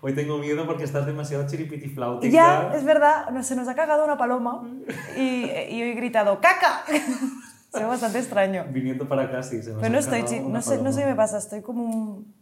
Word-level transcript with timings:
Hoy 0.00 0.14
tengo 0.14 0.38
miedo 0.38 0.64
porque 0.66 0.84
estás 0.84 1.06
demasiado 1.06 1.46
chiripitiflautica. 1.46 2.32
Ya, 2.32 2.72
es 2.74 2.84
verdad, 2.84 3.30
no, 3.30 3.42
se 3.42 3.56
nos 3.56 3.66
ha 3.68 3.74
cagado 3.74 4.04
una 4.04 4.16
paloma 4.16 4.62
y, 5.16 5.20
y 5.70 5.82
he 5.82 5.94
gritado 5.94 6.40
¡caca! 6.40 6.84
Se 7.70 7.80
ve 7.80 7.84
bastante 7.84 8.18
extraño. 8.18 8.64
Viniendo 8.70 9.06
para 9.06 9.24
acá, 9.24 9.42
sí. 9.42 9.62
Se 9.62 9.72
nos 9.72 9.80
Pero 9.82 9.86
ha 9.88 9.90
no 9.90 9.98
estoy, 9.98 10.40
no 10.40 10.62
sé, 10.62 10.78
no 10.82 10.90
sé 10.92 11.00
qué 11.00 11.06
me 11.06 11.14
pasa, 11.14 11.36
estoy 11.38 11.60
como 11.60 11.84
un- 11.84 12.34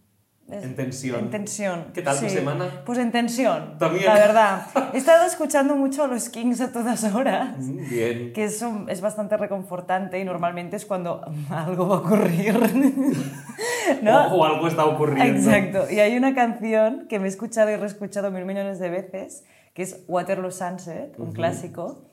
En 0.48 0.76
tensión. 0.76 1.18
En 1.20 1.30
tensión. 1.30 1.86
¿Qué 1.92 2.02
tal 2.02 2.20
tu 2.20 2.28
sí. 2.28 2.30
semana? 2.30 2.82
Pues 2.84 2.98
en 2.98 3.10
tensión, 3.10 3.78
También. 3.78 4.06
la 4.06 4.14
verdad. 4.14 4.66
He 4.94 4.98
estado 4.98 5.26
escuchando 5.26 5.74
mucho 5.74 6.04
a 6.04 6.06
los 6.06 6.28
Kings 6.28 6.60
a 6.60 6.70
todas 6.70 7.02
horas. 7.02 7.58
Mm, 7.58 7.88
Bien. 7.88 8.32
que 8.32 8.44
eso 8.44 8.84
es 8.88 9.00
bastante 9.00 9.36
reconfortante 9.36 10.20
y 10.20 10.24
normalmente 10.24 10.76
es 10.76 10.86
cuando 10.86 11.22
algo 11.50 11.88
va 11.88 11.96
a 11.96 11.98
ocurrir. 11.98 12.54
¿no? 14.02 14.26
O, 14.28 14.40
o 14.40 14.44
algo 14.44 14.68
está 14.68 14.84
ocurriendo. 14.84 15.24
Exacto. 15.50 15.90
Y 15.90 15.98
hay 15.98 16.16
una 16.16 16.34
canción 16.34 17.06
que 17.08 17.18
me 17.18 17.26
he 17.26 17.28
escuchado 17.28 17.70
y 17.70 17.76
reescuchado 17.76 18.30
mil 18.30 18.44
millones 18.44 18.78
de 18.78 18.88
veces, 18.88 19.44
que 19.74 19.82
es 19.82 20.04
Waterloo 20.06 20.52
Sunset, 20.52 21.18
un 21.18 21.32
clásico, 21.32 22.12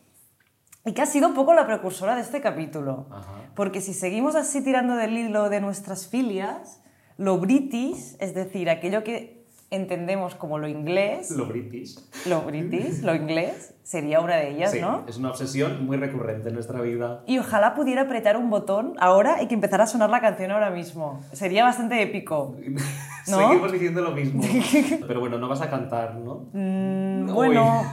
y 0.86 0.94
que 0.94 1.02
ha 1.02 1.06
sido 1.06 1.28
un 1.28 1.34
poco 1.34 1.53
la 1.53 1.66
precursora 1.68 2.16
de 2.16 2.22
este 2.22 2.42
capítulo. 2.42 3.08
Ajá. 3.12 3.52
Porque 3.56 3.80
si 3.80 3.94
seguimos 3.94 4.36
así 4.36 4.64
tirando 4.64 4.95
del 4.95 5.16
hilo 5.18 5.50
de 5.50 5.62
nuestras 5.62 6.08
filias, 6.08 6.83
lo 7.24 7.38
british, 7.38 8.16
es 8.20 8.34
decir, 8.34 8.70
aquello 8.70 9.04
que 9.04 9.44
entendemos 9.72 10.36
como 10.36 10.60
lo 10.60 10.68
inglés, 10.68 11.32
Lo 11.32 11.48
british. 11.48 11.98
lo 12.28 12.42
british, 12.42 13.02
lo 13.02 13.16
inglés, 13.16 13.74
sería 13.82 14.20
una 14.20 14.36
de 14.36 14.50
ellas, 14.52 14.72
Sí, 14.72 14.82
¿no? 14.82 15.04
es 15.08 15.18
una 15.18 15.30
obsesión 15.32 15.86
muy 15.86 15.98
recurrente 15.98 16.50
en 16.50 16.54
nuestra 16.56 16.82
vida. 16.82 17.24
Y 17.26 17.40
ojalá 17.40 17.74
pudiera 17.74 18.02
apretar 18.04 18.36
un 18.38 18.50
botón 18.50 18.94
ahora 19.00 19.42
y 19.42 19.48
que 19.48 19.56
empezara 19.56 19.86
a 19.86 19.88
sonar 19.88 20.10
la 20.10 20.20
canción 20.22 20.52
ahora 20.52 20.70
mismo. 20.70 21.22
Sería 21.32 21.64
bastante 21.64 22.02
épico. 22.02 22.56
¿No? 23.30 23.38
Seguimos 23.38 23.72
diciendo 23.72 24.02
lo 24.02 24.12
mismo. 24.12 24.44
Pero 25.08 25.20
bueno, 25.22 25.38
no 25.40 25.48
vas 25.48 25.62
a 25.62 25.70
cantar, 25.70 26.16
¿no? 26.16 26.50
Mm, 26.52 27.34
bueno, 27.34 27.84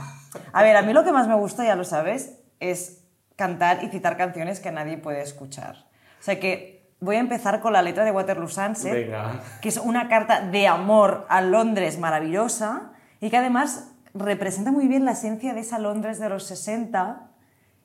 a 0.51 0.63
ver, 0.63 0.75
a 0.75 0.81
mí 0.81 0.91
lo 0.93 1.03
que 1.05 1.11
más 1.13 1.27
me 1.29 1.35
gusta, 1.35 1.63
ya 1.63 1.75
lo 1.75 1.85
sabes, 1.85 2.37
es 2.59 3.05
cantar 3.37 3.83
y 3.83 3.87
citar 3.87 4.17
canciones 4.17 4.59
que 4.59 4.71
nadie 4.71 4.97
puede 4.97 5.21
escuchar. 5.21 5.87
O 6.19 6.23
sea 6.23 6.39
que 6.39 6.80
voy 7.03 7.15
a 7.15 7.19
empezar 7.19 7.61
con 7.61 7.73
la 7.73 7.81
letra 7.81 8.05
de 8.05 8.11
Waterloo 8.11 8.47
Sunset, 8.47 8.93
Venga. 8.93 9.41
que 9.59 9.69
es 9.69 9.77
una 9.77 10.07
carta 10.07 10.41
de 10.47 10.67
amor 10.67 11.25
a 11.29 11.41
Londres 11.41 11.97
maravillosa 11.99 12.91
y 13.19 13.31
que 13.31 13.37
además 13.37 13.89
representa 14.13 14.71
muy 14.71 14.87
bien 14.87 15.03
la 15.03 15.13
esencia 15.13 15.55
de 15.55 15.61
esa 15.61 15.79
Londres 15.79 16.19
de 16.19 16.29
los 16.29 16.43
60. 16.43 17.27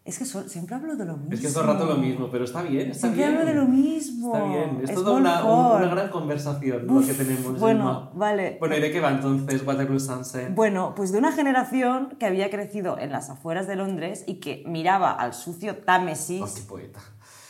Es 0.04 0.18
que 0.18 0.24
so- 0.26 0.46
siempre 0.48 0.76
hablo 0.76 0.94
de 0.96 1.04
lo 1.06 1.16
mismo. 1.16 1.32
Es 1.34 1.40
que 1.40 1.48
todo 1.48 1.62
el 1.62 1.66
rato 1.68 1.86
lo 1.86 1.96
mismo, 1.96 2.28
pero 2.30 2.44
está 2.44 2.60
bien, 2.62 2.90
está 2.90 3.08
Siempre 3.08 3.24
bien. 3.26 3.38
hablo 3.38 3.46
de 3.50 3.54
lo 3.54 3.64
mismo. 3.64 4.36
Está 4.36 4.46
bien, 4.48 4.80
es, 4.84 4.90
Es 4.90 4.94
toda 4.96 5.12
una, 5.12 5.44
una 5.44 5.86
gran 5.88 6.10
conversación 6.10 6.86
lo 6.86 6.92
Uf, 6.92 7.06
que 7.08 7.14
tenemos. 7.14 7.58
bueno, 7.58 8.10
vale. 8.14 8.58
Bueno, 8.60 8.76
¿y 8.76 8.80
de 8.82 8.92
qué 8.92 9.00
va 9.00 9.10
entonces 9.12 9.66
Waterloo 9.66 9.98
Sunset? 9.98 10.54
Bueno, 10.54 10.92
pues 10.94 11.10
de 11.10 11.18
una 11.18 11.32
generación 11.32 12.16
que 12.20 12.26
había 12.26 12.50
crecido 12.50 12.98
en 12.98 13.10
las 13.12 13.30
afueras 13.30 13.66
de 13.66 13.76
Londres 13.76 14.24
y 14.28 14.34
que 14.40 14.62
miraba 14.66 15.10
al 15.10 15.32
sucio 15.32 15.78
Támesis 15.78 16.42
Oh, 16.42 16.54
qué 16.54 16.62
poeta. 16.62 17.00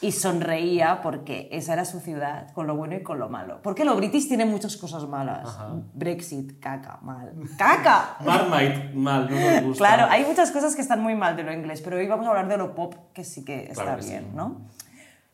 Y 0.00 0.12
sonreía 0.12 1.00
porque 1.02 1.48
esa 1.52 1.72
era 1.72 1.84
su 1.84 2.00
ciudad, 2.00 2.52
con 2.52 2.66
lo 2.66 2.76
bueno 2.76 2.96
y 2.96 3.02
con 3.02 3.18
lo 3.18 3.28
malo. 3.28 3.60
Porque 3.62 3.84
lo 3.84 3.96
british 3.96 4.28
tiene 4.28 4.44
muchas 4.44 4.76
cosas 4.76 5.06
malas. 5.08 5.48
Ajá. 5.48 5.68
Brexit, 5.94 6.60
caca, 6.60 6.98
mal. 7.02 7.32
¡Caca! 7.56 8.16
Marmite, 8.24 8.90
mal, 8.94 9.28
no 9.30 9.36
me 9.36 9.60
gusta. 9.62 9.78
Claro, 9.78 10.06
hay 10.10 10.24
muchas 10.24 10.50
cosas 10.50 10.74
que 10.74 10.82
están 10.82 11.02
muy 11.02 11.14
mal 11.14 11.36
de 11.36 11.44
lo 11.44 11.52
inglés, 11.52 11.80
pero 11.82 11.96
hoy 11.96 12.06
vamos 12.06 12.26
a 12.26 12.30
hablar 12.30 12.48
de 12.48 12.58
lo 12.58 12.74
pop, 12.74 12.94
que 13.14 13.24
sí 13.24 13.44
que 13.44 13.64
está 13.70 13.84
Claro 13.84 13.96
que 13.98 14.02
sí. 14.02 14.10
bien, 14.10 14.36
¿no? 14.36 14.60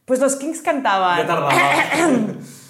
Pues 0.04 0.20
los 0.20 0.36
Kings 0.36 0.62
cantaban... 0.62 1.26
Ya. 1.26 2.18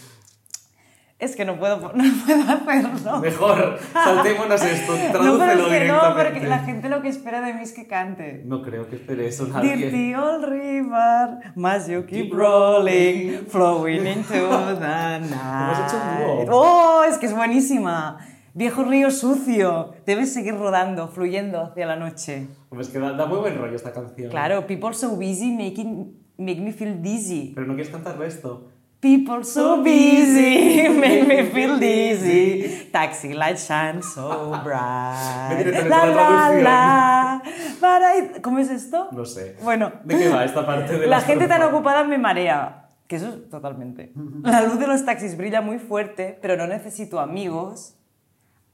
Es 1.22 1.36
que 1.36 1.44
no 1.44 1.56
puedo, 1.56 1.76
no 1.80 1.90
puedo 1.92 2.42
hacerlo. 2.52 3.20
Mejor, 3.20 3.78
saltémonos 3.92 4.60
esto, 4.60 4.92
No, 5.12 5.12
tradúcelo 5.12 5.38
pero 5.38 5.52
es 5.52 5.56
que 5.56 5.62
no, 5.62 5.68
directamente. 5.94 6.24
porque 6.32 6.46
la 6.48 6.58
gente 6.58 6.88
lo 6.88 7.00
que 7.00 7.08
espera 7.10 7.40
de 7.42 7.54
mí 7.54 7.62
es 7.62 7.72
que 7.72 7.86
cante. 7.86 8.42
No 8.44 8.60
creo 8.60 8.88
que 8.88 8.96
espere 8.96 9.28
eso 9.28 9.46
nadie. 9.46 9.76
Dirty 9.76 10.14
old 10.16 10.44
river, 10.44 11.38
must 11.54 11.88
you 11.88 12.04
keep 12.06 12.32
rolling, 12.34 13.46
flowing 13.48 14.04
into 14.16 14.32
the 14.32 15.20
night. 15.20 15.76
hecho 15.86 15.96
un. 16.40 16.48
¡Oh! 16.50 17.04
Es 17.08 17.18
que 17.18 17.26
es 17.26 17.36
buenísima. 17.36 18.18
Viejo 18.54 18.82
río 18.82 19.12
sucio, 19.12 19.94
debes 20.04 20.32
seguir 20.34 20.56
rodando, 20.56 21.06
fluyendo 21.06 21.62
hacia 21.62 21.86
la 21.86 21.94
noche. 21.94 22.48
Pues 22.68 22.88
es 22.88 22.92
que 22.92 22.98
da, 22.98 23.12
da 23.12 23.26
muy 23.26 23.38
buen 23.38 23.56
rollo 23.56 23.76
esta 23.76 23.92
canción. 23.92 24.28
Claro, 24.30 24.66
people 24.66 24.92
so 24.92 25.10
busy 25.10 25.52
making, 25.52 26.16
make 26.36 26.60
me 26.60 26.72
feel 26.72 27.00
dizzy. 27.00 27.52
Pero 27.54 27.68
no 27.68 27.74
quieres 27.74 27.92
cantarlo 27.92 28.24
esto. 28.24 28.71
People 29.02 29.42
so 29.42 29.82
busy 29.82 30.88
make 31.02 31.26
me 31.26 31.42
feel 31.50 31.76
dizzy. 31.80 32.88
Taxi 32.92 33.34
lights 33.34 33.66
shine 33.66 34.00
so 34.00 34.60
bright. 34.64 35.64
La 35.88 36.06
la 36.06 37.42
la 37.80 38.16
I- 38.16 38.40
¿Cómo 38.40 38.60
es 38.60 38.70
esto? 38.70 39.08
No 39.10 39.24
sé. 39.24 39.56
Bueno, 39.60 39.90
¿De 40.04 40.16
qué 40.16 40.28
va 40.28 40.44
esta 40.44 40.64
parte 40.64 40.92
de 40.98 41.06
la 41.08 41.16
la 41.18 41.20
gente 41.22 41.48
tan 41.48 41.62
ocupada 41.64 42.04
me 42.04 42.16
marea. 42.16 42.90
Que 43.08 43.16
eso 43.16 43.28
es 43.28 43.50
totalmente. 43.50 44.12
La 44.44 44.62
luz 44.62 44.78
de 44.78 44.86
los 44.86 45.04
taxis 45.04 45.36
brilla 45.36 45.60
muy 45.60 45.78
fuerte, 45.80 46.38
pero 46.40 46.56
no 46.56 46.68
necesito 46.68 47.18
amigos. 47.18 47.96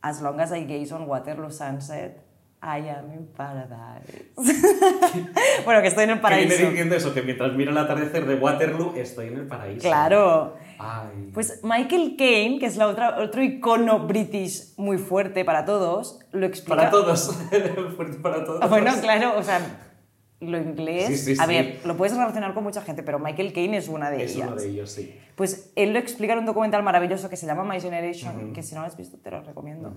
As 0.02 0.20
long 0.20 0.40
as 0.40 0.52
I 0.52 0.64
gaze 0.64 0.92
on 0.94 1.08
Waterloo 1.08 1.50
Sunset, 1.50 2.20
I 2.60 2.88
am 2.88 3.12
in 3.12 3.26
paradise. 3.36 4.26
bueno, 5.64 5.80
que 5.80 5.88
estoy 5.88 6.04
en 6.04 6.10
el 6.10 6.20
Que 6.20 6.26
viene 6.28 6.46
paraíso. 6.48 6.70
diciendo 6.70 6.94
eso, 6.96 7.14
que 7.14 7.22
mientras 7.22 7.52
miro 7.52 7.70
el 7.70 7.78
atardecer 7.78 8.26
de 8.26 8.34
Waterloo, 8.34 8.94
estoy 8.96 9.28
en 9.28 9.36
el 9.38 9.46
paraíso. 9.46 9.82
Claro. 9.86 10.56
Ay. 10.80 11.30
Pues 11.32 11.60
Michael 11.62 12.16
Caine, 12.18 12.58
que 12.58 12.66
es 12.66 12.76
la 12.76 12.88
otra, 12.88 13.18
otro 13.20 13.42
icono 13.42 14.06
british 14.06 14.74
muy 14.76 14.98
fuerte 14.98 15.44
para 15.44 15.64
todos, 15.64 16.18
lo 16.32 16.46
explica. 16.46 16.76
para 16.76 16.90
todos. 16.90 17.36
Fuerte 17.96 18.18
para 18.18 18.44
todos. 18.44 18.68
Bueno, 18.68 18.92
claro, 19.00 19.36
o 19.38 19.42
sea, 19.42 19.60
lo 20.40 20.56
inglés. 20.58 21.06
Sí, 21.06 21.34
sí, 21.34 21.40
a 21.40 21.46
sí. 21.46 21.48
ver, 21.52 21.80
lo 21.84 21.96
puedes 21.96 22.16
relacionar 22.16 22.54
con 22.54 22.62
mucha 22.62 22.82
gente, 22.82 23.02
pero 23.02 23.18
Michael 23.18 23.52
Caine 23.52 23.76
es 23.76 23.88
una 23.88 24.10
de 24.10 24.24
Es 24.24 24.36
ellas. 24.36 24.48
uno 24.48 24.56
de 24.56 24.68
ellos, 24.68 24.90
sí. 24.90 25.18
Pues 25.34 25.72
él 25.76 25.92
lo 25.92 25.98
explica 25.98 26.32
en 26.32 26.40
un 26.40 26.46
documental 26.46 26.82
maravilloso 26.82 27.28
que 27.28 27.36
se 27.36 27.46
llama 27.46 27.64
My 27.64 27.80
Generation, 27.80 28.52
que 28.52 28.62
si 28.62 28.74
no 28.74 28.80
lo 28.82 28.86
has 28.86 28.96
visto 28.96 29.18
te 29.18 29.30
lo 29.30 29.40
recomiendo, 29.42 29.94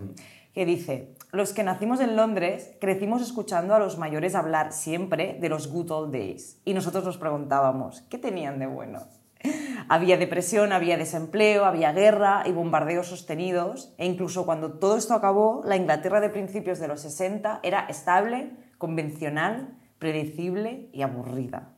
que 0.53 0.65
dice, 0.65 1.15
los 1.31 1.53
que 1.53 1.63
nacimos 1.63 1.99
en 1.99 2.15
Londres 2.15 2.71
crecimos 2.79 3.21
escuchando 3.21 3.73
a 3.73 3.79
los 3.79 3.97
mayores 3.97 4.35
hablar 4.35 4.71
siempre 4.71 5.37
de 5.39 5.49
los 5.49 5.67
good 5.71 5.91
old 5.91 6.11
days 6.13 6.59
y 6.65 6.73
nosotros 6.73 7.03
nos 7.05 7.17
preguntábamos, 7.17 8.01
¿qué 8.09 8.17
tenían 8.17 8.59
de 8.59 8.67
bueno? 8.67 8.99
Había 9.89 10.17
depresión, 10.17 10.71
había 10.71 10.95
desempleo, 10.97 11.65
había 11.65 11.91
guerra 11.91 12.43
y 12.45 12.51
bombardeos 12.51 13.07
sostenidos 13.07 13.93
e 13.97 14.05
incluso 14.05 14.45
cuando 14.45 14.73
todo 14.73 14.95
esto 14.95 15.15
acabó, 15.15 15.63
la 15.65 15.75
Inglaterra 15.75 16.21
de 16.21 16.29
principios 16.29 16.79
de 16.79 16.87
los 16.87 17.01
60 17.01 17.59
era 17.63 17.87
estable, 17.89 18.51
convencional, 18.77 19.75
predecible 20.01 20.89
y 20.91 21.03
aburrida. 21.03 21.75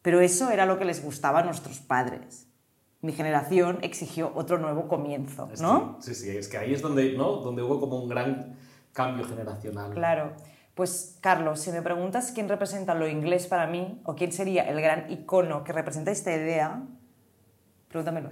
Pero 0.00 0.20
eso 0.20 0.50
era 0.50 0.64
lo 0.64 0.78
que 0.78 0.86
les 0.86 1.04
gustaba 1.04 1.40
a 1.40 1.44
nuestros 1.44 1.80
padres. 1.80 2.48
Mi 3.02 3.12
generación 3.12 3.78
exigió 3.82 4.32
otro 4.34 4.56
nuevo 4.56 4.88
comienzo, 4.88 5.50
¿no? 5.60 5.98
que- 5.98 6.02
sí, 6.02 6.14
sí, 6.14 6.30
es 6.34 6.48
que 6.48 6.56
ahí 6.56 6.72
es 6.72 6.80
donde, 6.80 7.12
¿no? 7.12 7.36
donde 7.36 7.62
hubo 7.62 7.78
como 7.78 7.98
un 8.02 8.08
gran 8.08 8.56
cambio 8.94 9.26
generacional. 9.26 9.92
Claro. 9.92 10.32
Pues, 10.74 11.18
Carlos, 11.20 11.60
si 11.60 11.70
me 11.72 11.82
preguntas 11.82 12.32
quién 12.34 12.48
representa 12.48 12.94
lo 12.94 13.06
inglés 13.06 13.46
para 13.46 13.66
mí, 13.66 14.00
o 14.04 14.14
quién 14.14 14.32
sería 14.32 14.62
el 14.70 14.80
gran 14.80 15.10
icono 15.10 15.62
que 15.62 15.72
representa 15.74 16.10
esta 16.10 16.32
idea, 16.34 16.82
pregúntamelo. 17.88 18.30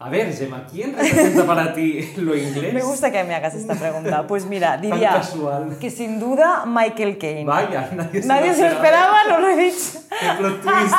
A 0.00 0.10
ver, 0.10 0.32
Gemma, 0.32 0.64
¿quién 0.70 0.94
representa 0.96 1.44
para 1.44 1.74
ti 1.74 2.12
lo 2.18 2.36
inglés? 2.36 2.72
Me 2.72 2.82
gusta 2.82 3.10
que 3.10 3.24
me 3.24 3.34
hagas 3.34 3.54
esta 3.56 3.74
pregunta. 3.74 4.28
Pues 4.28 4.44
mira, 4.44 4.76
diría 4.76 5.20
que 5.80 5.90
sin 5.90 6.20
duda 6.20 6.64
Michael 6.66 7.18
Caine. 7.18 7.44
Vaya, 7.44 7.90
nadie 7.92 8.22
se 8.22 8.28
Nadie 8.28 8.48
lo 8.50 8.54
se 8.54 8.66
esperaba, 8.68 9.24
no 9.28 9.40
lo 9.40 9.48
he 9.48 9.56
dicho. 9.56 9.98
¡Qué 10.08 10.26
plot 10.38 10.62
twist! 10.62 10.94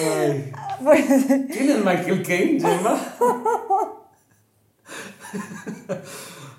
Ay. 0.00 0.52
Pues, 0.82 1.04
¿Quién 1.26 1.70
es 1.70 1.84
Michael 1.84 2.22
Caine, 2.26 2.60
Gemma? 2.60 2.98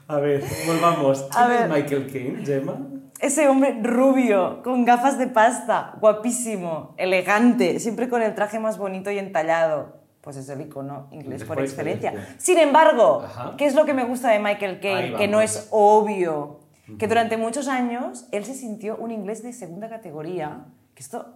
A 0.08 0.18
ver, 0.18 0.44
volvamos. 0.66 1.22
¿Quién 1.24 1.44
A 1.44 1.48
ver. 1.48 1.62
es 1.64 1.70
Michael 1.70 2.12
Caine, 2.12 2.46
Gemma? 2.46 2.78
Ese 3.24 3.48
hombre 3.48 3.80
rubio, 3.82 4.62
con 4.64 4.84
gafas 4.84 5.18
de 5.18 5.28
pasta, 5.28 5.96
guapísimo, 6.02 6.94
elegante, 6.98 7.80
siempre 7.80 8.10
con 8.10 8.22
el 8.22 8.36
traje 8.36 8.60
más 8.60 8.78
bonito 8.78 9.12
y 9.12 9.18
entallado. 9.18 10.02
Pues 10.20 10.36
es 10.36 10.50
el 10.50 10.60
icono 10.60 11.08
inglés 11.10 11.46
por 11.46 11.58
excelencia. 11.62 12.36
Sin 12.38 12.58
embargo, 12.58 13.22
Ajá. 13.24 13.54
¿qué 13.58 13.66
es 13.66 13.76
lo 13.76 13.86
que 13.86 13.94
me 13.94 14.04
gusta 14.04 14.30
de 14.30 14.40
Michael 14.40 14.82
Caine? 14.82 15.16
Que 15.16 15.30
no 15.30 15.40
es 15.40 15.70
obvio. 15.72 16.60
Que 17.00 17.08
durante 17.08 17.38
muchos 17.38 17.70
años 17.70 18.28
él 18.34 18.44
se 18.44 18.56
sintió 18.56 18.98
un 18.98 19.12
inglés 19.12 19.42
de 19.42 19.54
segunda 19.54 19.88
categoría. 19.88 20.66
Que 20.94 21.02
esto, 21.02 21.34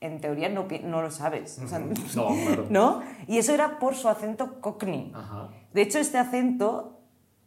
en 0.00 0.20
teoría, 0.20 0.50
no, 0.50 1.00
lo 1.00 1.10
sabes. 1.10 1.58
O 1.64 1.66
sea, 1.66 1.78
No, 2.14 2.28
claro. 2.44 2.66
¿no? 2.68 3.00
Y 3.26 3.38
eso 3.38 3.54
era 3.54 3.78
por 3.78 3.94
su 3.94 4.06
acento 4.10 4.60
cockney. 4.60 5.12
Ajá. 5.14 5.48
De 5.72 5.80
hecho, 5.80 5.98
este 5.98 6.18
acento 6.18 7.00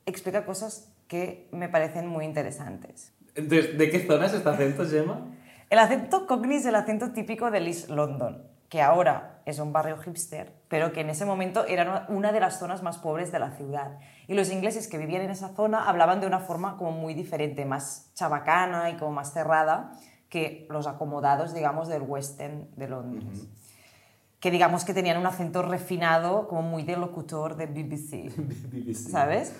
explica 0.07 0.43
cosas 0.43 0.91
que 1.07 1.49
me 1.51 1.69
parecen 1.69 2.07
muy 2.07 2.25
interesantes. 2.25 3.13
Entonces, 3.35 3.77
¿de 3.77 3.89
qué 3.89 4.05
zona 4.05 4.25
es 4.27 4.33
este 4.33 4.49
acento, 4.49 4.85
Gemma? 4.85 5.27
El 5.69 5.79
acento 5.79 6.27
cockney 6.27 6.57
es 6.57 6.65
el 6.65 6.75
acento 6.75 7.11
típico 7.11 7.49
del 7.49 7.67
East 7.67 7.89
London, 7.89 8.43
que 8.69 8.81
ahora 8.81 9.41
es 9.45 9.59
un 9.59 9.73
barrio 9.73 9.97
hipster, 9.97 10.53
pero 10.67 10.93
que 10.93 11.01
en 11.01 11.09
ese 11.09 11.25
momento 11.25 11.65
era 11.65 12.05
una 12.09 12.31
de 12.31 12.39
las 12.39 12.59
zonas 12.59 12.83
más 12.83 12.97
pobres 12.99 13.31
de 13.31 13.39
la 13.39 13.51
ciudad. 13.51 13.97
Y 14.27 14.35
los 14.35 14.51
ingleses 14.51 14.87
que 14.87 14.97
vivían 14.97 15.23
en 15.23 15.31
esa 15.31 15.49
zona 15.55 15.89
hablaban 15.89 16.21
de 16.21 16.27
una 16.27 16.39
forma 16.39 16.77
como 16.77 16.91
muy 16.91 17.13
diferente, 17.13 17.65
más 17.65 18.11
chabacana 18.13 18.91
y 18.91 18.97
como 18.97 19.11
más 19.11 19.33
cerrada 19.33 19.93
que 20.29 20.67
los 20.69 20.87
acomodados, 20.87 21.53
digamos, 21.53 21.87
del 21.87 22.03
West 22.03 22.39
End 22.39 22.73
de 22.75 22.87
Londres. 22.87 23.47
Que 24.39 24.51
digamos 24.51 24.85
que 24.85 24.93
tenían 24.93 25.17
un 25.17 25.25
acento 25.25 25.61
refinado, 25.61 26.47
como 26.47 26.61
muy 26.61 26.83
de 26.83 26.97
locutor 26.97 27.55
de 27.55 27.65
BBC, 27.67 28.35
BBC. 28.71 29.09
¿sabes? 29.09 29.53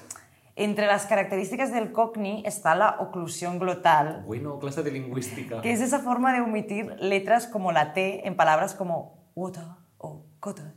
Entre 0.55 0.85
las 0.85 1.07
características 1.07 1.71
del 1.73 1.91
Cockney 1.91 2.43
está 2.45 2.75
la 2.75 2.97
oclusión 2.99 3.57
glotal, 3.57 4.23
Bueno, 4.27 4.59
clase 4.59 4.83
de 4.83 4.91
lingüística. 4.91 5.61
que 5.61 5.71
es 5.71 5.81
esa 5.81 5.99
forma 5.99 6.31
de 6.33 6.41
omitir 6.41 6.95
letras 6.99 7.47
como 7.47 7.71
la 7.71 7.93
T 7.93 8.27
en 8.27 8.35
palabras 8.35 8.75
como 8.75 9.17
water 9.35 9.63
o 9.97 10.23
cottage, 10.39 10.69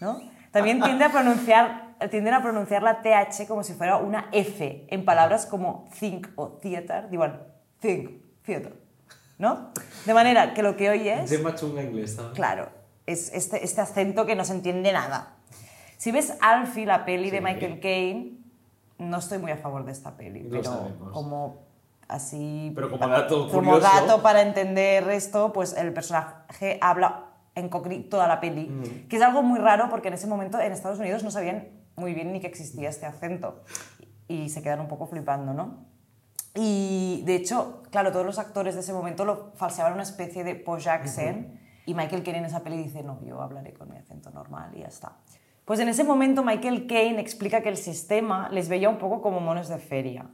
¿no? 0.00 0.18
También 0.50 0.80
tiende 0.82 1.04
a 1.04 1.10
pronunciar, 1.12 1.94
tienden 2.10 2.34
a 2.34 2.42
pronunciar 2.42 2.82
la 2.82 3.00
TH 3.02 3.46
como 3.46 3.62
si 3.62 3.74
fuera 3.74 3.98
una 3.98 4.28
F 4.32 4.86
en 4.88 5.04
palabras 5.04 5.46
como 5.46 5.88
think 6.00 6.26
o 6.34 6.48
theater, 6.60 7.06
igual, 7.12 7.46
think, 7.78 8.10
theater, 8.42 8.74
¿no? 9.38 9.70
De 10.04 10.14
manera 10.14 10.52
que 10.52 10.62
lo 10.64 10.76
que 10.76 10.90
oyes, 10.90 11.30
De 11.30 11.38
machunga 11.38 11.82
inglesa. 11.82 12.32
claro, 12.34 12.70
es 13.06 13.32
este, 13.32 13.62
este 13.64 13.80
acento 13.82 14.26
que 14.26 14.34
no 14.34 14.44
se 14.44 14.54
entiende 14.54 14.92
nada. 14.92 15.36
Si 15.96 16.10
ves 16.10 16.36
Alfie, 16.40 16.86
la 16.86 17.04
peli 17.04 17.30
de. 17.30 17.40
Michael 17.40 17.78
Caine, 17.80 18.38
no 18.98 19.18
estoy 19.18 19.38
muy 19.38 19.50
a 19.52 19.56
favor 19.56 19.84
de 19.84 19.92
esta 19.92 20.16
peli, 20.16 20.42
Lo 20.44 20.50
pero 20.50 20.64
sabemos. 20.64 21.12
como 21.12 21.66
así 22.08 22.72
Pero 22.74 22.90
como 22.90 23.06
dato 23.08 23.48
como 23.50 23.72
curioso- 23.72 23.80
dato 23.80 24.22
para 24.22 24.42
entender 24.42 25.08
esto, 25.10 25.52
pues 25.52 25.76
el 25.76 25.92
personaje 25.92 26.78
habla 26.80 27.24
en 27.54 27.68
cockney 27.68 28.04
toda 28.04 28.28
la 28.28 28.40
peli, 28.40 28.68
Mm. 28.68 29.08
que 29.08 29.16
es 29.16 29.22
algo 29.22 29.42
muy 29.42 29.58
raro 29.58 29.88
porque 29.90 30.08
en 30.08 30.14
ese 30.14 30.26
momento 30.26 30.60
en 30.60 30.72
Estados 30.72 30.98
Unidos 30.98 31.22
no 31.24 31.30
sabían 31.30 31.68
muy 31.96 32.12
bien 32.14 32.32
ni 32.32 32.40
que 32.40 32.46
existía 32.46 32.88
este 32.90 33.06
acento 33.06 33.62
y 34.28 34.48
se 34.50 34.62
quedan 34.62 34.80
un 34.80 34.88
poco 34.88 35.06
flipando, 35.06 35.54
¿no? 35.54 35.84
Y 36.54 37.22
de 37.26 37.34
hecho, 37.36 37.82
claro, 37.90 38.12
todos 38.12 38.24
los 38.24 38.38
actores 38.38 38.74
de 38.74 38.80
ese 38.80 38.92
momento 38.92 39.24
lo 39.24 39.52
falseaban 39.56 39.92
una 39.94 40.02
especie 40.02 40.42
de 40.44 40.54
posh 40.54 40.88
accent 40.88 41.58
y 41.84 41.94
Michael 41.94 42.22
Caine 42.22 42.38
en 42.40 42.44
esa 42.46 42.60
peli 42.60 42.76
dice, 42.78 43.02
no, 43.02 43.20
yo 43.22 43.40
hablaré 43.42 43.72
con 43.74 43.90
mi 43.90 43.96
acento 43.98 44.30
normal 44.30 44.70
y 44.74 44.80
ya 44.80 44.86
está. 44.88 45.12
Pues 45.66 45.80
en 45.80 45.88
ese 45.88 46.04
momento 46.04 46.42
Michael 46.42 46.86
Caine 46.86 47.20
explica 47.20 47.60
que 47.60 47.68
el 47.68 47.76
sistema 47.76 48.48
les 48.50 48.68
veía 48.70 48.88
un 48.88 48.96
poco 48.98 49.20
como 49.20 49.40
monos 49.40 49.68
de 49.68 49.78
feria. 49.78 50.26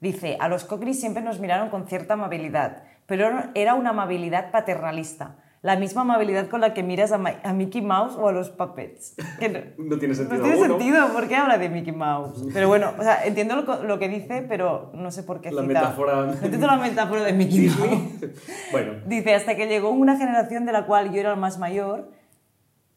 Dice, 0.00 0.36
a 0.40 0.48
los 0.48 0.64
Cockneys 0.64 1.00
siempre 1.00 1.22
nos 1.22 1.38
miraron 1.40 1.70
con 1.70 1.86
cierta 1.86 2.14
amabilidad, 2.14 2.82
pero 3.06 3.26
era 3.54 3.74
una 3.74 3.90
amabilidad 3.90 4.50
paternalista, 4.50 5.36
la 5.62 5.76
misma 5.76 6.02
amabilidad 6.02 6.48
con 6.48 6.60
la 6.60 6.74
que 6.74 6.82
miras 6.82 7.12
a, 7.12 7.16
Mi- 7.18 7.30
a 7.42 7.52
Mickey 7.54 7.80
Mouse 7.80 8.16
o 8.18 8.28
a 8.28 8.32
los 8.32 8.50
puppets. 8.50 9.14
Que 9.38 9.48
no, 9.48 9.60
No 9.78 9.96
tiene 9.98 10.14
sentido 10.14 10.38
no 10.38 10.42
tiene 10.44 10.60
alguno. 10.60 10.78
sentido, 10.80 11.08
¿por 11.14 11.28
qué 11.28 11.36
habla 11.36 11.56
de 11.56 11.68
Mickey 11.70 11.92
Mouse? 11.92 12.44
Pero 12.52 12.68
bueno, 12.68 12.92
o 12.98 13.02
sea, 13.02 13.24
entiendo 13.24 13.54
lo, 13.62 13.82
lo 13.84 13.98
que 13.98 14.08
dice, 14.08 14.44
pero 14.46 14.90
no 14.92 15.10
sé 15.12 15.22
por 15.22 15.40
qué 15.40 15.52
La 15.52 15.62
cita. 15.62 15.72
metáfora- 15.80 16.32
entiendo 16.42 16.66
la 16.66 16.76
metáfora 16.76 17.22
de 17.22 17.32
Mickey 17.32 17.68
Mouse. 17.68 18.32
bueno, 18.72 18.92
Dice, 19.06 19.34
hasta 19.36 19.54
que 19.56 19.68
llegó 19.68 19.90
una 19.90 20.16
generación 20.18 20.66
de 20.66 20.72
la 20.72 20.84
cual 20.84 21.12
yo 21.14 21.20
era 21.20 21.32
el 21.32 21.38
más 21.38 21.58
mayor, 21.58 22.10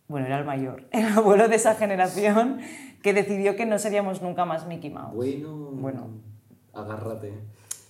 bueno, 0.07 0.25
era 0.27 0.39
el 0.39 0.45
mayor, 0.45 0.87
el 0.91 1.05
abuelo 1.17 1.47
de 1.47 1.55
esa 1.55 1.75
generación, 1.75 2.59
que 3.01 3.13
decidió 3.13 3.55
que 3.55 3.65
no 3.65 3.77
seríamos 3.79 4.21
nunca 4.21 4.45
más 4.45 4.65
Mickey 4.67 4.89
Mouse. 4.89 5.15
bueno. 5.15 5.49
Bueno. 5.73 6.07
Agárrate. 6.73 7.33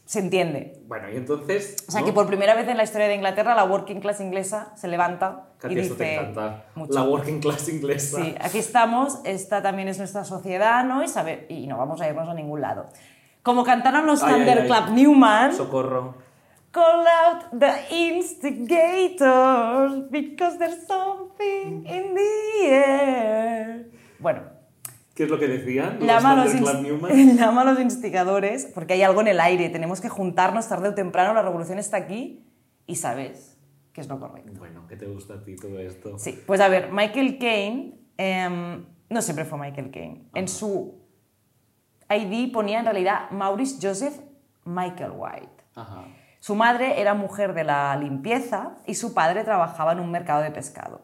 Se 0.05 0.19
entiende. 0.19 0.81
Bueno, 0.87 1.09
y 1.11 1.17
entonces. 1.17 1.75
O 1.87 1.91
sea, 1.91 1.99
¿no? 1.99 2.07
que 2.07 2.13
por 2.13 2.27
primera 2.27 2.55
vez 2.55 2.65
en 2.69 2.77
la 2.77 2.83
historia 2.83 3.09
de 3.09 3.15
Inglaterra, 3.15 3.53
la 3.55 3.65
working 3.65 3.99
class 3.99 4.21
inglesa 4.21 4.71
se 4.77 4.87
levanta 4.87 5.47
y 5.57 5.61
Katia, 5.61 5.81
esto 5.81 5.95
te 5.95 6.03
dice... 6.05 6.15
encanta. 6.15 6.63
mucho. 6.75 6.93
La 6.93 7.03
working 7.03 7.39
class 7.41 7.67
inglesa. 7.67 8.21
Sí, 8.23 8.33
aquí 8.39 8.57
estamos, 8.59 9.19
esta 9.25 9.61
también 9.61 9.89
es 9.89 9.97
nuestra 9.97 10.23
sociedad, 10.23 10.85
¿no? 10.85 11.03
Y, 11.03 11.09
sabe- 11.09 11.45
y 11.49 11.67
no 11.67 11.77
vamos 11.77 11.99
a 11.99 12.07
irnos 12.07 12.29
a 12.29 12.33
ningún 12.33 12.61
lado. 12.61 12.85
Como 13.43 13.65
cantaron 13.65 14.05
los 14.05 14.21
Thunderclap. 14.21 14.89
Newman, 14.91 15.53
Socorro. 15.53 16.15
Call 16.71 17.05
out 17.07 17.59
the 17.59 17.73
instigators 17.91 19.23
because 20.09 20.57
there's 20.57 20.85
something 20.87 21.85
in 21.85 22.13
the 22.15 22.67
air. 22.67 23.91
Bueno, 24.19 24.41
¿Qué 25.17 25.23
es 25.23 25.29
lo 25.31 25.39
que 25.39 25.47
decían? 25.47 25.99
llama 25.99 26.33
a, 27.61 27.63
los 27.65 27.79
instigadores 27.79 28.67
porque 28.67 28.93
hay 28.93 29.01
algo 29.01 29.21
en 29.21 29.27
el 29.27 29.39
aire, 29.39 29.69
tenemos 29.69 29.99
que 29.99 30.09
juntarnos 30.09 30.67
tarde 30.67 30.89
o 30.89 30.93
temprano, 30.93 31.33
la 31.33 31.41
revolución 31.41 31.79
está 31.79 31.97
aquí 31.97 32.45
y 32.85 32.97
sabes 32.97 33.57
que 33.93 34.01
es 34.01 34.07
lo 34.07 34.19
correcto. 34.19 34.53
Bueno, 34.59 34.85
¿qué 34.87 34.95
te 34.95 35.07
gusta 35.07 35.33
a 35.35 35.43
ti 35.43 35.55
todo 35.55 35.79
esto? 35.79 36.19
Sí, 36.19 36.39
pues 36.45 36.61
a 36.61 36.67
ver, 36.67 36.91
Michael 36.91 37.39
Caine 37.39 37.95
em, 38.17 38.85
no 39.09 39.21
siempre 39.23 39.43
fue 39.45 39.57
Michael 39.57 39.89
Caine. 39.89 40.29
En 40.35 40.47
su 40.47 40.99
ID 42.11 42.51
ponía 42.51 42.77
en 42.77 42.85
realidad 42.85 43.31
Maurice 43.31 43.79
Joseph 43.81 44.19
Michael 44.65 45.13
White. 45.15 45.63
Ajá. 45.73 46.05
Su 46.47 46.55
madre 46.55 47.01
era 47.01 47.13
mujer 47.13 47.53
de 47.53 47.65
la 47.65 47.93
limpieza 47.97 48.77
y 48.85 48.95
su 48.95 49.13
padre 49.13 49.43
trabajaba 49.43 49.91
en 49.91 49.99
un 49.99 50.09
mercado 50.09 50.41
de 50.41 50.49
pescado. 50.49 51.01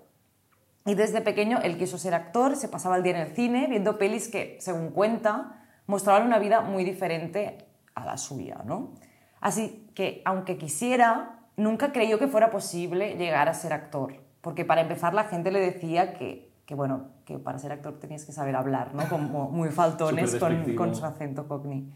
Y 0.86 0.96
desde 0.96 1.20
pequeño 1.20 1.60
él 1.62 1.78
quiso 1.78 1.98
ser 1.98 2.14
actor, 2.14 2.56
se 2.56 2.70
pasaba 2.70 2.96
el 2.96 3.04
día 3.04 3.18
en 3.18 3.28
el 3.28 3.36
cine 3.36 3.68
viendo 3.68 3.98
pelis 3.98 4.30
que, 4.30 4.56
según 4.62 4.92
cuenta, 4.92 5.66
mostraban 5.86 6.26
una 6.28 6.40
vida 6.40 6.62
muy 6.62 6.86
diferente 6.86 7.58
a 7.94 8.06
la 8.06 8.16
suya, 8.16 8.62
¿no? 8.64 8.94
Así 9.42 9.92
que, 9.96 10.22
aunque 10.24 10.58
quisiera, 10.58 11.42
nunca 11.58 11.92
creyó 11.92 12.18
que 12.20 12.30
fuera 12.30 12.50
posible 12.50 13.18
llegar 13.18 13.50
a 13.50 13.54
ser 13.54 13.74
actor, 13.74 14.14
porque 14.40 14.64
para 14.64 14.80
empezar 14.80 15.14
la 15.14 15.26
gente 15.26 15.52
le 15.52 15.60
decía 15.60 16.14
que, 16.14 16.54
que 16.66 16.74
bueno, 16.74 17.10
que 17.26 17.38
para 17.38 17.60
ser 17.60 17.74
actor 17.74 18.00
tenías 18.00 18.24
que 18.24 18.32
saber 18.32 18.56
hablar, 18.56 18.96
¿no? 18.96 19.10
Como 19.10 19.50
muy 19.50 19.68
faltones 19.72 20.38
con, 20.38 20.96
su 20.96 21.06
acento 21.06 21.50
cockney. 21.50 21.92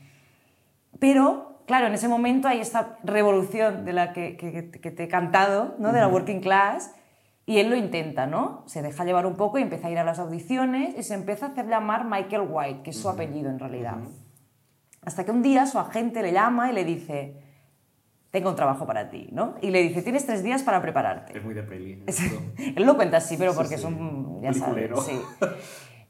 Pero, 1.00 1.57
claro, 1.68 1.86
en 1.88 1.94
ese 1.94 2.08
momento 2.08 2.48
hay 2.48 2.60
esta 2.60 2.98
revolución 3.04 3.86
de 3.86 3.94
la 3.94 4.14
que, 4.14 4.36
que- 4.38 4.72
que 4.72 4.90
te 4.92 5.04
he 5.04 5.08
cantado, 5.08 5.76
¿no? 5.78 5.94
de 5.94 6.00
la 6.00 6.08
working 6.08 6.40
class, 6.42 6.96
y 7.46 7.60
él 7.60 7.70
lo 7.70 7.76
intenta, 7.76 8.26
¿no? 8.26 8.64
Se 8.68 8.82
deja 8.82 9.06
llevar 9.06 9.26
un 9.26 9.36
poco 9.38 9.60
y 9.60 9.62
empieza 9.62 9.88
a 9.88 9.92
ir 9.92 10.00
a 10.00 10.04
las 10.04 10.18
audiciones 10.20 10.98
y 10.98 11.04
se 11.04 11.14
empieza 11.14 11.46
a 11.46 11.50
hacer 11.50 11.68
llamar 11.68 12.04
Michael 12.06 12.48
White, 12.50 12.82
que 12.84 12.90
es 12.90 12.98
su 12.98 13.08
apellido 13.08 13.50
en 13.50 13.60
realidad. 13.60 13.98
Hasta 15.06 15.24
que 15.24 15.32
un 15.32 15.42
día 15.42 15.66
su 15.66 15.80
agente 15.80 16.22
le 16.24 16.34
llama 16.34 16.70
y 16.70 16.74
le 16.74 16.84
dice, 16.84 17.38
tengo 18.32 18.50
un 18.50 18.58
trabajo 18.58 18.86
para 18.86 19.10
ti, 19.10 19.30
¿no? 19.32 19.56
Y 19.62 19.70
le 19.72 19.82
dice, 19.82 20.02
tienes 20.02 20.26
tres 20.26 20.44
días 20.44 20.64
para 20.64 20.82
prepararte. 20.82 21.38
Es 21.38 21.44
muy 21.46 21.54
de 21.54 21.64
peli. 21.64 22.04
Él 22.76 22.84
lo 22.86 22.98
cuenta 22.98 23.18
así, 23.18 23.38
pero 23.38 23.52
Sí, 23.52 23.58
porque 23.58 23.78
sí. 23.78 23.82
es 23.82 23.86
un... 23.86 24.42
Ya 24.42 24.52
sabes, 24.54 24.92
sí. 25.06 25.22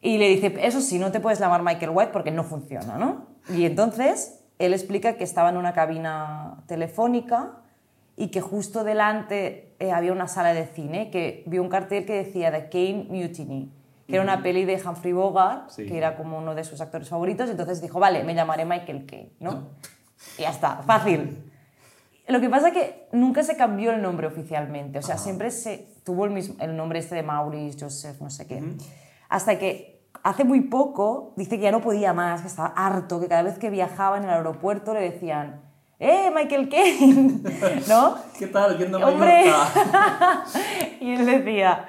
Y 0.01 0.17
le 0.17 0.29
dice, 0.29 0.55
eso 0.61 0.81
sí, 0.81 0.97
no 0.97 1.11
te 1.11 1.19
puedes 1.19 1.39
llamar 1.39 1.61
Michael 1.61 1.91
White 1.93 2.11
porque 2.11 2.31
no 2.31 2.43
funciona, 2.43 2.97
¿no? 2.97 3.27
Y 3.55 3.65
entonces 3.65 4.43
él 4.59 4.73
explica 4.73 5.17
que 5.17 5.23
estaba 5.23 5.49
en 5.49 5.57
una 5.57 5.73
cabina 5.73 6.63
telefónica 6.67 7.59
y 8.15 8.29
que 8.29 8.41
justo 8.41 8.83
delante 8.83 9.75
eh, 9.79 9.91
había 9.91 10.11
una 10.11 10.27
sala 10.27 10.53
de 10.53 10.65
cine 10.65 11.11
que 11.11 11.43
vio 11.45 11.61
un 11.61 11.69
cartel 11.69 12.05
que 12.05 12.13
decía 12.13 12.51
The 12.51 12.69
Kane 12.69 13.07
Mutiny, 13.09 13.71
que 14.07 14.13
era 14.15 14.23
una 14.23 14.41
peli 14.41 14.65
de 14.65 14.81
Humphrey 14.83 15.13
Bogart, 15.13 15.69
Sí. 15.69 15.85
que 15.85 15.97
era 15.97 16.15
como 16.15 16.37
uno 16.37 16.55
de 16.55 16.63
sus 16.63 16.81
actores 16.81 17.09
favoritos, 17.09 17.49
entonces 17.49 17.81
dijo, 17.81 17.99
vale, 17.99 18.23
me 18.23 18.33
llamaré 18.33 18.65
Michael 18.65 19.05
Caine, 19.05 19.31
¿no? 19.39 19.69
Y 20.37 20.41
ya 20.41 20.49
está, 20.49 20.77
fácil. 20.77 21.43
Lo 22.27 22.41
que 22.41 22.49
pasa 22.49 22.69
es 22.69 22.73
que 22.73 23.07
nunca 23.11 23.43
se 23.43 23.55
cambió 23.55 23.91
el 23.91 24.01
nombre 24.01 24.27
oficialmente, 24.27 24.97
o 24.99 25.01
sea, 25.01 25.17
siempre 25.17 25.51
se 25.51 25.87
tuvo 26.03 26.25
el, 26.25 26.31
mismo, 26.31 26.55
el 26.59 26.75
nombre 26.75 26.99
este 26.99 27.15
de 27.15 27.23
Maurice, 27.23 27.77
Joseph, 27.79 28.19
no 28.19 28.29
sé 28.29 28.47
qué. 28.47 28.63
Hasta 29.29 29.59
que 29.59 29.96
hace 30.23 30.43
muy 30.43 30.61
poco 30.61 31.33
dice 31.35 31.57
que 31.57 31.63
ya 31.63 31.71
no 31.71 31.81
podía 31.81 32.13
más, 32.13 32.41
que 32.41 32.47
estaba 32.47 32.69
harto, 32.75 33.19
que 33.19 33.27
cada 33.27 33.43
vez 33.43 33.57
que 33.59 33.69
viajaba 33.69 34.17
en 34.17 34.23
el 34.23 34.29
aeropuerto 34.29 34.93
le 34.93 35.01
decían, 35.01 35.61
¡Eh, 35.99 36.31
Michael 36.33 36.69
Caine! 36.69 37.41
¿No? 37.89 38.15
¿Qué 38.37 38.47
tal? 38.47 38.77
Yendo 38.77 38.99
a 39.03 39.07
¡Hombre! 39.09 39.45
Y 41.01 41.13
él 41.13 41.25
decía, 41.25 41.85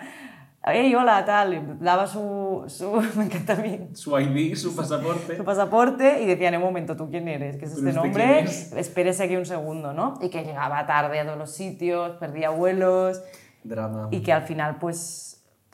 ¡Ey, 0.64 0.94
hola, 0.94 1.25
tal! 1.25 1.78
Daba 1.80 2.06
su, 2.06 2.64
su, 2.68 2.90
me 3.16 3.25
encanta 3.25 3.54
mí, 3.56 3.88
Su 3.94 4.18
ID, 4.18 4.54
su 4.56 4.75
pasaporte. 4.76 5.37
su 5.37 5.44
pasaporte 5.44 6.23
y 6.23 6.26
decían, 6.26 6.54
en 6.54 6.61
un 6.61 6.66
momento, 6.66 6.97
¿tú 6.97 7.08
quién 7.11 7.28
eres? 7.28 7.56
¿Qué 7.56 7.64
es 7.66 7.75
¿Pero 7.75 7.88
este 7.88 8.00
nombre? 8.00 8.25
quién 8.25 8.44
es? 8.47 8.73
Espérese 8.73 9.25
aquí 9.25 9.37
un 9.37 9.47
segundo, 9.47 9.92
¿no? 9.92 10.14
Y 10.20 10.28
que 10.30 10.44
llegaba 10.44 10.87
tarde 10.87 11.20
a 11.20 11.25
todos 11.25 11.38
los 11.38 11.52
sitios, 11.52 12.12
perdía 12.18 12.50
vuelos 12.50 13.23
Drama. 13.64 14.08
y 14.11 14.20
que 14.20 14.32
al 14.32 14.42
final, 14.42 14.76
pues, 14.78 15.27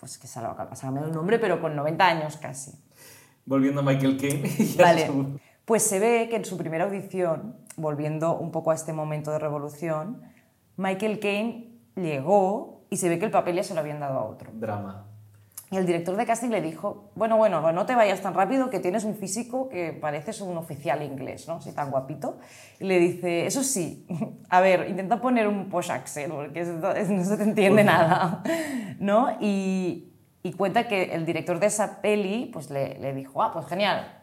pues 0.05 0.19
que 0.19 0.27
se 0.27 0.39
ha 0.39 0.55
cambiado 0.83 1.09
el 1.09 1.15
nombre, 1.15 1.39
pero 1.39 1.63
con 1.63 1.75
90 1.75 2.07
años 2.07 2.37
casi. 2.37 2.73
Volviendo 3.47 3.81
a 3.81 3.85
Michael 3.85 4.19
Caine. 4.19 4.51
Vale. 4.79 5.07
su- 5.07 5.41
Pues 5.65 5.83
se 5.83 5.99
ve 5.99 6.27
que 6.29 6.37
en 6.37 6.45
su 6.45 6.59
primera 6.59 6.85
audición, 6.85 7.57
volviendo 7.79 8.37
un 8.37 8.51
poco 8.51 8.71
a 8.71 8.75
este 8.75 8.93
momento 8.93 9.31
de 9.31 9.39
revolución, 9.39 10.21
Michael 10.77 11.21
Caine 11.21 11.71
llegó 11.97 12.85
y 12.91 12.99
se 12.99 13.09
ve 13.09 13.19
que 13.19 13.25
el 13.25 13.31
papel 13.31 13.57
ya 13.57 13.63
se 13.63 13.73
lo 13.73 13.81
habían 13.81 13.99
dado 13.99 14.19
a 14.19 14.25
otro. 14.25 14.51
Drama. 14.53 15.04
Y 15.75 15.77
el 15.77 15.87
director 15.87 16.15
de 16.15 16.25
casting 16.25 16.51
le 16.51 16.61
dijo, 16.61 17.11
bueno, 17.17 17.37
bueno, 17.37 17.73
no 17.73 17.85
te 17.85 17.97
vayas 17.97 18.21
tan 18.21 18.33
rápido 18.33 18.71
que 18.71 18.79
tienes 18.79 19.03
un 19.03 19.17
físico 19.17 19.69
que 19.69 19.91
pareces 19.93 20.41
un 20.41 20.57
oficial 20.57 21.03
inglés, 21.03 21.49
¿no? 21.49 21.55
Así 21.55 21.73
tan 21.73 21.91
guapito. 21.91 22.39
Y 22.79 22.85
le 22.85 23.01
dice, 23.01 23.45
eso 23.45 23.65
sí, 23.65 24.07
a 24.51 24.61
ver, 24.61 24.89
intenta 24.89 25.21
poner 25.21 25.49
un 25.49 25.69
posh 25.69 25.91
accent 25.91 26.33
porque 26.33 26.63
no 26.63 27.25
se 27.25 27.37
te 27.37 27.43
entiende 27.43 27.83
nada, 27.83 28.45
¿no? 29.01 29.37
Y, 29.41 30.13
y 30.45 30.53
cuenta 30.53 30.87
que 30.87 31.13
el 31.13 31.27
director 31.27 31.59
de 31.59 31.67
esa 31.67 32.01
peli 32.01 32.51
pues 32.53 32.71
le, 32.71 32.97
le 33.01 33.13
dijo, 33.13 33.43
ah, 33.43 33.51
pues 33.53 33.67
genial, 33.67 34.23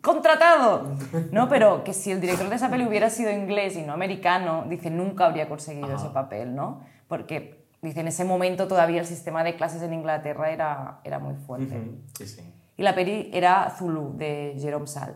contratado, 0.00 0.96
¿no? 1.30 1.50
Pero 1.50 1.84
que 1.84 1.92
si 1.92 2.10
el 2.10 2.22
director 2.22 2.48
de 2.48 2.56
esa 2.56 2.70
peli 2.70 2.86
hubiera 2.86 3.10
sido 3.10 3.30
inglés 3.30 3.76
y 3.76 3.82
no 3.82 3.92
americano, 3.92 4.64
dice, 4.66 4.88
nunca 4.88 5.26
habría 5.26 5.46
conseguido 5.46 5.94
ese 5.94 6.08
papel, 6.08 6.54
¿no? 6.54 6.80
Porque 7.06 7.65
Dice, 7.86 8.00
en 8.00 8.08
ese 8.08 8.24
momento 8.24 8.66
todavía 8.66 8.98
el 8.98 9.06
sistema 9.06 9.44
de 9.44 9.54
clases 9.54 9.80
en 9.80 9.92
Inglaterra 9.92 10.50
era, 10.50 10.98
era 11.04 11.20
muy 11.20 11.36
fuerte. 11.36 11.80
Sí, 12.18 12.26
sí. 12.26 12.42
Y 12.76 12.82
la 12.82 12.96
peli 12.96 13.30
era 13.32 13.70
Zulu, 13.78 14.16
de 14.16 14.56
Jerome 14.58 14.88
Sall, 14.88 15.14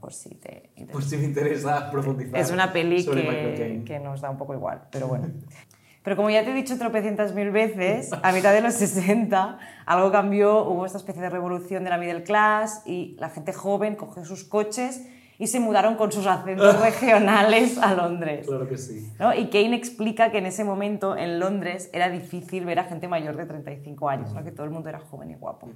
por 0.00 0.12
si 0.12 0.30
te 0.34 0.70
interesa. 0.74 0.92
Por 0.92 1.04
si 1.04 1.16
me 1.16 1.24
interesa 1.24 1.88
profundizar 1.92 2.40
Es 2.40 2.50
una 2.50 2.72
peli 2.72 3.06
que, 3.06 3.84
que 3.86 4.00
nos 4.00 4.20
da 4.20 4.30
un 4.30 4.36
poco 4.36 4.52
igual, 4.52 4.82
pero 4.90 5.06
bueno. 5.06 5.28
Pero 6.02 6.16
como 6.16 6.30
ya 6.30 6.42
te 6.42 6.52
he 6.52 6.54
dicho 6.54 6.78
tropecientas 6.78 7.34
mil 7.34 7.50
veces, 7.50 8.10
a 8.22 8.32
mitad 8.32 8.54
de 8.54 8.62
los 8.62 8.74
60 8.74 9.58
algo 9.84 10.10
cambió, 10.10 10.64
hubo 10.64 10.86
esta 10.86 10.96
especie 10.96 11.20
de 11.20 11.28
revolución 11.28 11.84
de 11.84 11.90
la 11.90 11.98
middle 11.98 12.22
class 12.22 12.82
y 12.86 13.14
la 13.18 13.28
gente 13.28 13.52
joven 13.52 13.94
cogió 13.94 14.24
sus 14.24 14.44
coches 14.44 15.06
y 15.38 15.46
se 15.46 15.60
mudaron 15.60 15.94
con 15.94 16.10
sus 16.10 16.26
acentos 16.26 16.80
regionales 16.82 17.78
a 17.78 17.94
Londres. 17.94 18.46
Claro 18.46 18.68
que 18.68 18.76
sí. 18.76 19.12
¿no? 19.18 19.32
Y 19.32 19.48
Kane 19.48 19.76
explica 19.76 20.30
que 20.30 20.38
en 20.38 20.46
ese 20.46 20.64
momento 20.64 21.16
en 21.16 21.38
Londres 21.38 21.88
era 21.92 22.10
difícil 22.10 22.64
ver 22.64 22.80
a 22.80 22.84
gente 22.84 23.06
mayor 23.06 23.36
de 23.36 23.46
35 23.46 24.08
años, 24.08 24.30
que 24.44 24.50
todo 24.50 24.64
el 24.64 24.70
mundo 24.70 24.88
era 24.88 24.98
joven 24.98 25.30
y 25.30 25.34
guapo. 25.34 25.68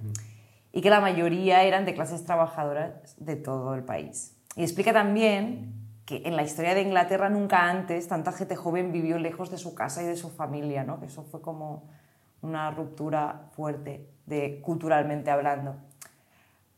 Y 0.73 0.81
que 0.81 0.91
la 0.91 1.01
mayoría 1.01 1.63
eran 1.63 1.85
de 1.85 1.95
clases 1.95 2.25
trabajadoras 2.25 3.15
de 3.19 3.37
todo 3.37 3.75
el 3.75 3.85
país. 3.85 4.37
Y 4.57 4.63
explica 4.63 4.93
también 4.93 5.75
que 6.05 6.23
en 6.25 6.35
la 6.35 6.43
historia 6.43 6.75
de 6.75 6.83
Inglaterra 6.83 7.29
nunca 7.29 7.71
antes 7.71 8.09
tanta 8.09 8.33
gente 8.33 8.57
joven 8.57 8.91
vivió 8.91 9.19
lejos 9.19 9.51
de 9.51 9.59
su 9.59 9.75
casa 9.75 10.03
y 10.03 10.07
de 10.07 10.17
su 10.17 10.31
familia, 10.31 10.83
¿no? 10.83 10.99
que 10.99 11.07
eso 11.07 11.23
fue 11.23 11.41
como 11.41 11.89
una 12.41 12.71
ruptura 12.73 13.49
fuerte 13.53 14.09
de, 14.27 14.61
culturalmente 14.61 15.31
hablando. 15.31 15.77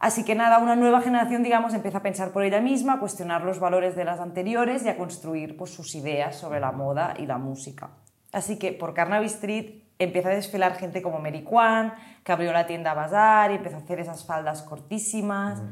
Así 0.05 0.23
que 0.23 0.35
nada, 0.35 0.59
una 0.59 0.77
nueva 0.77 1.01
generación, 1.01 1.43
digamos, 1.43 1.73
empieza 1.73 1.97
a 1.97 2.03
pensar 2.03 2.31
por 2.31 2.43
ella 2.43 2.61
misma, 2.61 2.93
a 2.93 3.01
cuestionar 3.01 3.43
los 3.43 3.59
valores 3.59 3.97
de 3.97 4.05
las 4.05 4.21
anteriores 4.21 4.85
y 4.85 4.91
a 4.91 4.99
construir 4.99 5.57
pues, 5.57 5.71
sus 5.71 5.95
ideas 5.95 6.37
sobre 6.37 6.61
la 6.61 6.73
moda 6.73 7.15
y 7.19 7.25
la 7.25 7.39
música. 7.39 7.89
Así 8.31 8.59
que 8.59 8.73
por 8.73 8.93
Carnaby 8.93 9.25
Street 9.25 9.83
empieza 9.99 10.29
a 10.29 10.35
desfilar 10.35 10.75
gente 10.75 11.01
como 11.01 11.21
Mary 11.21 11.43
Kwan, 11.43 11.95
que 12.23 12.33
abrió 12.33 12.53
la 12.53 12.67
tienda 12.67 12.93
Bazar 12.93 13.53
y 13.53 13.55
empezó 13.55 13.77
a 13.77 13.79
hacer 13.79 13.99
esas 13.99 14.27
faldas 14.27 14.61
cortísimas. 14.61 15.63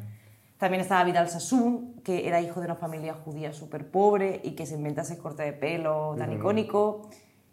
También 0.57 0.81
estaba 0.81 1.05
Vidal 1.05 1.29
Sassoon, 1.29 2.01
que 2.03 2.27
era 2.27 2.41
hijo 2.41 2.61
de 2.61 2.65
una 2.65 2.77
familia 2.77 3.13
judía 3.13 3.53
súper 3.53 3.91
pobre 3.91 4.41
y 4.43 4.53
que 4.53 4.65
se 4.65 4.77
inventa 4.77 5.03
ese 5.03 5.19
corte 5.19 5.43
de 5.43 5.53
pelo 5.53 6.15
tan 6.17 6.33
icónico. 6.33 7.11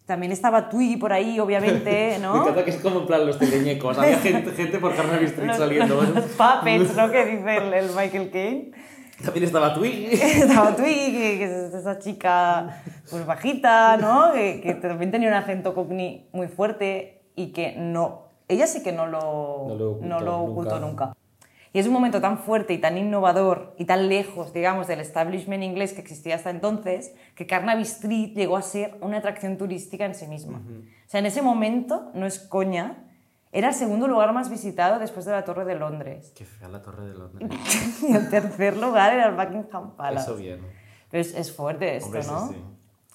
También 0.09 0.31
estaba 0.31 0.69
Twiggy 0.69 0.97
por 0.97 1.13
ahí, 1.13 1.39
obviamente, 1.39 2.17
¿no? 2.21 2.33
Me 2.33 2.39
encanta 2.39 2.65
que 2.65 2.71
es 2.71 2.77
como 2.77 3.01
en 3.01 3.05
plan 3.05 3.27
los 3.27 3.37
teleñecos. 3.37 3.95
Había 3.95 4.17
gente, 4.17 4.49
gente 4.53 4.79
por 4.79 4.95
Carnaby 4.95 5.25
Street 5.25 5.53
saliendo. 5.55 6.01
Los, 6.01 6.23
puppets, 6.35 6.95
¿no? 6.95 7.11
Que 7.11 7.25
dice 7.25 7.57
el, 7.57 7.91
Michael 7.95 8.31
Caine. 8.31 8.71
También 9.23 9.43
estaba 9.45 9.71
Twiggy. 9.71 10.07
estaba 10.11 10.75
Twiggy, 10.75 11.37
que, 11.37 11.43
es 11.43 11.73
esa 11.75 11.99
chica 11.99 12.81
pues 13.07 13.23
bajita, 13.23 13.97
¿no? 13.97 14.33
Que, 14.33 14.61
que, 14.61 14.73
también 14.73 15.11
tenía 15.11 15.27
un 15.27 15.35
acento 15.35 15.75
cockney 15.75 16.27
muy 16.31 16.47
fuerte 16.47 17.21
y 17.35 17.51
que 17.51 17.75
no... 17.77 18.29
Ella 18.47 18.65
sí 18.65 18.81
que 18.81 18.91
no 18.91 19.05
lo, 19.05 19.67
no 19.69 19.75
lo 19.75 19.91
ocultó, 19.91 20.07
no 20.07 20.19
lo 20.21 20.39
ocultó 20.39 20.79
nunca. 20.79 21.05
nunca. 21.05 21.18
Y 21.71 21.79
es 21.79 21.87
un 21.87 21.93
momento 21.93 22.19
tan 22.19 22.39
fuerte 22.39 22.73
y 22.73 22.79
tan 22.79 22.97
innovador 22.97 23.75
y 23.77 23.85
tan 23.85 24.09
lejos, 24.09 24.53
digamos, 24.53 24.87
del 24.87 24.99
establishment 24.99 25.63
inglés 25.63 25.93
que 25.93 26.01
existía 26.01 26.35
hasta 26.35 26.49
entonces, 26.49 27.13
que 27.35 27.45
Carnaby 27.45 27.83
Street 27.83 28.33
llegó 28.33 28.57
a 28.57 28.61
ser 28.61 28.97
una 29.01 29.17
atracción 29.17 29.57
turística 29.57 30.05
en 30.05 30.15
sí 30.15 30.27
misma. 30.27 30.59
O 30.59 31.09
sea, 31.09 31.19
en 31.19 31.27
ese 31.27 31.41
momento, 31.41 32.11
no 32.15 32.25
es 32.25 32.39
coña, 32.39 33.05
era 33.51 33.69
el 33.69 33.73
segundo 33.73 34.07
lugar 34.07 34.33
más 34.33 34.49
visitado 34.49 34.99
después 34.99 35.25
de 35.25 35.31
la 35.31 35.43
Torre 35.43 35.65
de 35.65 35.75
Londres. 35.75 36.33
Qué 36.35 36.45
fea 36.45 36.67
la 36.67 36.81
Torre 36.81 37.07
de 37.07 37.13
Londres. 37.13 37.49
y 38.07 38.13
el 38.13 38.29
tercer 38.29 38.77
lugar 38.77 39.13
era 39.13 39.27
el 39.27 39.35
Buckingham 39.35 39.95
Palace. 39.95 40.29
Eso 40.29 40.39
bien. 40.39 40.61
Pero 41.09 41.21
es, 41.21 41.51
fuerte 41.51 41.95
esto, 41.95 42.13
¿no? 42.31 42.47
Sí, 42.47 42.55
sí. 42.55 42.63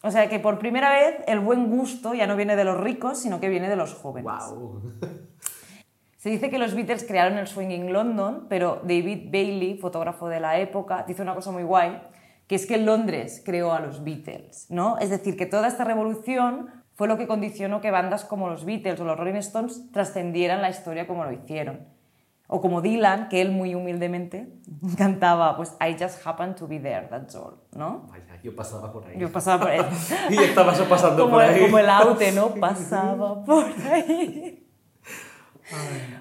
O 0.02 0.10
sea 0.10 0.28
que 0.28 0.38
por 0.38 0.58
primera 0.58 0.90
vez 0.90 1.16
el 1.26 1.40
buen 1.40 1.70
gusto 1.70 2.12
ya 2.12 2.26
no 2.26 2.36
viene 2.36 2.56
de 2.56 2.64
los 2.64 2.78
ricos, 2.78 3.18
sino 3.18 3.40
que 3.40 3.48
viene 3.48 3.70
de 3.70 3.76
los 3.76 3.94
jóvenes. 3.94 4.30
¡Wow! 4.50 4.82
Se 6.24 6.30
dice 6.30 6.48
que 6.48 6.56
los 6.56 6.74
Beatles 6.74 7.04
crearon 7.04 7.36
el 7.36 7.46
swing 7.46 7.90
London, 7.90 8.46
pero 8.48 8.80
David 8.82 9.30
Bailey, 9.30 9.76
fotógrafo 9.76 10.26
de 10.26 10.40
la 10.40 10.58
época, 10.58 11.04
dice 11.06 11.20
una 11.20 11.34
cosa 11.34 11.50
muy 11.50 11.64
guay, 11.64 12.00
que 12.46 12.54
es 12.54 12.64
que 12.64 12.78
Londres 12.78 13.42
creó 13.44 13.74
a 13.74 13.80
los 13.80 14.02
Beatles, 14.02 14.64
¿no? 14.70 14.96
Es 14.96 15.10
decir, 15.10 15.36
que 15.36 15.44
toda 15.44 15.68
esta 15.68 15.84
revolución 15.84 16.70
fue 16.94 17.08
lo 17.08 17.18
que 17.18 17.26
condicionó 17.26 17.82
que 17.82 17.90
bandas 17.90 18.24
como 18.24 18.48
los 18.48 18.64
Beatles 18.64 18.98
o 19.00 19.04
los 19.04 19.18
Rolling 19.18 19.34
Stones 19.34 19.92
trascendieran 19.92 20.62
la 20.62 20.70
historia 20.70 21.06
como 21.06 21.26
lo 21.26 21.32
hicieron. 21.32 21.80
O 22.46 22.62
como 22.62 22.80
Dylan, 22.80 23.28
que 23.28 23.42
él 23.42 23.50
muy 23.50 23.74
humildemente 23.74 24.48
cantaba, 24.96 25.58
pues 25.58 25.76
I 25.78 25.94
just 26.02 26.26
happen 26.26 26.54
to 26.54 26.66
be 26.66 26.80
there, 26.80 27.06
that's 27.10 27.34
all, 27.34 27.56
¿no? 27.76 28.06
Vaya, 28.08 28.40
yo 28.42 28.56
pasaba 28.56 28.90
por 28.90 29.06
ahí. 29.06 29.18
Yo 29.18 29.30
pasaba 29.30 29.60
por 29.60 29.70
ahí. 29.72 29.80
y 30.30 30.38
estabas 30.38 30.80
pasando 30.80 31.28
por 31.28 31.42
ahí. 31.42 31.60
Como 31.60 31.78
el 31.78 31.90
aute, 31.90 32.32
¿no? 32.32 32.48
Pasaba 32.58 33.44
por 33.44 33.66
ahí. 33.92 34.63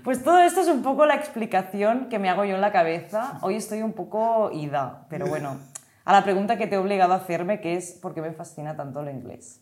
Pues 0.04 0.24
todo 0.24 0.40
esto 0.40 0.62
es 0.62 0.68
un 0.68 0.84
poco 0.84 1.06
la 1.06 1.16
explicación 1.16 2.10
que 2.10 2.20
me 2.20 2.30
hago 2.30 2.46
yo 2.46 2.56
en 2.56 2.62
la 2.62 2.72
cabeza. 2.72 3.40
Hoy 3.42 3.56
estoy 3.56 3.82
un 3.82 3.94
poco 3.94 4.52
ida, 4.52 5.06
pero 5.10 5.28
bueno, 5.28 5.58
a 6.06 6.14
la 6.14 6.24
pregunta 6.24 6.58
que 6.58 6.68
te 6.68 6.76
he 6.76 6.78
obligado 6.78 7.14
a 7.14 7.18
hacerme, 7.18 7.62
que 7.62 7.76
es 7.76 7.92
¿por 7.94 8.14
qué 8.14 8.22
me 8.22 8.32
fascina 8.32 8.76
tanto 8.76 9.02
lo 9.02 9.12
inglés? 9.12 9.62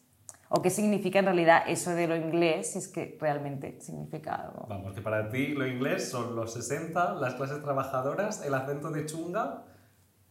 ¿O 0.50 0.62
qué 0.62 0.70
significa 0.70 1.20
en 1.20 1.26
realidad 1.26 1.64
eso 1.68 1.92
de 1.92 2.08
lo 2.08 2.16
inglés? 2.16 2.74
Si 2.74 2.80
es 2.80 2.90
que 2.90 3.18
realmente 3.22 3.80
significa 3.80 4.36
algo. 4.36 4.66
Vamos, 4.68 4.94
que 4.94 5.02
para 5.02 5.30
ti 5.30 5.48
lo 5.48 5.66
inglés 5.66 6.10
son 6.10 6.36
los 6.36 6.54
60, 6.54 7.14
las 7.14 7.36
clases 7.36 7.64
trabajadoras, 7.64 8.44
el 8.46 8.54
acento 8.54 8.92
de 8.92 9.06
chunga, 9.06 9.64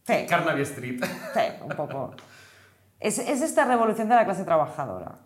sí. 0.03 0.25
Carnaby 0.29 0.61
Street. 0.61 1.03
Sí, 1.33 1.39
un 1.63 1.69
poco. 1.69 2.11
Es, 2.99 3.17
es 3.17 3.41
esta 3.41 3.65
revolución 3.65 4.09
de 4.09 4.15
la 4.15 4.25
clase 4.25 4.43
trabajadora. 4.43 5.17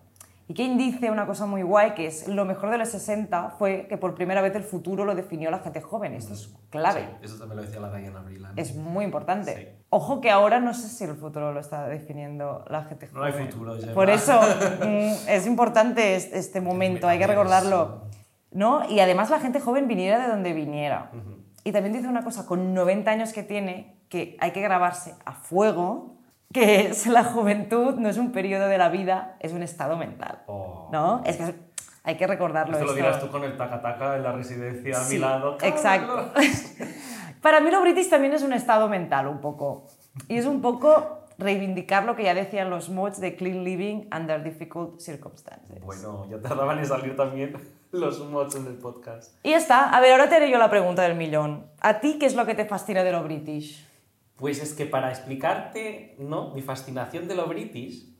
Y 0.47 0.53
Kane 0.53 0.77
dice 0.77 1.09
una 1.09 1.25
cosa 1.25 1.47
muy 1.47 1.63
guay, 1.63 1.95
que 1.95 2.05
es 2.05 2.27
lo 2.27 2.45
mejor 2.45 2.69
de 2.69 2.77
los 2.77 2.89
60 2.89 3.55
fue 3.57 3.87
que 3.89 3.97
por 3.97 4.13
primera 4.13 4.41
vez 4.41 4.55
el 4.55 4.63
futuro 4.63 5.03
lo 5.03 5.15
definió 5.15 5.49
la 5.49 5.59
gente 5.59 5.81
joven. 5.81 6.13
Esto 6.13 6.33
es 6.33 6.53
clave. 6.69 7.07
Sí, 7.19 7.25
eso 7.25 7.39
también 7.39 7.57
lo 7.57 7.63
decía 7.63 7.79
la 7.79 7.91
Diana 7.91 8.21
Brilland. 8.21 8.59
Es 8.59 8.75
muy 8.75 9.05
importante. 9.05 9.77
Ojo 9.89 10.21
que 10.21 10.29
ahora 10.29 10.59
no 10.59 10.73
sé 10.75 10.87
si 10.87 11.03
el 11.03 11.15
futuro 11.15 11.51
lo 11.51 11.59
está 11.59 11.87
definiendo 11.87 12.63
la 12.69 12.83
gente 12.83 13.07
joven. 13.07 13.21
No 13.21 13.37
hay 13.37 13.45
futuro, 13.47 13.77
ya. 13.77 13.93
Por 13.93 14.09
eso 14.09 14.39
mm, 14.39 15.29
es 15.29 15.47
importante 15.47 16.15
este 16.15 16.61
momento, 16.61 17.07
hay 17.07 17.17
que 17.17 17.27
recordarlo. 17.27 18.03
¿no? 18.55 18.89
Y 18.89 19.01
además 19.01 19.29
la 19.29 19.39
gente 19.39 19.59
joven 19.59 19.87
viniera 19.87 20.23
de 20.23 20.29
donde 20.29 20.53
viniera. 20.53 21.11
Y 21.63 21.71
también 21.71 21.93
dice 21.93 22.07
una 22.07 22.23
cosa, 22.23 22.45
con 22.45 22.73
90 22.73 23.11
años 23.11 23.33
que 23.33 23.43
tiene, 23.43 23.97
que 24.09 24.37
hay 24.39 24.51
que 24.51 24.61
grabarse 24.61 25.13
a 25.25 25.33
fuego 25.33 26.14
que 26.55 26.87
es 26.87 27.05
la 27.05 27.25
juventud 27.25 27.95
no 27.95 28.07
es 28.07 28.17
un 28.17 28.31
periodo 28.31 28.69
de 28.69 28.77
la 28.77 28.87
vida, 28.87 29.35
es 29.41 29.51
un 29.51 29.61
estado 29.61 29.97
mental. 29.97 30.43
Oh. 30.47 30.87
¿No? 30.89 31.21
Es 31.25 31.35
que 31.35 31.53
hay 32.01 32.15
que 32.15 32.25
recordarlo. 32.25 32.77
Esto 32.77 32.85
lo 32.85 32.93
dirás 32.93 33.19
tú 33.19 33.29
con 33.29 33.43
el 33.43 33.57
taca-taca 33.57 34.15
en 34.15 34.23
la 34.23 34.31
residencia 34.31 35.01
a 35.01 35.09
mi 35.09 35.17
lado. 35.17 35.57
Exacto. 35.61 36.31
Para 37.41 37.59
mí 37.59 37.69
lo 37.69 37.81
british 37.81 38.09
también 38.09 38.31
es 38.33 38.41
un 38.41 38.53
estado 38.53 38.87
mental 38.87 39.27
un 39.27 39.41
poco. 39.41 39.87
Y 40.29 40.37
es 40.37 40.45
un 40.45 40.61
poco 40.61 41.25
reivindicar 41.37 42.05
lo 42.05 42.15
que 42.15 42.23
ya 42.23 42.33
decían 42.33 42.69
los 42.69 42.89
mods 42.89 43.19
de 43.19 43.35
clean 43.35 43.65
living 43.65 44.07
under 44.15 44.41
difficult 44.41 45.01
circumstances. 45.01 45.83
Bueno, 45.83 46.25
ya 46.29 46.39
tardaban 46.39 46.79
en 46.79 46.85
salir 46.85 47.17
también 47.17 47.57
los 47.91 48.21
mods 48.29 48.55
en 48.55 48.67
el 48.67 48.75
podcast. 48.75 49.33
Y 49.43 49.49
ya 49.49 49.57
está. 49.57 49.89
A 49.89 49.99
ver, 49.99 50.13
ahora 50.13 50.29
te 50.29 50.35
haré 50.35 50.49
yo 50.49 50.57
la 50.57 50.69
pregunta 50.69 51.01
del 51.01 51.15
millón. 51.15 51.65
¿A 51.81 51.99
ti 51.99 52.15
qué 52.17 52.25
es 52.25 52.35
lo 52.35 52.45
que 52.45 52.55
te 52.55 52.63
fascina 52.63 53.03
de 53.03 53.11
lo 53.11 53.23
british? 53.25 53.85
Pues 54.37 54.61
es 54.61 54.73
que 54.73 54.85
para 54.85 55.09
explicarte, 55.11 56.15
¿no? 56.19 56.53
Mi 56.53 56.61
fascinación 56.61 57.27
de 57.27 57.35
lo 57.35 57.47
british, 57.47 58.13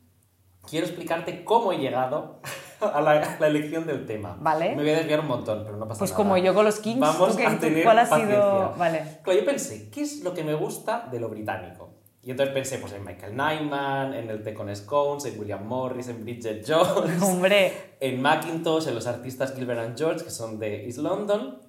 quiero 0.70 0.86
explicarte 0.86 1.44
cómo 1.44 1.74
he 1.74 1.78
llegado 1.78 2.40
a 2.80 3.02
la, 3.02 3.48
elección 3.48 3.86
del 3.86 4.06
tema. 4.06 4.38
Vale. 4.40 4.76
Me 4.76 4.84
voy 4.84 4.92
a 4.92 4.98
desviar 4.98 5.20
un 5.20 5.28
montón, 5.28 5.64
pero 5.66 5.78
no 5.78 5.86
pues 5.88 5.90
pasa 5.90 6.00
Pues 6.00 6.12
nada. 6.12 6.24
como 6.24 6.38
yo 6.38 6.54
con 6.54 6.66
los 6.66 6.80
Kings, 6.80 7.00
Vamos 7.00 7.38
a 7.38 7.60
tener 7.60 7.84
¿cuál 7.84 8.00
ha 8.00 8.10
paciencia. 8.10 8.36
sido...? 8.36 8.74
Vale. 8.78 9.20
Claro, 9.24 9.40
yo 9.40 9.46
pensé, 9.46 9.90
¿qué 9.90 10.02
es 10.02 10.24
lo 10.24 10.34
que 10.34 10.44
me 10.44 10.54
gusta 10.54 11.08
de 11.12 11.20
lo 11.20 11.30
británico? 11.30 11.96
Y 12.24 12.32
entonces 12.32 12.56
pensé 12.56 12.80
pues, 12.80 12.92
en 12.94 13.06
Michael 13.06 13.36
Nyman, 13.36 14.14
en 14.16 14.30
el 14.32 14.42
Té 14.42 14.56
con 14.56 14.76
Scones, 14.76 15.26
en 15.26 15.40
William 15.40 15.64
Morris, 15.64 16.08
en 16.08 16.24
Bridget 16.24 16.66
Jones, 16.68 17.22
Hombre. 17.22 17.72
en 18.00 18.20
Macintosh, 18.20 18.88
en 18.88 18.96
los 18.96 19.06
artistas 19.06 19.54
Gilbert 19.54 19.80
and 19.82 19.96
George, 19.98 20.24
que 20.24 20.32
son 20.32 20.58
de 20.58 20.86
East 20.86 20.98
London, 20.98 21.60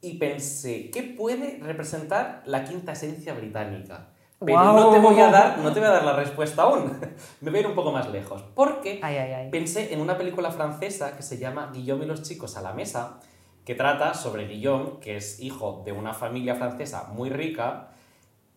y 0.00 0.18
pensé, 0.18 0.90
¿qué 0.90 1.02
puede 1.02 1.58
representar 1.62 2.42
la 2.46 2.64
quinta 2.64 2.92
esencia 2.92 3.34
británica? 3.34 4.08
Pero 4.38 4.52
Guau. 4.52 4.76
no, 4.76 4.90
te 4.92 4.98
voy 5.00 5.18
a 5.18 5.30
dar, 5.30 5.58
no 5.58 5.72
te 5.72 5.80
voy 5.80 5.88
a 5.88 5.92
dar 5.92 6.04
la 6.04 6.12
respuesta 6.12 6.62
aún. 6.62 6.96
Me 7.40 7.50
voy 7.50 7.58
a 7.58 7.60
ir 7.62 7.66
un 7.66 7.74
poco 7.74 7.90
más 7.90 8.08
lejos. 8.10 8.44
Porque 8.54 9.00
Ay, 9.02 9.16
ay, 9.16 9.32
ay. 9.32 9.50
pensé 9.50 9.92
en 9.92 10.00
una 10.00 10.16
película 10.16 10.52
francesa 10.52 11.16
que 11.16 11.24
se 11.24 11.38
llama 11.38 11.72
Guillaume 11.74 12.04
y 12.04 12.08
los 12.08 12.22
chicos 12.22 12.56
a 12.56 12.62
la 12.62 12.72
mesa, 12.72 13.18
que 13.64 13.74
trata 13.74 14.14
sobre 14.14 14.46
Guillaume, 14.46 15.00
que 15.00 15.16
es 15.16 15.40
hijo 15.40 15.82
de 15.84 15.90
una 15.90 16.14
familia 16.14 16.54
francesa 16.54 17.08
muy 17.12 17.30
rica, 17.30 17.88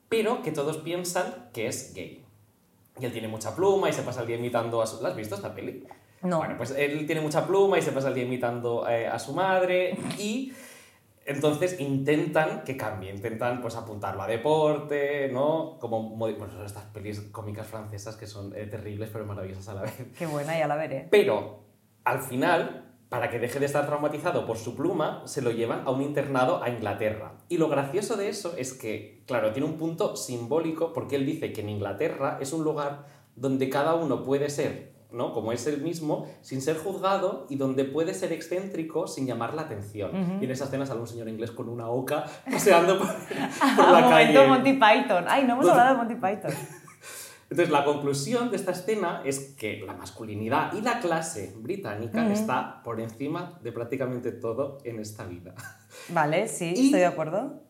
pero 0.07 0.43
que 0.43 0.51
todos 0.51 0.77
piensan 0.77 1.49
que 1.51 1.65
es 1.65 1.93
gay. 1.95 2.23
Y 2.99 3.05
él 3.05 3.11
tiene 3.11 3.27
mucha 3.27 3.55
pluma 3.55 3.89
y 3.89 3.93
se 3.93 4.03
pasa 4.03 4.21
el 4.21 4.27
día 4.27 4.35
imitando 4.35 4.81
a 4.81 4.85
su... 4.85 5.01
¿La 5.01 5.09
has 5.09 5.15
visto 5.15 5.33
esta 5.33 5.55
peli? 5.55 5.87
No. 6.21 6.37
Bueno, 6.37 6.55
pues 6.57 6.71
él 6.77 7.07
tiene 7.07 7.21
mucha 7.21 7.47
pluma 7.47 7.79
y 7.79 7.81
se 7.81 7.91
pasa 7.91 8.09
el 8.09 8.13
día 8.13 8.25
imitando 8.25 8.87
eh, 8.87 9.07
a 9.07 9.17
su 9.17 9.33
madre 9.33 9.97
y 10.19 10.53
entonces 11.31 11.79
intentan 11.79 12.63
que 12.63 12.77
cambie, 12.77 13.11
intentan 13.13 13.61
pues 13.61 13.75
apuntarlo 13.75 14.21
a 14.21 14.27
deporte, 14.27 15.29
¿no? 15.31 15.77
Como, 15.79 16.15
bueno, 16.15 16.49
son 16.49 16.65
estas 16.65 16.85
pelis 16.85 17.21
cómicas 17.31 17.67
francesas 17.67 18.15
que 18.15 18.27
son 18.27 18.53
eh, 18.55 18.65
terribles 18.67 19.09
pero 19.11 19.25
maravillosas 19.25 19.67
a 19.69 19.73
la 19.73 19.81
vez. 19.83 19.93
Qué 20.17 20.25
buena, 20.25 20.57
ya 20.57 20.67
la 20.67 20.75
veré. 20.75 21.07
Pero 21.09 21.63
al 22.03 22.21
final, 22.21 22.95
para 23.09 23.29
que 23.29 23.39
deje 23.39 23.59
de 23.59 23.65
estar 23.65 23.85
traumatizado 23.85 24.45
por 24.45 24.57
su 24.57 24.75
pluma, 24.75 25.23
se 25.25 25.41
lo 25.41 25.51
llevan 25.51 25.83
a 25.85 25.91
un 25.91 26.01
internado 26.01 26.63
a 26.63 26.69
Inglaterra. 26.69 27.33
Y 27.49 27.57
lo 27.57 27.67
gracioso 27.69 28.15
de 28.15 28.29
eso 28.29 28.53
es 28.57 28.73
que, 28.73 29.23
claro, 29.27 29.51
tiene 29.51 29.67
un 29.67 29.77
punto 29.77 30.15
simbólico 30.15 30.93
porque 30.93 31.17
él 31.17 31.25
dice 31.25 31.51
que 31.51 31.61
en 31.61 31.69
Inglaterra 31.69 32.37
es 32.41 32.53
un 32.53 32.63
lugar 32.63 33.05
donde 33.35 33.69
cada 33.69 33.95
uno 33.95 34.23
puede 34.23 34.49
ser, 34.49 34.93
¿no? 35.11 35.33
Como 35.33 35.51
es 35.51 35.65
él 35.67 35.81
mismo, 35.81 36.27
sin 36.41 36.61
ser 36.61 36.77
juzgado 36.77 37.45
y 37.49 37.55
donde 37.55 37.85
puede 37.85 38.13
ser 38.13 38.31
excéntrico 38.31 39.07
sin 39.07 39.27
llamar 39.27 39.53
la 39.53 39.63
atención. 39.63 40.39
Y 40.41 40.45
en 40.45 40.51
esa 40.51 40.65
escena 40.65 40.85
sale 40.85 41.01
un 41.01 41.07
señor 41.07 41.27
inglés 41.27 41.51
con 41.51 41.69
una 41.69 41.87
oca 41.89 42.25
paseando 42.51 42.97
por, 42.97 43.07
por 43.75 43.85
la 43.91 43.99
Momento 44.01 44.09
calle. 44.09 44.47
Monty 44.47 44.73
Python. 44.73 45.25
Ay, 45.27 45.43
no 45.45 45.53
hemos 45.53 45.67
hablado 45.69 45.89
de 45.91 45.97
Monty 45.97 46.15
Python. 46.15 46.51
Entonces, 47.49 47.69
la 47.69 47.83
conclusión 47.83 48.49
de 48.49 48.55
esta 48.55 48.71
escena 48.71 49.23
es 49.25 49.53
que 49.57 49.83
la 49.85 49.93
masculinidad 49.93 50.71
y 50.71 50.79
la 50.81 51.01
clase 51.01 51.53
británica 51.57 52.31
está 52.31 52.81
por 52.81 53.01
encima 53.01 53.59
de 53.61 53.73
prácticamente 53.73 54.31
todo 54.31 54.77
en 54.85 55.01
esta 55.01 55.25
vida. 55.25 55.53
Vale, 56.13 56.47
sí, 56.47 56.73
Y- 56.73 56.85
estoy 56.85 57.01
de 57.01 57.05
acuerdo. 57.07 57.61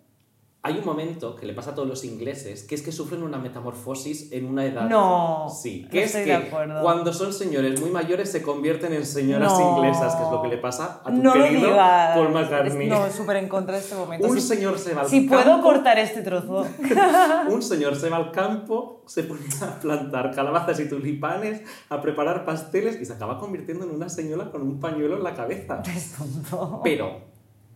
Hay 0.63 0.77
un 0.77 0.85
momento 0.85 1.35
que 1.35 1.47
le 1.47 1.53
pasa 1.53 1.71
a 1.71 1.73
todos 1.75 1.87
los 1.87 2.03
ingleses, 2.05 2.61
que 2.61 2.75
es 2.75 2.83
que 2.83 2.91
sufren 2.91 3.23
una 3.23 3.39
metamorfosis 3.39 4.31
en 4.31 4.45
una 4.45 4.63
edad. 4.63 4.87
No, 4.87 5.47
Sí, 5.49 5.81
no 5.85 5.89
que 5.89 6.03
es 6.03 6.05
estoy 6.13 6.23
que 6.25 6.29
de 6.29 6.35
acuerdo. 6.35 6.81
cuando 6.83 7.11
son 7.13 7.33
señores 7.33 7.81
muy 7.81 7.89
mayores 7.89 8.31
se 8.31 8.43
convierten 8.43 8.93
en 8.93 9.03
señoras 9.03 9.51
No. 9.57 9.77
inglesas, 9.77 10.15
que 10.15 10.23
es 10.23 10.29
lo 10.29 10.39
que 10.43 10.49
le 10.49 10.57
pasa 10.59 11.01
a 11.03 11.09
tu 11.09 11.13
no 11.13 11.33
querido 11.33 11.69
digas. 11.71 12.15
Paul 12.15 12.29
McCartney. 12.29 12.87
No, 12.89 13.09
súper 13.11 13.37
en 13.37 13.47
contra 13.49 13.73
de 13.73 13.81
este 13.81 13.95
momento. 13.95 14.27
un 14.27 14.39
Si- 14.39 14.47
señor 14.49 14.77
se 14.77 14.93
va 14.93 15.01
al 15.01 15.07
Si 15.07 15.21
puedo 15.21 15.43
campo, 15.43 15.63
cortar 15.63 15.97
este 15.97 16.21
trozo. 16.21 16.63
un 17.49 17.61
señor 17.63 17.95
se 17.95 18.09
va 18.09 18.17
al 18.17 18.31
campo, 18.31 19.01
se 19.07 19.23
pone 19.23 19.41
a 19.63 19.79
plantar 19.79 20.29
calabazas 20.35 20.79
y 20.79 20.87
tulipanes, 20.87 21.63
a 21.89 21.99
preparar 22.01 22.45
pasteles 22.45 23.01
y 23.01 23.05
se 23.05 23.13
acaba 23.13 23.39
convirtiendo 23.39 23.85
en 23.85 23.95
una 23.95 24.09
señora 24.09 24.51
con 24.51 24.61
un 24.61 24.79
pañuelo 24.79 25.17
en 25.17 25.23
la 25.23 25.33
cabeza. 25.33 25.81
Pero, 26.83 27.30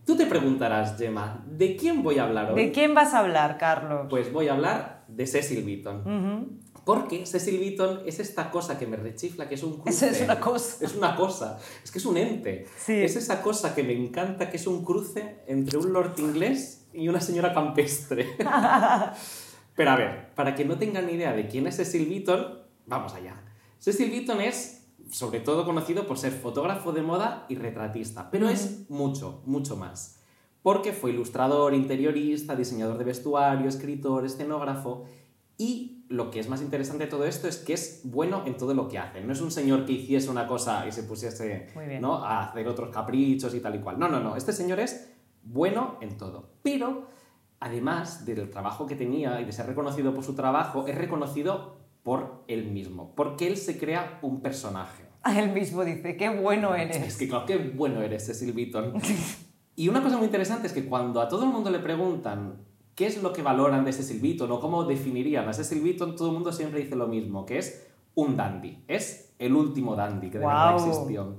tú 0.06 0.16
te 0.16 0.24
preguntarás, 0.24 0.96
Gemma, 0.96 1.44
¿de 1.46 1.76
quién 1.76 2.02
voy 2.02 2.18
a 2.18 2.24
hablar 2.24 2.52
hoy? 2.52 2.66
¿De 2.66 2.72
quién 2.72 2.94
vas 2.94 3.12
a 3.12 3.18
hablar, 3.18 3.58
Carlos? 3.58 4.06
Pues 4.08 4.32
voy 4.32 4.48
a 4.48 4.54
hablar 4.54 5.04
de 5.08 5.26
Cecil 5.26 5.62
Beaton. 5.64 6.00
Ujú. 6.00 6.66
Porque 6.84 7.26
Cecil 7.26 7.58
Beaton 7.58 8.02
es 8.06 8.20
esta 8.20 8.52
cosa 8.52 8.78
que 8.78 8.86
me 8.86 8.96
rechifla, 8.96 9.48
que 9.48 9.56
es 9.56 9.62
un 9.64 9.78
cruce. 9.80 10.06
Eso 10.06 10.16
es 10.16 10.22
una 10.22 10.38
cosa. 10.38 10.84
Es 10.84 10.94
una 10.94 11.16
cosa. 11.16 11.58
Es 11.82 11.90
que 11.90 11.98
es 11.98 12.06
un 12.06 12.16
ente. 12.16 12.66
Sí. 12.78 13.02
Es 13.02 13.16
esa 13.16 13.42
cosa 13.42 13.74
que 13.74 13.82
me 13.82 13.92
encanta, 13.92 14.48
que 14.48 14.56
es 14.56 14.66
un 14.68 14.84
cruce 14.84 15.40
entre 15.48 15.78
un 15.78 15.92
lord 15.92 16.14
inglés 16.18 16.86
y 16.94 17.08
una 17.08 17.20
señora 17.20 17.52
campestre. 17.52 18.36
Pero 19.74 19.90
a 19.90 19.96
ver, 19.96 20.34
para 20.34 20.54
que 20.54 20.64
no 20.64 20.78
tengan 20.78 21.10
idea 21.10 21.32
de 21.32 21.48
quién 21.48 21.66
es 21.66 21.76
Cecil 21.76 22.06
Beaton, 22.08 22.60
vamos 22.86 23.12
allá. 23.14 23.42
Cecil 23.78 24.10
Beaton 24.10 24.40
es, 24.40 24.85
sobre 25.10 25.40
todo, 25.40 25.64
conocido 25.64 26.06
por 26.06 26.18
ser 26.18 26.32
fotógrafo 26.32 26.92
de 26.92 27.02
moda 27.02 27.46
y 27.48 27.56
retratista, 27.56 28.30
pero 28.30 28.48
es 28.48 28.88
mucho, 28.88 29.42
mucho 29.46 29.76
más. 29.76 30.22
Porque 30.62 30.92
fue 30.92 31.10
ilustrador, 31.10 31.74
interiorista, 31.74 32.56
diseñador 32.56 32.98
de 32.98 33.04
vestuario, 33.04 33.68
escritor, 33.68 34.24
escenógrafo 34.24 35.04
y 35.58 36.04
lo 36.08 36.30
que 36.30 36.40
es 36.40 36.48
más 36.48 36.60
interesante 36.60 37.04
de 37.04 37.10
todo 37.10 37.24
esto 37.24 37.48
es 37.48 37.56
que 37.56 37.72
es 37.72 38.02
bueno 38.04 38.42
en 38.46 38.56
todo 38.56 38.74
lo 38.74 38.88
que 38.88 38.98
hace. 38.98 39.22
No 39.22 39.32
es 39.32 39.40
un 39.40 39.50
señor 39.50 39.86
que 39.86 39.92
hiciese 39.92 40.30
una 40.30 40.46
cosa 40.46 40.86
y 40.86 40.92
se 40.92 41.02
pusiese. 41.02 41.68
¿no? 42.00 42.24
a 42.24 42.44
hacer 42.44 42.68
otros 42.68 42.90
caprichos 42.90 43.54
y 43.54 43.60
tal 43.60 43.76
y 43.76 43.80
cual. 43.80 43.98
No, 43.98 44.08
no, 44.08 44.20
no. 44.20 44.36
Este 44.36 44.52
señor 44.52 44.80
es 44.80 45.12
bueno 45.42 45.96
en 46.00 46.16
todo. 46.16 46.50
Pero, 46.62 47.08
además 47.58 48.24
del 48.26 48.50
trabajo 48.50 48.86
que 48.86 48.96
tenía 48.96 49.40
y 49.40 49.44
de 49.44 49.52
ser 49.52 49.66
reconocido 49.66 50.14
por 50.14 50.24
su 50.24 50.34
trabajo, 50.34 50.86
es 50.86 50.94
reconocido 50.94 51.76
por 52.06 52.44
él 52.46 52.66
mismo. 52.70 53.12
Porque 53.16 53.48
él 53.48 53.56
se 53.56 53.76
crea 53.78 54.20
un 54.22 54.40
personaje. 54.40 55.02
A 55.24 55.40
él 55.40 55.50
mismo 55.50 55.84
dice, 55.84 56.16
qué 56.16 56.28
bueno 56.28 56.72
Es 56.76 56.96
eres. 56.96 57.16
que 57.16 57.28
claro, 57.28 57.46
qué 57.46 57.58
bueno 57.58 58.00
eres, 58.00 58.24
Cecil 58.26 58.52
Beaton. 58.52 58.94
Y 59.78 59.88
una 59.88 60.02
cosa 60.02 60.16
muy 60.16 60.26
interesante 60.26 60.68
es 60.68 60.72
que 60.72 60.86
cuando 60.86 61.20
a 61.20 61.28
todo 61.28 61.42
el 61.42 61.50
mundo 61.50 61.68
le 61.68 61.80
preguntan 61.80 62.62
qué 62.94 63.06
es 63.06 63.20
lo 63.22 63.32
que 63.32 63.42
valoran 63.42 63.84
de 63.84 63.92
Cecil 63.92 64.20
Beaton 64.20 64.50
o 64.52 64.60
cómo 64.60 64.84
definirían 64.84 65.48
a 65.48 65.52
Cecil 65.52 65.82
Beaton, 65.82 66.14
todo 66.14 66.28
el 66.28 66.34
mundo 66.34 66.50
siempre 66.52 66.80
dice 66.80 66.94
lo 66.94 67.08
mismo, 67.08 67.44
que 67.44 67.58
es 67.58 67.86
un 68.14 68.36
dandy. 68.36 68.84
Es 68.86 69.34
el 69.40 69.54
último 69.56 69.96
dandy 69.96 70.30
que 70.30 70.38
de 70.38 70.46
verdad 70.46 70.74
Guau. 70.76 70.88
existió. 70.88 71.34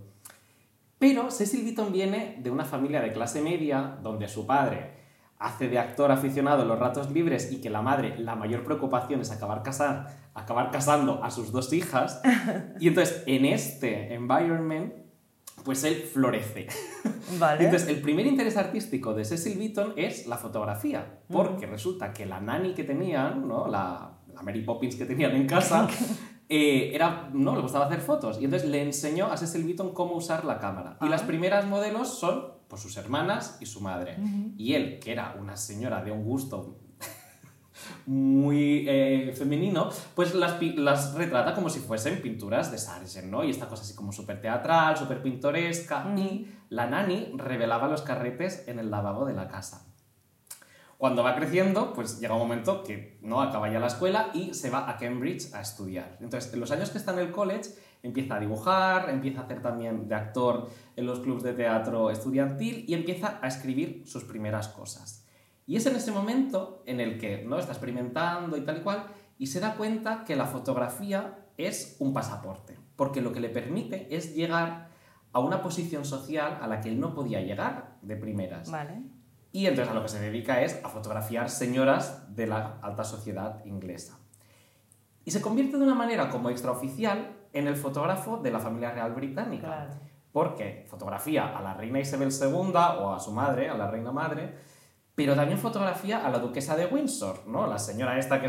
Pero 0.99 1.31
Cecil 1.31 1.63
Beaton 1.63 1.93
viene 1.93 2.39
de 2.43 2.51
una 2.51 2.65
familia 2.65 3.01
de 3.01 3.13
clase 3.13 3.41
media 3.41 3.97
donde 4.03 4.27
su 4.27 4.45
padre 4.45 4.96
hace 5.39 5.67
de 5.69 5.77
actor 5.79 6.11
aficionado 6.11 6.63
en 6.63 6.67
los 6.67 6.79
ratos 6.79 7.11
libres 7.11 7.51
y 7.51 7.61
que 7.61 7.69
la 7.69 7.81
madre, 7.81 8.17
la 8.17 8.35
mayor 8.35 8.63
preocupación 8.63 9.21
es 9.21 9.31
acabar, 9.31 9.61
casar, 9.63 10.07
acabar 10.33 10.71
casando 10.71 11.23
a 11.23 11.29
sus 11.31 11.51
dos 11.51 11.71
hijas. 11.73 12.21
Y 12.79 12.87
entonces, 12.87 13.23
en 13.27 13.45
este 13.45 14.13
environment, 14.13 14.93
pues 15.63 15.83
él 15.83 15.95
florece. 15.95 16.67
Vale. 17.39 17.65
Entonces, 17.65 17.89
el 17.89 18.01
primer 18.01 18.25
interés 18.25 18.57
artístico 18.57 19.13
de 19.13 19.25
Cecil 19.25 19.57
Beaton 19.57 19.93
es 19.95 20.27
la 20.27 20.37
fotografía, 20.37 21.19
porque 21.31 21.65
resulta 21.65 22.13
que 22.13 22.25
la 22.25 22.39
nani 22.39 22.73
que 22.73 22.83
tenían, 22.83 23.47
¿no? 23.47 23.67
la, 23.67 24.11
la 24.33 24.41
Mary 24.41 24.61
Poppins 24.61 24.95
que 24.95 25.05
tenían 25.05 25.35
en 25.35 25.45
casa, 25.47 25.87
eh, 26.49 26.91
era, 26.93 27.29
no, 27.33 27.55
le 27.55 27.61
gustaba 27.61 27.85
hacer 27.85 27.99
fotos. 28.01 28.39
Y 28.41 28.45
entonces 28.45 28.69
le 28.69 28.81
enseñó 28.81 29.25
a 29.27 29.37
Cecil 29.37 29.65
Beaton 29.65 29.93
cómo 29.93 30.15
usar 30.15 30.45
la 30.45 30.57
cámara. 30.59 30.97
Y 31.01 31.05
Ah. 31.05 31.09
las 31.09 31.23
primeras 31.23 31.65
modelos 31.65 32.17
son 32.19 32.56
pues, 32.67 32.81
sus 32.81 32.97
hermanas 32.97 33.57
y 33.59 33.65
su 33.65 33.81
madre. 33.81 34.17
Y 34.57 34.73
él, 34.73 34.99
que 34.99 35.11
era 35.11 35.35
una 35.39 35.55
señora 35.57 36.03
de 36.03 36.11
un 36.11 36.23
gusto 36.23 36.79
muy 38.05 38.85
eh, 38.87 39.33
femenino, 39.37 39.89
pues 40.15 40.33
las, 40.35 40.61
las 40.61 41.13
retrata 41.13 41.53
como 41.53 41.69
si 41.69 41.79
fuesen 41.79 42.21
pinturas 42.21 42.71
de 42.71 42.77
Sargent, 42.77 43.27
¿no? 43.27 43.43
Y 43.43 43.51
esta 43.51 43.67
cosa 43.67 43.83
así 43.83 43.95
como 43.95 44.11
súper 44.11 44.41
teatral, 44.41 44.97
súper 44.97 45.21
pintoresca. 45.21 46.05
Y 46.17 46.47
la 46.69 46.87
nani 46.87 47.31
revelaba 47.35 47.87
los 47.87 48.01
carretes 48.01 48.67
en 48.67 48.79
el 48.79 48.91
lavabo 48.91 49.25
de 49.25 49.33
la 49.33 49.47
casa. 49.47 49.87
Cuando 50.97 51.23
va 51.23 51.35
creciendo, 51.35 51.93
pues 51.93 52.19
llega 52.19 52.33
un 52.33 52.39
momento 52.39 52.83
que 52.83 53.19
no 53.21 53.39
acaba 53.41 53.71
ya 53.71 53.79
la 53.79 53.85
escuela 53.85 54.31
y 54.33 54.55
se 54.55 54.71
va 54.71 54.89
a 54.89 54.97
Cambridge 54.97 55.53
a 55.53 55.61
estudiar. 55.61 56.17
Entonces, 56.21 56.51
en 56.53 56.59
los 56.59 56.71
años 56.71 56.89
que 56.89 56.97
está 56.97 57.13
en 57.13 57.19
el 57.19 57.31
college, 57.31 57.69
empieza 58.03 58.35
a 58.35 58.39
dibujar, 58.39 59.09
empieza 59.09 59.41
a 59.41 59.43
hacer 59.43 59.61
también 59.61 60.07
de 60.07 60.15
actor 60.15 60.69
en 60.95 61.05
los 61.05 61.19
clubes 61.19 61.43
de 61.43 61.53
teatro 61.53 62.09
estudiantil 62.09 62.85
y 62.87 62.93
empieza 62.93 63.39
a 63.41 63.47
escribir 63.47 64.03
sus 64.05 64.23
primeras 64.23 64.67
cosas. 64.67 65.25
Y 65.65 65.75
es 65.75 65.85
en 65.85 65.95
ese 65.95 66.11
momento 66.11 66.81
en 66.85 66.99
el 66.99 67.17
que 67.17 67.43
¿no? 67.45 67.59
está 67.59 67.73
experimentando 67.73 68.55
y 68.55 68.61
tal 68.61 68.77
y 68.77 68.81
cual 68.81 69.05
y 69.37 69.47
se 69.47 69.59
da 69.59 69.75
cuenta 69.75 70.23
que 70.23 70.35
la 70.35 70.45
fotografía 70.45 71.45
es 71.57 71.97
un 71.99 72.13
pasaporte, 72.13 72.77
porque 72.95 73.21
lo 73.21 73.31
que 73.31 73.39
le 73.39 73.49
permite 73.49 74.07
es 74.15 74.35
llegar 74.35 74.89
a 75.33 75.39
una 75.39 75.61
posición 75.61 76.05
social 76.05 76.57
a 76.61 76.67
la 76.67 76.81
que 76.81 76.89
él 76.89 76.99
no 76.99 77.13
podía 77.13 77.41
llegar 77.41 77.97
de 78.01 78.15
primeras. 78.15 78.71
Vale. 78.71 79.01
Y 79.51 79.65
entonces 79.65 79.91
a 79.91 79.93
lo 79.93 80.03
que 80.03 80.09
se 80.09 80.19
dedica 80.19 80.61
es 80.61 80.79
a 80.83 80.89
fotografiar 80.89 81.49
señoras 81.49 82.35
de 82.35 82.47
la 82.47 82.79
alta 82.81 83.03
sociedad 83.03 83.63
inglesa. 83.65 84.19
Y 85.25 85.31
se 85.31 85.41
convierte 85.41 85.77
de 85.77 85.83
una 85.83 85.95
manera 85.95 86.29
como 86.29 86.49
extraoficial 86.49 87.36
en 87.53 87.67
el 87.67 87.75
fotógrafo 87.75 88.37
de 88.37 88.51
la 88.51 88.59
familia 88.59 88.91
real 88.91 89.13
británica. 89.13 89.67
Claro. 89.67 89.93
Porque 90.31 90.85
fotografía 90.89 91.57
a 91.57 91.61
la 91.61 91.73
reina 91.73 91.99
Isabel 91.99 92.29
II 92.31 92.71
o 93.01 93.13
a 93.13 93.19
su 93.19 93.31
madre, 93.31 93.69
a 93.69 93.77
la 93.77 93.89
reina 93.89 94.11
madre, 94.11 94.53
pero 95.15 95.35
también 95.35 95.57
fotografía 95.57 96.25
a 96.25 96.29
la 96.29 96.37
duquesa 96.37 96.75
de 96.75 96.85
Windsor, 96.85 97.47
¿no? 97.47 97.65
La 97.65 97.79
señora 97.79 98.19
esta 98.19 98.39
que 98.39 98.47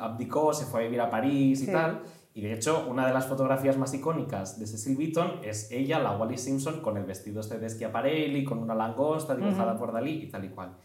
abdicó, 0.00 0.52
se 0.52 0.64
fue 0.66 0.80
a 0.80 0.82
vivir 0.84 1.00
a 1.00 1.10
París 1.10 1.62
y 1.62 1.66
Sí. 1.66 1.72
tal. 1.72 2.02
Y 2.34 2.42
de 2.42 2.52
hecho, 2.54 2.86
una 2.88 3.06
de 3.06 3.12
las 3.12 3.26
fotografías 3.26 3.76
más 3.76 3.94
icónicas 3.94 4.58
de 4.58 4.66
Cecil 4.66 4.96
Beaton 4.96 5.40
es 5.42 5.70
ella, 5.70 5.98
la 5.98 6.16
Wally 6.16 6.38
Simpson, 6.38 6.80
con 6.82 6.96
el 6.96 7.04
vestido 7.04 7.40
este 7.40 7.58
de 7.58 7.68
Schiaparelli, 7.68 8.44
con 8.44 8.58
una 8.58 8.74
langosta 8.74 9.34
dibujada 9.36 9.76
por 9.76 9.92
Dalí 9.92 10.22
y 10.24 10.28
tal 10.28 10.44
y 10.44 10.48
cual. 10.50 10.76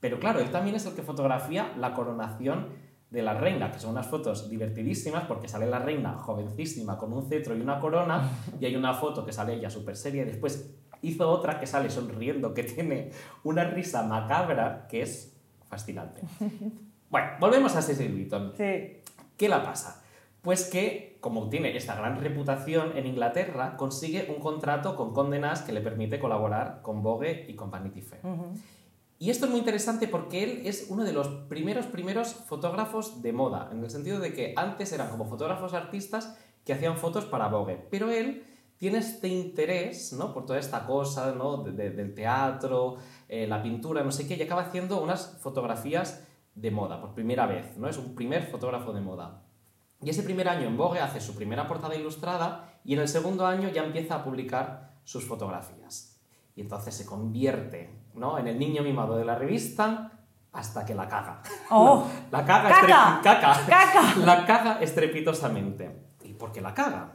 Pero 0.00 0.18
claro, 0.20 0.38
él 0.40 0.50
también 0.50 0.76
es 0.76 0.86
el 0.86 0.94
que 0.94 1.02
fotografía 1.02 1.72
la 1.76 1.92
coronación 1.94 2.68
de 3.10 3.22
la 3.22 3.34
reina, 3.34 3.72
que 3.72 3.78
son 3.78 3.92
unas 3.92 4.06
fotos 4.06 4.50
divertidísimas 4.50 5.24
porque 5.24 5.48
sale 5.48 5.66
la 5.66 5.78
reina 5.78 6.14
jovencísima 6.18 6.98
con 6.98 7.12
un 7.12 7.26
cetro 7.26 7.56
y 7.56 7.60
una 7.60 7.80
corona 7.80 8.28
y 8.60 8.66
hay 8.66 8.76
una 8.76 8.92
foto 8.94 9.24
que 9.24 9.32
sale 9.32 9.54
ella 9.54 9.70
súper 9.70 9.96
seria 9.96 10.22
y 10.22 10.26
después 10.26 10.74
hizo 11.00 11.28
otra 11.28 11.58
que 11.58 11.66
sale 11.66 11.90
sonriendo, 11.90 12.52
que 12.52 12.64
tiene 12.64 13.10
una 13.44 13.64
risa 13.64 14.02
macabra 14.02 14.86
que 14.88 15.02
es 15.02 15.36
fascinante. 15.68 16.22
Bueno, 17.10 17.28
volvemos 17.40 17.74
a 17.74 17.80
Cecil 17.80 18.12
Beaton. 18.12 18.52
Sí. 18.54 19.00
¿Qué 19.38 19.48
la 19.48 19.62
pasa? 19.62 20.02
Pues 20.42 20.68
que, 20.68 21.16
como 21.20 21.48
tiene 21.48 21.74
esta 21.74 21.94
gran 21.94 22.20
reputación 22.20 22.96
en 22.98 23.06
Inglaterra, 23.06 23.78
consigue 23.78 24.26
un 24.28 24.42
contrato 24.42 24.94
con 24.94 25.14
Condé 25.14 25.38
Nast 25.38 25.64
que 25.64 25.72
le 25.72 25.80
permite 25.80 26.18
colaborar 26.18 26.82
con 26.82 27.02
Vogue 27.02 27.46
y 27.48 27.54
con 27.54 27.70
Vanity 27.70 28.02
Fair. 28.02 28.20
Y 29.20 29.30
esto 29.30 29.46
es 29.46 29.50
muy 29.50 29.58
interesante 29.58 30.06
porque 30.06 30.44
él 30.44 30.62
es 30.64 30.86
uno 30.90 31.02
de 31.02 31.12
los 31.12 31.26
primeros, 31.48 31.86
primeros 31.86 32.34
fotógrafos 32.34 33.20
de 33.20 33.32
moda, 33.32 33.68
en 33.72 33.82
el 33.82 33.90
sentido 33.90 34.20
de 34.20 34.32
que 34.32 34.54
antes 34.56 34.92
eran 34.92 35.10
como 35.10 35.24
fotógrafos 35.24 35.74
artistas 35.74 36.38
que 36.64 36.72
hacían 36.72 36.96
fotos 36.96 37.24
para 37.24 37.48
Vogue, 37.48 37.88
pero 37.90 38.10
él 38.10 38.44
tiene 38.76 38.98
este 38.98 39.26
interés, 39.26 40.12
¿no? 40.12 40.32
Por 40.32 40.46
toda 40.46 40.60
esta 40.60 40.86
cosa, 40.86 41.32
¿no? 41.32 41.64
del 41.64 42.14
teatro, 42.14 42.98
eh, 43.28 43.48
la 43.48 43.60
pintura, 43.60 44.04
no 44.04 44.12
sé 44.12 44.28
qué, 44.28 44.36
y 44.36 44.42
acaba 44.42 44.62
haciendo 44.62 45.02
unas 45.02 45.38
fotografías 45.40 46.24
de 46.54 46.70
moda, 46.70 47.00
por 47.00 47.12
primera 47.14 47.46
vez, 47.46 47.76
¿no? 47.76 47.88
Es 47.88 47.98
un 47.98 48.14
primer 48.14 48.44
fotógrafo 48.44 48.92
de 48.92 49.00
moda. 49.00 49.42
Y 50.00 50.10
ese 50.10 50.22
primer 50.22 50.48
año 50.48 50.68
en 50.68 50.76
Vogue 50.76 51.00
hace 51.00 51.20
su 51.20 51.34
primera 51.34 51.66
portada 51.66 51.96
ilustrada 51.96 52.80
y 52.84 52.94
en 52.94 53.00
el 53.00 53.08
segundo 53.08 53.46
año 53.46 53.68
ya 53.68 53.84
empieza 53.84 54.14
a 54.14 54.24
publicar 54.24 54.94
sus 55.02 55.24
fotografías. 55.24 56.20
Y 56.54 56.60
entonces 56.60 56.94
se 56.94 57.04
convierte 57.04 57.97
¿no? 58.18 58.38
en 58.38 58.48
el 58.48 58.58
niño 58.58 58.82
mimado 58.82 59.16
de 59.16 59.24
la 59.24 59.34
revista 59.34 60.12
hasta 60.52 60.84
que 60.84 60.94
la 60.94 61.08
caga. 61.08 61.42
Oh. 61.70 62.06
la 62.30 62.44
caga, 62.44 62.68
¡Caca! 62.68 63.20
caca. 63.22 63.66
¡Caca! 63.66 64.16
La 64.24 64.46
caga 64.46 64.80
estrepitosamente. 64.80 65.90
¿Y 66.24 66.34
por 66.34 66.52
qué 66.52 66.60
la 66.60 66.74
caga? 66.74 67.12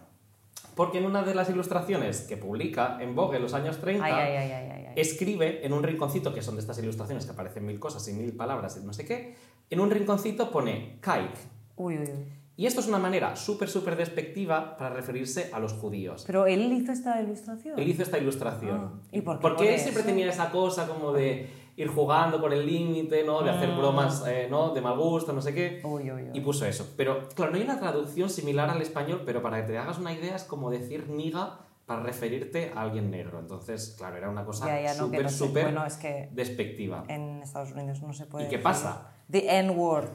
Porque 0.75 0.97
en 0.97 1.05
una 1.05 1.21
de 1.23 1.35
las 1.35 1.49
ilustraciones 1.49 2.21
que 2.21 2.37
publica 2.37 2.97
en 2.99 3.15
Vogue 3.15 3.37
en 3.37 3.43
los 3.43 3.53
años 3.53 3.79
30, 3.79 4.03
Ay, 4.05 4.11
ay, 4.13 4.35
ay, 4.37 4.51
ay, 4.51 4.69
ay, 4.71 4.85
ay. 4.87 4.93
escribe 4.95 5.65
en 5.65 5.73
un 5.73 5.83
rinconcito, 5.83 6.33
que 6.33 6.41
son 6.41 6.55
de 6.55 6.61
estas 6.61 6.79
ilustraciones 6.79 7.25
que 7.25 7.31
aparecen 7.31 7.65
mil 7.65 7.79
cosas 7.79 8.07
y 8.07 8.13
mil 8.13 8.35
palabras 8.35 8.79
y 8.81 8.85
no 8.85 8.91
sé 8.93 9.05
qué, 9.05 9.35
en 9.69 9.79
un 9.79 9.91
rinconcito 9.91 10.49
pone 10.49 10.99
kike. 11.01 11.39
Uy, 11.75 11.97
uy, 11.99 12.05
uy. 12.05 12.25
Y 12.55 12.67
esto 12.67 12.81
es 12.81 12.87
una 12.87 12.99
manera 12.99 13.35
súper, 13.35 13.67
súper 13.67 13.95
despectiva 13.95 14.77
para 14.77 14.93
referirse 14.93 15.49
a 15.53 15.59
los 15.59 15.73
judíos. 15.73 16.23
Pero 16.27 16.45
él 16.45 16.71
hizo 16.71 16.91
esta 16.91 17.19
ilustración. 17.19 17.79
Él 17.79 17.87
hizo 17.89 18.03
esta 18.03 18.17
ilustración. 18.19 18.91
Ah, 18.95 19.07
¿y 19.11 19.21
por 19.21 19.37
qué 19.37 19.41
Porque 19.41 19.73
él 19.73 19.79
siempre 19.79 20.01
eso? 20.01 20.09
tenía 20.09 20.29
esa 20.29 20.51
cosa 20.51 20.87
como 20.87 21.11
de 21.13 21.49
ir 21.75 21.87
jugando 21.87 22.39
por 22.39 22.53
el 22.53 22.67
límite, 22.67 23.23
¿no? 23.23 23.41
De 23.41 23.49
hacer 23.49 23.69
Ah. 23.71 23.77
bromas, 23.77 24.23
eh, 24.27 24.47
¿no? 24.51 24.71
De 24.71 24.81
mal 24.81 24.95
gusto, 24.95 25.33
no 25.33 25.41
sé 25.41 25.55
qué. 25.55 25.81
Uy, 25.83 26.11
uy, 26.11 26.21
uy. 26.23 26.29
Y 26.33 26.41
puso 26.41 26.67
eso. 26.67 26.93
Pero, 26.95 27.27
claro, 27.29 27.51
no 27.51 27.57
hay 27.57 27.63
una 27.63 27.79
traducción 27.79 28.29
similar 28.29 28.69
al 28.69 28.81
español, 28.83 29.23
pero 29.25 29.41
para 29.41 29.61
que 29.61 29.71
te 29.71 29.77
hagas 29.79 29.97
una 29.97 30.13
idea 30.13 30.35
es 30.35 30.43
como 30.43 30.69
decir 30.69 31.09
niga 31.09 31.59
para 31.87 32.03
referirte 32.03 32.71
a 32.75 32.81
alguien 32.83 33.09
negro. 33.09 33.39
Entonces, 33.39 33.95
claro, 33.97 34.15
era 34.17 34.29
una 34.29 34.45
cosa 34.45 34.67
no, 34.67 34.93
súper, 34.93 35.23
no 35.23 35.29
súper 35.29 35.63
Bueno, 35.63 35.85
es 35.87 35.95
que 35.97 36.29
despectiva. 36.31 37.03
en 37.07 37.41
Estados 37.41 37.71
Unidos 37.71 38.03
no 38.03 38.13
se 38.13 38.27
puede 38.27 38.45
¿Y 38.45 38.47
qué 38.49 38.57
decir 38.57 38.63
pasa? 38.63 39.09
The 39.31 39.57
N-word. 39.59 40.09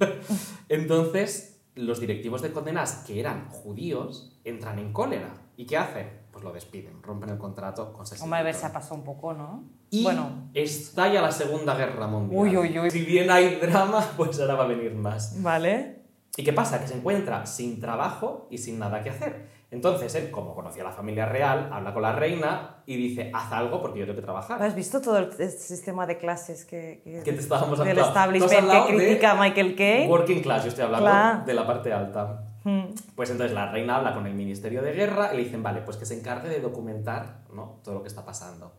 Entonces, 0.68 1.55
los 1.76 2.00
directivos 2.00 2.42
de 2.42 2.52
Condenas, 2.52 3.04
que 3.06 3.20
eran 3.20 3.48
judíos, 3.50 4.40
entran 4.44 4.78
en 4.78 4.92
cólera. 4.92 5.34
¿Y 5.56 5.66
qué 5.66 5.76
hacen? 5.76 6.26
Pues 6.32 6.44
lo 6.44 6.52
despiden, 6.52 7.02
rompen 7.02 7.30
el 7.30 7.38
contrato 7.38 7.92
con 7.92 8.06
Cecil 8.06 8.24
Hombre, 8.24 8.40
a 8.40 8.42
ver, 8.42 8.54
se 8.54 8.66
ha 8.66 8.72
pasado 8.72 8.96
un 8.96 9.04
poco, 9.04 9.32
¿no? 9.32 9.64
Y 9.90 10.02
Bueno, 10.02 10.50
estalla 10.52 11.22
la 11.22 11.32
Segunda 11.32 11.74
Guerra 11.76 12.06
Mundial. 12.06 12.42
Uy, 12.42 12.56
uy, 12.56 12.78
uy. 12.78 12.90
Si 12.90 13.02
bien 13.04 13.30
hay 13.30 13.56
drama, 13.56 14.04
pues 14.16 14.38
ahora 14.40 14.54
va 14.54 14.64
a 14.64 14.66
venir 14.66 14.94
más. 14.94 15.40
vale. 15.42 16.02
¿Y 16.38 16.44
qué 16.44 16.52
pasa? 16.52 16.78
Que 16.80 16.86
se 16.88 16.94
encuentra 16.94 17.46
sin 17.46 17.80
trabajo 17.80 18.46
y 18.50 18.58
sin 18.58 18.78
nada 18.78 19.02
que 19.02 19.08
hacer. 19.08 19.48
Entonces 19.70 20.14
él, 20.14 20.30
como 20.30 20.54
conocía 20.54 20.82
a 20.82 20.86
la 20.86 20.92
familia 20.92 21.26
real, 21.26 21.70
habla 21.72 21.92
con 21.92 22.02
la 22.02 22.12
reina 22.12 22.82
y 22.86 22.96
dice, 22.96 23.30
haz 23.34 23.50
algo 23.52 23.82
porque 23.82 23.98
yo 23.98 24.06
tengo 24.06 24.16
que 24.16 24.22
trabajar. 24.22 24.62
¿Has 24.62 24.76
visto 24.76 25.00
todo 25.00 25.18
el 25.18 25.32
sistema 25.50 26.06
de 26.06 26.18
clases 26.18 26.64
que, 26.64 27.00
que, 27.02 27.22
Que 27.24 27.32
te 27.32 27.40
estábamos 27.40 27.78
del 27.78 27.88
hablando. 27.88 28.02
Has 28.02 28.08
establishment 28.08 28.86
que 28.86 28.94
critica 28.94 29.32
a 29.32 29.34
Michael 29.34 29.74
Kay? 29.74 30.08
Working 30.08 30.40
class, 30.40 30.62
yo 30.62 30.68
estoy 30.68 30.84
hablando 30.84 31.06
Claro. 31.06 31.44
de 31.44 31.54
la 31.54 31.66
parte 31.66 31.92
alta. 31.92 32.44
Hmm. 32.62 32.94
Pues 33.16 33.30
entonces 33.30 33.54
la 33.54 33.70
reina 33.72 33.96
habla 33.96 34.14
con 34.14 34.26
el 34.26 34.34
Ministerio 34.34 34.82
de 34.82 34.92
Guerra 34.92 35.30
y 35.32 35.36
le 35.36 35.44
dicen, 35.44 35.62
vale, 35.64 35.80
pues 35.82 35.96
que 35.96 36.06
se 36.06 36.16
encargue 36.18 36.48
de 36.48 36.60
documentar 36.60 37.40
¿no? 37.52 37.80
todo 37.82 37.94
lo 37.96 38.02
que 38.02 38.08
está 38.08 38.24
pasando. 38.24 38.76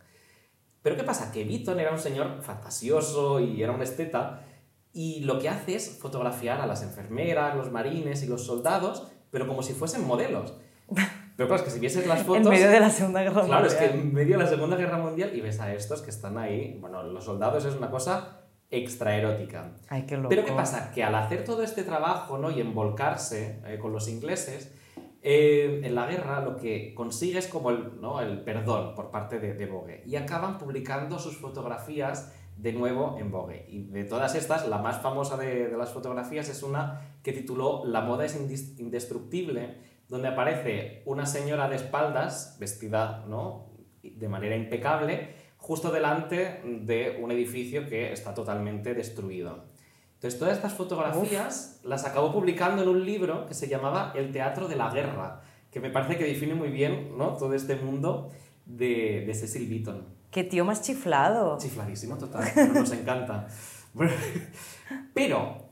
Pero 0.81 0.95
¿qué 0.95 1.03
pasa? 1.03 1.33
Que 1.33 1.43
Beaton 1.43 1.79
era 1.81 1.91
un 1.91 1.99
señor 1.99 2.41
fantasioso 2.41 3.41
y 3.41 3.61
era 3.61 3.73
un 3.73 3.81
esteta 3.81 4.41
y 4.93 5.19
lo 5.21 5.37
que 5.37 5.49
hace 5.49 5.75
es 5.75 5.99
fotografiar 5.99 6.61
a 6.61 6.65
las 6.65 6.81
enfermeras, 6.81 7.55
los 7.55 7.71
marines 7.71 8.23
y 8.23 8.27
los 8.27 8.45
soldados, 8.45 9.07
pero 9.31 9.47
como 9.47 9.61
si 9.63 9.73
fuesen 9.73 10.07
modelos. 10.07 10.53
Pero 11.35 11.47
claro, 11.47 11.55
es 11.55 11.61
que 11.61 11.69
si 11.69 11.79
vieses 11.79 12.07
las 12.07 12.23
fotos... 12.23 12.37
En 12.45 12.49
medio 12.49 12.69
de 12.69 12.79
la 12.79 12.89
Segunda 12.89 13.21
Guerra 13.21 13.45
Claro, 13.45 13.67
es 13.67 13.75
que 13.75 13.89
Mundial. 13.89 14.07
en 14.07 14.13
medio 14.13 14.37
de 14.37 14.43
la 14.43 14.49
Segunda 14.49 14.75
Guerra 14.75 14.97
Mundial 14.97 15.35
y 15.35 15.41
ves 15.41 15.59
a 15.59 15.71
estos 15.73 16.01
que 16.01 16.09
están 16.09 16.37
ahí, 16.37 16.77
bueno, 16.81 17.03
los 17.03 17.25
soldados 17.25 17.63
es 17.65 17.75
una 17.75 17.91
cosa 17.91 18.41
extraerótica. 18.71 19.71
Ay, 19.89 20.05
qué 20.07 20.17
loco. 20.17 20.29
Pero 20.29 20.45
¿qué 20.45 20.51
pasa? 20.53 20.91
Que 20.91 21.03
al 21.03 21.15
hacer 21.15 21.43
todo 21.43 21.63
este 21.63 21.83
trabajo 21.83 22.37
¿no? 22.37 22.49
y 22.51 22.59
envolcarse 22.59 23.61
eh, 23.65 23.77
con 23.79 23.93
los 23.93 24.07
ingleses, 24.07 24.73
eh, 25.21 25.81
en 25.83 25.93
la 25.93 26.07
guerra 26.07 26.41
lo 26.41 26.55
que 26.57 26.93
consigue 26.95 27.39
es 27.39 27.47
como 27.47 27.69
el, 27.69 28.01
¿no? 28.01 28.19
el 28.21 28.41
perdón 28.41 28.95
por 28.95 29.11
parte 29.11 29.39
de, 29.39 29.53
de 29.53 29.65
Vogue. 29.67 30.03
Y 30.05 30.15
acaban 30.15 30.57
publicando 30.57 31.19
sus 31.19 31.37
fotografías 31.37 32.33
de 32.57 32.73
nuevo 32.73 33.17
en 33.19 33.29
Vogue. 33.31 33.65
Y 33.69 33.83
de 33.83 34.03
todas 34.03 34.35
estas, 34.35 34.67
la 34.67 34.79
más 34.79 35.01
famosa 35.01 35.37
de, 35.37 35.67
de 35.67 35.77
las 35.77 35.91
fotografías 35.91 36.49
es 36.49 36.63
una 36.63 37.01
que 37.23 37.31
tituló 37.31 37.83
La 37.85 38.01
moda 38.01 38.25
es 38.25 38.35
indestructible, 38.79 39.77
donde 40.09 40.29
aparece 40.29 41.01
una 41.05 41.25
señora 41.25 41.69
de 41.69 41.75
espaldas, 41.75 42.57
vestida 42.59 43.25
¿no? 43.27 43.71
de 44.01 44.27
manera 44.29 44.55
impecable, 44.55 45.35
justo 45.57 45.91
delante 45.91 46.61
de 46.63 47.19
un 47.21 47.31
edificio 47.31 47.87
que 47.87 48.13
está 48.13 48.33
totalmente 48.33 48.93
destruido. 48.93 49.65
Entonces, 50.15 50.39
todas 50.39 50.55
estas 50.55 50.73
fotografías 50.73 51.79
las 51.83 52.05
acabó 52.05 52.31
publicando 52.31 52.81
en 52.81 52.89
un 52.89 53.05
libro 53.05 53.45
que 53.45 53.53
se 53.53 53.67
llamaba 53.67 54.13
El 54.15 54.31
teatro 54.31 54.67
de 54.67 54.75
la 54.75 54.89
guerra, 54.89 55.41
que 55.69 55.79
me 55.79 55.89
parece 55.89 56.17
que 56.17 56.23
define 56.23 56.55
muy 56.55 56.69
bien 56.69 57.17
¿no? 57.17 57.33
todo 57.37 57.53
este 57.53 57.75
mundo 57.75 58.31
de, 58.65 59.23
de 59.27 59.33
Cecil 59.33 59.67
Beaton. 59.69 60.05
Qué 60.31 60.43
tío 60.43 60.65
más 60.65 60.81
chiflado. 60.81 61.57
Chifladísimo 61.59 62.17
total, 62.17 62.45
nos 62.73 62.91
encanta. 62.91 63.47
Pero 65.13 65.66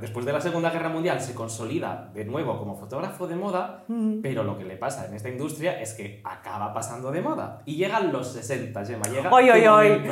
después 0.00 0.24
de 0.24 0.32
la 0.32 0.40
Segunda 0.40 0.70
Guerra 0.70 0.88
Mundial 0.88 1.20
se 1.20 1.34
consolida 1.34 2.10
de 2.14 2.24
nuevo 2.24 2.56
como 2.58 2.76
fotógrafo 2.76 3.26
de 3.26 3.34
moda, 3.34 3.84
pero 4.22 4.44
lo 4.44 4.56
que 4.56 4.64
le 4.64 4.76
pasa 4.76 5.06
en 5.06 5.14
esta 5.14 5.28
industria 5.28 5.80
es 5.80 5.94
que 5.94 6.20
acaba 6.24 6.72
pasando 6.72 7.10
de 7.10 7.20
moda. 7.20 7.62
Y 7.64 7.74
llegan 7.76 8.12
los 8.12 8.28
60, 8.32 8.84
Gemma, 8.84 9.04
llega 9.08 9.30
¡Oy, 9.32 9.50
oy, 9.50 9.66
oy! 9.66 10.02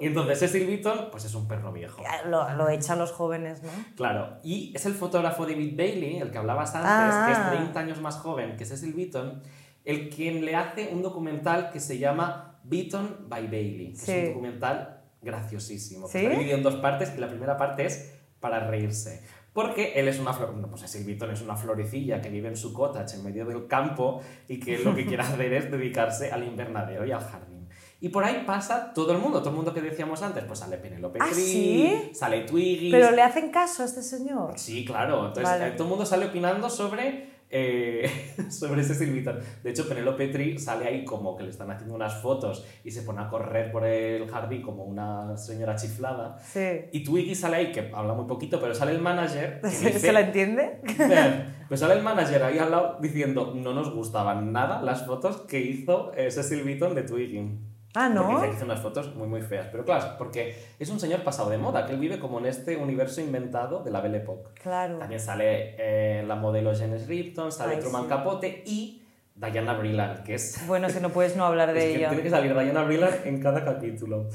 Y 0.00 0.06
entonces 0.06 0.38
Cecil 0.38 0.66
Beaton, 0.68 1.08
pues 1.10 1.24
es 1.24 1.34
un 1.34 1.48
perro 1.48 1.72
viejo. 1.72 2.00
Lo, 2.26 2.48
lo 2.54 2.68
echan 2.68 2.98
los 2.98 3.10
jóvenes, 3.10 3.62
¿no? 3.64 3.70
Claro, 3.96 4.36
y 4.44 4.72
es 4.74 4.86
el 4.86 4.94
fotógrafo 4.94 5.44
David 5.44 5.76
Bailey, 5.76 6.18
el 6.18 6.30
que 6.30 6.38
hablabas 6.38 6.74
antes, 6.76 6.90
Ah. 6.90 7.24
que 7.26 7.32
es 7.32 7.58
30 7.58 7.80
años 7.80 8.00
más 8.00 8.16
joven 8.18 8.56
que 8.56 8.64
Cecil 8.64 8.92
Beaton, 8.94 9.42
el 9.84 10.08
quien 10.10 10.44
le 10.44 10.54
hace 10.54 10.90
un 10.92 11.02
documental 11.02 11.70
que 11.72 11.80
se 11.80 11.98
llama 11.98 12.58
Beaton 12.62 13.26
by 13.28 13.46
Bailey, 13.48 13.90
que 13.94 13.96
Sí. 13.98 14.12
es 14.12 14.18
un 14.28 14.34
documental 14.34 15.00
graciosísimo. 15.22 16.06
¿Sí? 16.06 16.18
Está 16.18 16.30
dividido 16.30 16.56
en 16.58 16.62
dos 16.62 16.76
partes 16.76 17.12
y 17.16 17.20
la 17.20 17.28
primera 17.28 17.56
parte 17.56 17.84
es 17.86 18.17
para 18.40 18.66
reírse. 18.68 19.22
Porque 19.52 19.94
él 19.96 20.06
es 20.08 20.20
una 20.20 20.32
flor, 20.32 20.54
no, 20.54 20.68
pues 20.70 20.82
es 20.84 21.42
una 21.42 21.56
florecilla 21.56 22.20
que 22.20 22.28
vive 22.28 22.48
en 22.48 22.56
su 22.56 22.72
cottage 22.72 23.16
en 23.16 23.24
medio 23.24 23.44
del 23.44 23.66
campo 23.66 24.20
y 24.46 24.60
que 24.60 24.78
lo 24.78 24.94
que 24.94 25.04
quiere 25.04 25.22
hacer 25.24 25.52
es 25.52 25.70
dedicarse 25.70 26.30
al 26.30 26.44
invernadero 26.44 27.04
y 27.04 27.10
al 27.12 27.20
jardín. 27.20 27.68
Y 28.00 28.10
por 28.10 28.22
ahí 28.22 28.44
pasa 28.46 28.92
todo 28.94 29.12
el 29.12 29.18
mundo, 29.18 29.40
todo 29.40 29.50
el 29.50 29.56
mundo 29.56 29.74
que 29.74 29.80
decíamos 29.80 30.22
antes, 30.22 30.44
pues 30.44 30.60
sale 30.60 30.76
Penelope 30.76 31.18
¿Ah, 31.20 31.26
Cree, 31.32 31.44
sí? 31.44 32.10
sale 32.14 32.42
Twiggy, 32.42 32.92
Pero 32.92 33.10
le 33.10 33.22
hacen 33.22 33.50
caso 33.50 33.82
a 33.82 33.86
este 33.86 34.02
señor. 34.02 34.56
Sí, 34.56 34.84
claro. 34.84 35.26
Entonces, 35.26 35.44
Vale. 35.44 35.66
eh, 35.68 35.70
todo 35.72 35.84
el 35.84 35.90
mundo 35.90 36.06
sale 36.06 36.26
opinando 36.26 36.70
sobre, 36.70 37.37
eh, 37.50 38.10
sobre 38.50 38.82
Cecil 38.84 39.12
Beaton. 39.12 39.38
De 39.62 39.70
hecho, 39.70 39.88
Penelope 39.88 40.28
Tree 40.28 40.58
sale 40.58 40.86
ahí 40.86 41.04
como 41.04 41.36
que 41.36 41.44
le 41.44 41.50
están 41.50 41.70
haciendo 41.70 41.94
unas 41.94 42.20
fotos 42.20 42.64
y 42.84 42.90
se 42.90 43.02
pone 43.02 43.20
a 43.22 43.28
correr 43.28 43.70
por 43.72 43.84
el 43.84 44.28
jardín 44.28 44.62
como 44.62 44.84
una 44.84 45.36
señora 45.36 45.74
chiflada. 45.76 46.38
Sí. 46.38 46.60
Y 46.92 47.04
Twiggy 47.04 47.34
sale 47.34 47.56
ahí, 47.56 47.72
que 47.72 47.90
habla 47.94 48.14
muy 48.14 48.26
poquito, 48.26 48.60
pero 48.60 48.74
sale 48.74 48.92
el 48.92 49.00
manager. 49.00 49.60
que 49.60 49.68
dice- 49.68 49.98
¿Se 49.98 50.12
la 50.12 50.20
entiende? 50.20 50.80
pues 51.68 51.80
sale 51.80 51.94
el 51.94 52.02
manager 52.02 52.42
ahí 52.42 52.58
al 52.58 52.70
lado 52.70 52.98
diciendo 53.00 53.52
no 53.54 53.72
nos 53.74 53.94
gustaban 53.94 54.52
nada 54.52 54.82
las 54.82 55.06
fotos 55.06 55.42
que 55.42 55.60
hizo 55.60 56.12
Cecil 56.30 56.62
Beaton 56.64 56.94
de 56.94 57.02
Twiggy. 57.02 57.58
Ah, 57.94 58.10
Porque 58.14 58.32
¿no? 58.32 58.42
dice 58.42 58.58
que 58.58 58.64
unas 58.64 58.80
fotos 58.80 59.14
muy, 59.14 59.26
muy 59.26 59.40
feas. 59.40 59.68
Pero 59.72 59.84
claro, 59.84 60.14
porque 60.18 60.54
es 60.78 60.88
un 60.90 61.00
señor 61.00 61.22
pasado 61.24 61.48
de 61.50 61.58
moda, 61.58 61.86
que 61.86 61.92
él 61.94 61.98
vive 61.98 62.18
como 62.18 62.38
en 62.38 62.46
este 62.46 62.76
universo 62.76 63.20
inventado 63.20 63.82
de 63.82 63.90
la 63.90 64.00
Belle 64.00 64.18
Époque. 64.18 64.50
Claro. 64.62 64.98
También 64.98 65.20
sale 65.20 65.74
eh, 65.78 66.22
la 66.26 66.36
modelo 66.36 66.74
Janice 66.76 67.06
Ripton, 67.06 67.50
sale 67.50 67.74
Ay, 67.76 67.80
Truman 67.80 68.02
sí. 68.02 68.08
Capote 68.08 68.62
y 68.66 69.02
Diana 69.34 69.72
Brillant, 69.74 70.22
que 70.22 70.34
es... 70.34 70.66
Bueno, 70.66 70.88
si 70.90 71.00
no 71.00 71.08
puedes 71.10 71.34
no 71.36 71.44
hablar 71.46 71.68
es 71.70 71.74
de 71.76 71.80
que 71.80 71.96
ella. 71.96 72.08
tiene 72.08 72.22
que 72.22 72.30
salir 72.30 72.52
Diana 72.52 72.82
Brillant 72.84 73.24
en 73.26 73.40
cada 73.40 73.64
capítulo. 73.64 74.28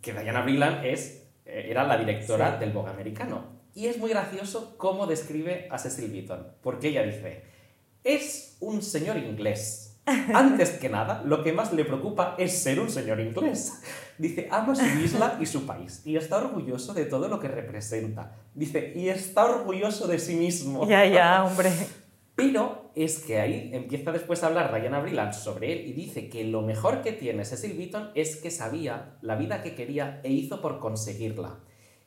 Que 0.00 0.12
Diana 0.12 0.40
Brillant 0.42 0.84
es, 0.84 1.28
eh, 1.44 1.66
era 1.68 1.84
la 1.84 1.98
directora 1.98 2.54
Sí. 2.54 2.60
del 2.60 2.72
Vogue 2.72 2.90
americano. 2.90 3.44
Y 3.74 3.86
es 3.88 3.98
muy 3.98 4.08
gracioso 4.08 4.74
cómo 4.78 5.06
describe 5.06 5.68
a 5.70 5.78
Cecil 5.78 6.10
Beaton. 6.10 6.46
Porque 6.62 6.88
ella 6.88 7.02
dice, 7.02 7.42
es 8.04 8.56
un 8.60 8.80
señor 8.82 9.18
inglés, 9.18 9.85
Antes 10.06 10.70
que 10.70 10.88
nada, 10.88 11.22
lo 11.24 11.42
que 11.42 11.52
más 11.52 11.72
le 11.72 11.84
preocupa 11.84 12.36
es 12.38 12.62
ser 12.62 12.78
un 12.78 12.88
señor 12.88 13.18
inglés. 13.18 13.82
Dice, 14.18 14.46
ama 14.50 14.74
su 14.74 14.84
isla 15.04 15.36
y 15.40 15.46
su 15.46 15.66
país 15.66 16.02
y 16.04 16.16
está 16.16 16.36
orgulloso 16.36 16.94
de 16.94 17.06
todo 17.06 17.28
lo 17.28 17.40
que 17.40 17.48
representa. 17.48 18.36
Dice, 18.54 18.92
y 18.94 19.08
está 19.08 19.44
orgulloso 19.44 20.06
de 20.06 20.18
sí 20.18 20.36
mismo. 20.36 20.86
Ya, 20.88 21.04
ya, 21.04 21.44
hombre. 21.46 21.70
Pero 22.36 22.90
es 22.94 23.18
que 23.20 23.40
ahí 23.40 23.70
empieza 23.72 24.12
después 24.12 24.42
a 24.42 24.48
hablar 24.48 24.72
Diana 24.78 25.00
Brillant 25.00 25.32
sobre 25.32 25.72
él 25.72 25.88
y 25.88 25.92
dice 25.94 26.28
que 26.28 26.44
lo 26.44 26.62
mejor 26.62 27.02
que 27.02 27.12
tiene 27.12 27.44
Cecil 27.44 27.76
Beaton 27.76 28.10
es 28.14 28.36
que 28.36 28.50
sabía 28.50 29.16
la 29.22 29.36
vida 29.36 29.62
que 29.62 29.74
quería 29.74 30.20
e 30.22 30.30
hizo 30.30 30.60
por 30.60 30.78
conseguirla. 30.78 31.60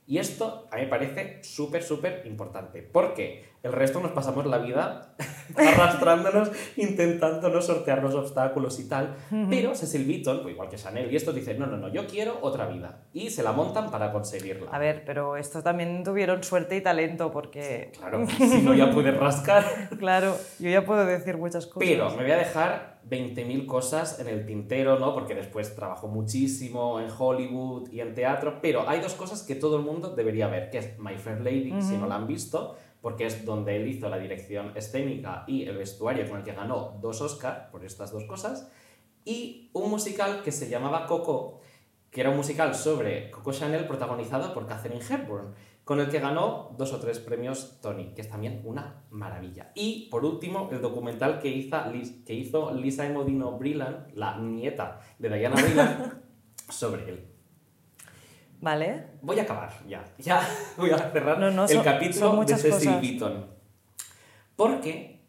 Y 0.05 0.19
esto 0.19 0.67
a 0.71 0.77
mí 0.77 0.83
me 0.83 0.87
parece 0.87 1.43
súper, 1.43 1.83
súper 1.83 2.23
importante, 2.25 2.81
porque 2.81 3.48
el 3.61 3.73
resto 3.73 3.99
nos 3.99 4.11
pasamos 4.11 4.45
la 4.45 4.59
vida 4.59 5.15
arrastrándonos, 5.55 6.51
intentando 6.77 7.49
no 7.49 7.61
sortear 7.61 8.01
los 8.01 8.15
obstáculos 8.15 8.79
y 8.79 8.87
tal, 8.87 9.15
pero 9.49 9.75
Cecil 9.75 10.05
Beaton, 10.05 10.41
pues 10.41 10.53
igual 10.53 10.69
que 10.69 10.77
Chanel 10.77 11.11
y 11.11 11.15
esto, 11.15 11.33
dice, 11.33 11.55
no, 11.55 11.67
no, 11.67 11.77
no, 11.77 11.89
yo 11.89 12.07
quiero 12.07 12.37
otra 12.41 12.67
vida. 12.67 13.01
Y 13.13 13.29
se 13.29 13.43
la 13.43 13.51
montan 13.51 13.91
para 13.91 14.11
conseguirla. 14.11 14.71
A 14.71 14.79
ver, 14.79 15.03
pero 15.05 15.35
estos 15.35 15.63
también 15.63 16.03
tuvieron 16.03 16.43
suerte 16.43 16.77
y 16.77 16.81
talento, 16.81 17.31
porque... 17.31 17.91
Claro, 17.97 18.25
si 18.27 18.61
no 18.61 18.73
ya 18.73 18.91
puedes 18.91 19.17
rascar. 19.17 19.65
claro, 19.99 20.35
yo 20.59 20.69
ya 20.69 20.85
puedo 20.85 21.05
decir 21.05 21.37
muchas 21.37 21.65
cosas. 21.65 21.87
Pero 21.87 22.09
me 22.11 22.23
voy 22.23 22.31
a 22.31 22.37
dejar 22.37 22.99
20.000 23.09 23.65
cosas 23.65 24.19
en 24.19 24.27
el 24.27 24.45
tintero, 24.45 24.99
¿no? 24.99 25.13
Porque 25.13 25.35
después 25.35 25.75
trabajó 25.75 26.07
muchísimo 26.07 26.99
en 26.99 27.07
Hollywood 27.17 27.89
y 27.91 28.01
en 28.01 28.13
teatro, 28.13 28.59
pero 28.61 28.87
hay 28.87 28.99
dos 28.99 29.13
cosas 29.13 29.43
que 29.43 29.55
todo 29.55 29.77
el 29.77 29.83
mundo 29.83 30.11
debería 30.15 30.47
ver, 30.47 30.69
que 30.69 30.77
es 30.77 30.99
My 30.99 31.15
Fair 31.17 31.41
Lady, 31.41 31.73
si 31.81 31.97
no 31.97 32.07
la 32.07 32.15
han 32.15 32.27
visto, 32.27 32.75
porque 33.01 33.25
es 33.25 33.45
donde 33.45 33.75
él 33.75 33.87
hizo 33.87 34.09
la 34.09 34.17
dirección 34.17 34.73
escénica 34.75 35.43
y 35.47 35.63
el 35.63 35.77
vestuario 35.77 36.27
con 36.27 36.39
el 36.39 36.43
que 36.43 36.53
ganó 36.53 36.97
dos 37.01 37.21
Oscars 37.21 37.69
por 37.71 37.85
estas 37.85 38.11
dos 38.11 38.25
cosas, 38.25 38.71
y 39.25 39.69
un 39.73 39.89
musical 39.89 40.41
que 40.43 40.51
se 40.51 40.69
llamaba 40.69 41.05
Coco, 41.05 41.59
que 42.09 42.21
era 42.21 42.29
un 42.29 42.37
musical 42.37 42.73
sobre 42.73 43.29
Coco 43.29 43.51
Chanel 43.51 43.85
protagonizado 43.85 44.53
por 44.53 44.65
Catherine 44.65 45.03
Hepburn, 45.07 45.53
con 45.83 45.99
el 45.99 46.09
que 46.09 46.19
ganó 46.19 46.75
dos 46.77 46.93
o 46.93 46.99
tres 46.99 47.19
premios 47.19 47.79
Tony, 47.81 48.13
que 48.13 48.21
es 48.21 48.29
también 48.29 48.61
una 48.63 49.03
maravilla. 49.09 49.71
Y 49.73 50.07
por 50.11 50.23
último, 50.23 50.69
el 50.71 50.81
documental 50.81 51.39
que 51.39 51.49
hizo, 51.49 51.77
que 52.25 52.33
hizo 52.33 52.73
Lisa 52.73 53.07
Emodino 53.07 53.57
Brillant, 53.57 54.13
la 54.13 54.37
nieta 54.37 54.99
de 55.17 55.29
Diana 55.29 55.61
Brillant, 55.61 56.13
sobre 56.69 57.09
él. 57.09 57.38
Vale. 58.61 59.07
Voy 59.21 59.39
a 59.39 59.43
acabar, 59.43 59.71
ya. 59.87 60.03
Ya 60.17 60.41
voy 60.77 60.91
a 60.91 60.97
cerrar 60.97 61.39
No, 61.39 61.49
no, 61.51 61.63
el 61.63 61.69
son- 61.69 61.83
capítulo 61.83 62.31
son 62.31 62.45
de 62.45 62.55
Cecil. 62.57 62.97
Beaton. 63.01 63.47
Porque, 64.55 65.25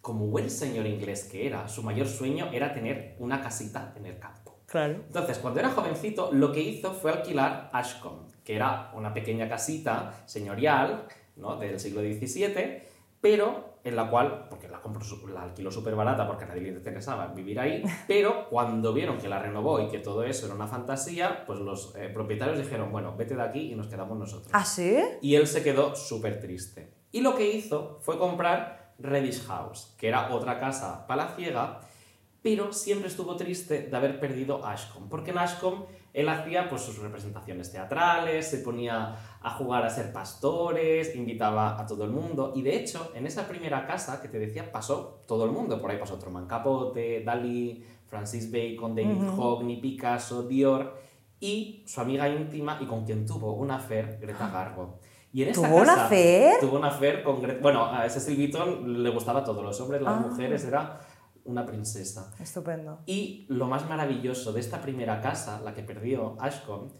como 0.00 0.26
buen 0.26 0.50
señor 0.50 0.86
inglés 0.86 1.24
que 1.24 1.46
era, 1.46 1.66
su 1.68 1.82
mayor 1.82 2.06
sueño 2.06 2.50
era 2.52 2.74
tener 2.74 3.16
una 3.18 3.40
casita 3.40 3.92
en 3.96 4.06
el 4.06 4.18
campo. 4.18 4.58
Claro. 4.66 4.94
Entonces, 5.06 5.38
cuando 5.38 5.60
era 5.60 5.70
jovencito, 5.70 6.30
lo 6.32 6.52
que 6.52 6.60
hizo 6.60 6.92
fue 6.92 7.12
alquilar 7.12 7.70
Ashcombe, 7.72 8.32
que 8.44 8.56
era 8.56 8.90
una 8.94 9.14
pequeña 9.14 9.48
casita 9.48 10.12
señorial 10.26 11.06
¿no? 11.36 11.56
del 11.56 11.78
siglo 11.80 12.00
XVII, 12.00 12.82
pero 13.20 13.73
en 13.84 13.94
la 13.96 14.08
cual, 14.10 14.46
porque 14.48 14.66
la, 14.66 14.80
compró, 14.80 15.04
su- 15.04 15.28
la 15.28 15.42
alquiló 15.42 15.70
súper 15.70 15.94
barata 15.94 16.26
porque 16.26 16.44
a 16.44 16.48
nadie 16.48 16.62
le 16.62 16.68
interesaba 16.70 17.26
vivir 17.28 17.60
ahí, 17.60 17.82
pero 18.08 18.48
cuando 18.48 18.92
vieron 18.92 19.18
que 19.18 19.28
la 19.28 19.38
renovó 19.38 19.78
y 19.80 19.88
que 19.88 19.98
todo 19.98 20.24
eso 20.24 20.46
era 20.46 20.54
una 20.54 20.66
fantasía, 20.66 21.44
pues 21.46 21.60
los 21.60 21.94
eh, 21.96 22.08
propietarios 22.12 22.58
dijeron, 22.58 22.90
bueno, 22.90 23.14
vete 23.16 23.36
de 23.36 23.42
aquí 23.42 23.72
y 23.72 23.74
nos 23.76 23.86
quedamos 23.88 24.18
nosotros. 24.18 24.50
¿Ah, 24.52 24.64
sí? 24.64 24.98
Y 25.20 25.34
él 25.36 25.46
se 25.46 25.62
quedó 25.62 25.94
súper 25.94 26.40
triste. 26.40 26.94
Y 27.12 27.20
lo 27.20 27.36
que 27.36 27.48
hizo 27.52 27.98
fue 28.00 28.18
comprar 28.18 28.94
Reddish 28.98 29.44
House, 29.46 29.94
que 29.98 30.08
era 30.08 30.32
otra 30.34 30.58
casa 30.58 31.06
palaciega, 31.06 31.80
pero 32.42 32.72
siempre 32.72 33.08
estuvo 33.08 33.36
triste 33.36 33.82
de 33.88 33.96
haber 33.96 34.18
perdido 34.20 34.64
Ashcombe, 34.66 35.08
porque 35.10 35.30
en 35.30 35.38
Ashcombe 35.38 35.86
él 36.14 36.28
hacía 36.28 36.70
pues, 36.70 36.80
sus 36.80 36.98
representaciones 36.98 37.70
teatrales, 37.70 38.48
se 38.48 38.58
ponía 38.58 39.16
a 39.42 39.50
jugar 39.50 39.84
a 39.84 39.90
ser 39.90 40.12
pastores, 40.12 41.14
invitaba 41.14 41.78
a 41.78 41.84
todo 41.84 42.04
el 42.04 42.10
mundo, 42.10 42.52
y 42.54 42.62
de 42.62 42.76
hecho, 42.76 43.12
en 43.14 43.26
esa 43.26 43.46
primera 43.46 43.86
casa 43.86 44.22
que 44.22 44.28
te 44.28 44.38
decía, 44.38 44.72
pasó 44.72 45.20
todo 45.26 45.44
el 45.44 45.50
mundo, 45.50 45.80
por 45.80 45.90
ahí 45.90 45.98
pasó 45.98 46.16
Truman 46.18 46.46
Capote, 46.46 47.22
Dalí, 47.24 47.84
Francis 48.06 48.50
Bacon, 48.50 48.94
David 48.94 49.28
Hockney, 49.36 49.80
Picasso, 49.80 50.44
Dior, 50.44 50.96
y 51.40 51.82
su 51.86 52.00
amiga 52.00 52.28
íntima 52.28 52.78
y 52.80 52.86
con 52.86 53.04
quien 53.04 53.26
tuvo 53.26 53.52
una 53.54 53.76
affair, 53.76 54.18
Greta 54.20 54.48
Garbo. 54.48 55.00
Y 55.32 55.42
en 55.42 55.48
esta 55.48 55.66
¿Tuvo 55.66 55.76
una 55.78 55.86
casa 55.86 56.04
affair? 56.06 56.54
Tuvo 56.60 56.76
una 56.78 56.88
affair 56.88 57.22
con 57.24 57.42
Greta... 57.42 57.58
Bueno, 57.60 57.86
a 57.86 58.08
Cecil 58.08 58.36
Beaton 58.36 59.02
le 59.02 59.10
gustaba 59.10 59.42
todo, 59.42 59.62
los 59.62 59.78
hombres, 59.80 60.00
las 60.00 60.14
Ah. 60.16 60.26
mujeres, 60.28 60.64
era 60.64 61.00
una 61.44 61.64
princesa. 61.66 62.32
Estupendo. 62.40 63.00
Y 63.06 63.46
lo 63.48 63.66
más 63.66 63.88
maravilloso 63.88 64.52
de 64.52 64.60
esta 64.60 64.80
primera 64.80 65.20
casa, 65.20 65.60
la 65.62 65.74
que 65.74 65.82
perdió 65.82 66.36
Ashcombe, 66.40 66.92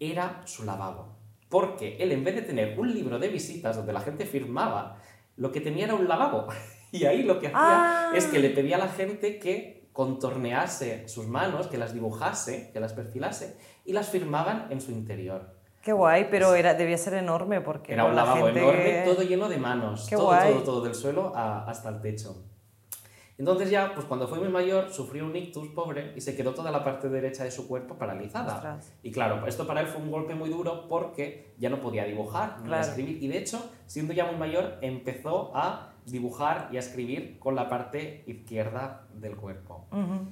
era 0.00 0.42
su 0.44 0.64
lavabo. 0.64 1.16
Porque 1.48 1.96
él, 2.00 2.10
en 2.12 2.24
vez 2.24 2.34
de 2.34 2.42
tener 2.42 2.78
un 2.78 2.92
libro 2.92 3.18
de 3.18 3.28
visitas 3.28 3.76
donde 3.76 3.92
la 3.92 4.00
gente 4.00 4.26
firmaba, 4.26 4.96
lo 5.36 5.52
que 5.52 5.60
tenía 5.60 5.84
era 5.84 5.94
un 5.94 6.08
lavabo. 6.08 6.46
Y 6.92 7.06
ahí 7.06 7.24
lo 7.24 7.40
que 7.40 7.48
hacía 7.48 7.58
Ah. 7.60 8.12
es 8.14 8.26
que 8.26 8.38
le 8.38 8.50
pedía 8.50 8.76
a 8.76 8.78
la 8.78 8.86
gente 8.88 9.40
que 9.40 9.88
contornease 9.92 11.08
sus 11.08 11.26
manos, 11.26 11.66
que 11.66 11.76
las 11.76 11.92
dibujase, 11.92 12.70
que 12.72 12.78
las 12.78 12.92
perfilase, 12.92 13.56
y 13.84 13.92
las 13.92 14.08
firmaban 14.10 14.66
en 14.70 14.80
su 14.80 14.92
interior. 14.92 15.54
Qué 15.82 15.92
guay, 15.92 16.28
pero 16.30 16.54
era, 16.54 16.74
debía 16.74 16.96
ser 16.96 17.14
enorme 17.14 17.60
porque 17.60 17.92
Era 17.92 18.04
un 18.04 18.14
lavabo 18.14 18.46
gente 18.46 18.60
enorme, 18.60 19.02
todo 19.04 19.22
lleno 19.22 19.48
de 19.48 19.58
manos, 19.58 20.06
Qué 20.08 20.14
todo, 20.16 20.26
guay. 20.26 20.52
todo, 20.52 20.62
todo, 20.62 20.80
del 20.84 20.94
suelo 20.94 21.32
a- 21.34 21.64
hasta 21.68 21.88
el 21.90 22.00
techo. 22.00 22.44
Entonces 23.36 23.68
ya, 23.68 23.94
pues 23.94 24.06
cuando 24.06 24.28
fue 24.28 24.38
muy 24.38 24.48
mayor, 24.48 24.92
sufrió 24.92 25.24
un 25.26 25.34
ictus 25.34 25.66
pobre 25.68 26.12
y 26.14 26.20
se 26.20 26.36
quedó 26.36 26.54
toda 26.54 26.70
la 26.70 26.84
parte 26.84 27.08
derecha 27.08 27.42
de 27.42 27.50
su 27.50 27.66
cuerpo 27.66 27.96
paralizada. 27.96 28.54
Ostras. 28.54 28.92
Y 29.02 29.10
claro, 29.10 29.44
esto 29.46 29.66
para 29.66 29.80
él 29.80 29.88
fue 29.88 30.00
un 30.00 30.10
golpe 30.12 30.34
muy 30.36 30.50
duro 30.50 30.86
porque 30.88 31.52
ya 31.58 31.68
no 31.68 31.80
podía 31.80 32.04
dibujar 32.04 32.58
ni 32.60 32.68
Claro. 32.68 32.86
escribir. 32.86 33.20
Y 33.22 33.26
de 33.28 33.38
hecho, 33.38 33.70
siendo 33.86 34.12
ya 34.12 34.26
muy 34.26 34.36
mayor, 34.36 34.78
empezó 34.82 35.50
a 35.54 35.90
dibujar 36.06 36.68
y 36.70 36.76
a 36.76 36.80
escribir 36.80 37.38
con 37.40 37.56
la 37.56 37.68
parte 37.68 38.22
izquierda 38.26 39.08
del 39.14 39.36
cuerpo. 39.36 39.86
Ujú. 39.90 40.28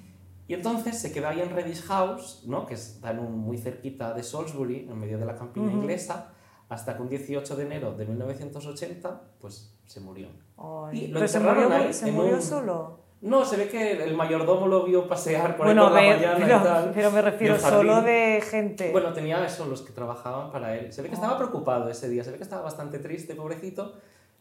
Y 0.47 0.55
entonces 0.55 0.99
se 1.01 1.13
quedó 1.13 1.29
ahí 1.29 1.41
en 1.41 1.51
Reddish 1.51 1.83
House, 1.87 2.43
¿no? 2.47 2.67
que 2.67 2.75
está 2.75 3.11
en 3.11 3.19
un, 3.21 3.37
muy 3.39 3.59
cerquita 3.59 4.13
de 4.13 4.23
Salisbury, 4.23 4.87
en 4.89 4.99
medio 4.99 5.19
de 5.19 5.25
la 5.25 5.35
campiña 5.35 5.69
Ujú. 5.69 5.79
inglesa, 5.79 6.33
hasta 6.69 6.95
que 6.97 7.03
un 7.03 7.09
18 7.09 7.57
de 7.57 7.65
enero 7.65 7.95
de 7.95 8.05
1980, 8.07 9.21
pues 9.41 9.72
se 9.87 10.01
murió. 10.01 10.29
Ay, 10.57 11.05
Y 11.05 11.07
lo 11.09 11.15
pero 11.15 11.29
se 11.29 11.37
enterraron 11.39 11.65
murió, 11.71 11.87
ahí 11.87 11.93
se 11.93 12.13
murió 12.13 12.35
un- 12.37 12.43
solo. 12.43 13.03
No, 13.23 13.45
se 13.45 13.57
ve 13.57 13.69
que 13.69 14.03
el 14.03 14.17
mayordomo 14.17 14.67
lo 14.67 14.83
vio 14.85 15.07
pasear 15.07 15.57
por 15.57 15.67
Bueno, 15.67 15.83
ahí 15.87 15.89
por 15.89 15.95
la 15.97 16.01
me- 16.03 16.17
mañana 16.17 16.35
pero, 16.45 16.57
y 16.59 16.63
tal. 16.63 16.91
pero 16.93 17.11
me 17.13 17.23
refiero 17.23 17.59
solo 17.59 18.03
de 18.03 18.43
gente. 18.51 18.91
Bueno, 18.91 19.13
tenía 19.13 19.45
eso, 19.47 19.67
los 19.67 19.83
que 19.83 19.93
trabajaban 19.93 20.51
para 20.51 20.77
él. 20.77 20.93
Se 20.93 21.03
ve 21.03 21.09
que 21.09 21.15
Oh. 21.15 21.19
estaba 21.21 21.39
preocupado 21.39 21.89
ese 21.89 22.09
día, 22.09 22.25
se 22.25 22.33
ve 22.33 22.37
que 22.39 22.43
estaba 22.43 22.63
bastante 22.63 22.99
triste, 22.99 23.37
pobrecito, 23.37 23.95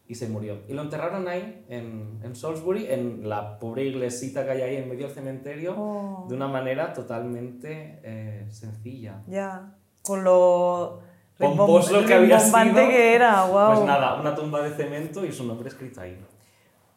y 0.08 0.16
se 0.16 0.28
murió. 0.28 0.58
Y 0.68 0.72
lo 0.72 0.82
enterraron 0.82 1.28
ahí, 1.28 1.64
en, 1.68 2.18
en 2.24 2.34
Salisbury, 2.34 2.86
en 2.90 3.28
la 3.28 3.60
pobre 3.60 3.84
iglesita 3.84 4.44
que 4.44 4.50
hay 4.50 4.62
ahí 4.62 4.76
en 4.76 4.88
medio 4.88 5.06
del 5.06 5.14
cementerio, 5.14 5.74
Oh. 5.78 6.26
de 6.28 6.34
una 6.34 6.48
manera 6.48 6.92
totalmente 6.92 8.00
eh, 8.02 8.46
sencilla. 8.50 9.22
Ya, 9.28 9.74
con 10.02 10.24
lo 10.24 10.98
Pomposo 11.42 12.00
rimbom- 12.02 12.06
que 12.06 12.14
había 12.14 12.38
sido. 12.40 12.74
que 12.74 13.14
era, 13.14 13.44
wow. 13.44 13.74
Pues 13.74 13.86
nada, 13.86 14.14
una 14.14 14.34
tumba 14.34 14.62
de 14.62 14.70
cemento 14.74 15.24
y 15.24 15.32
su 15.32 15.44
nombre 15.44 15.68
escrito 15.68 16.00
ahí. 16.00 16.16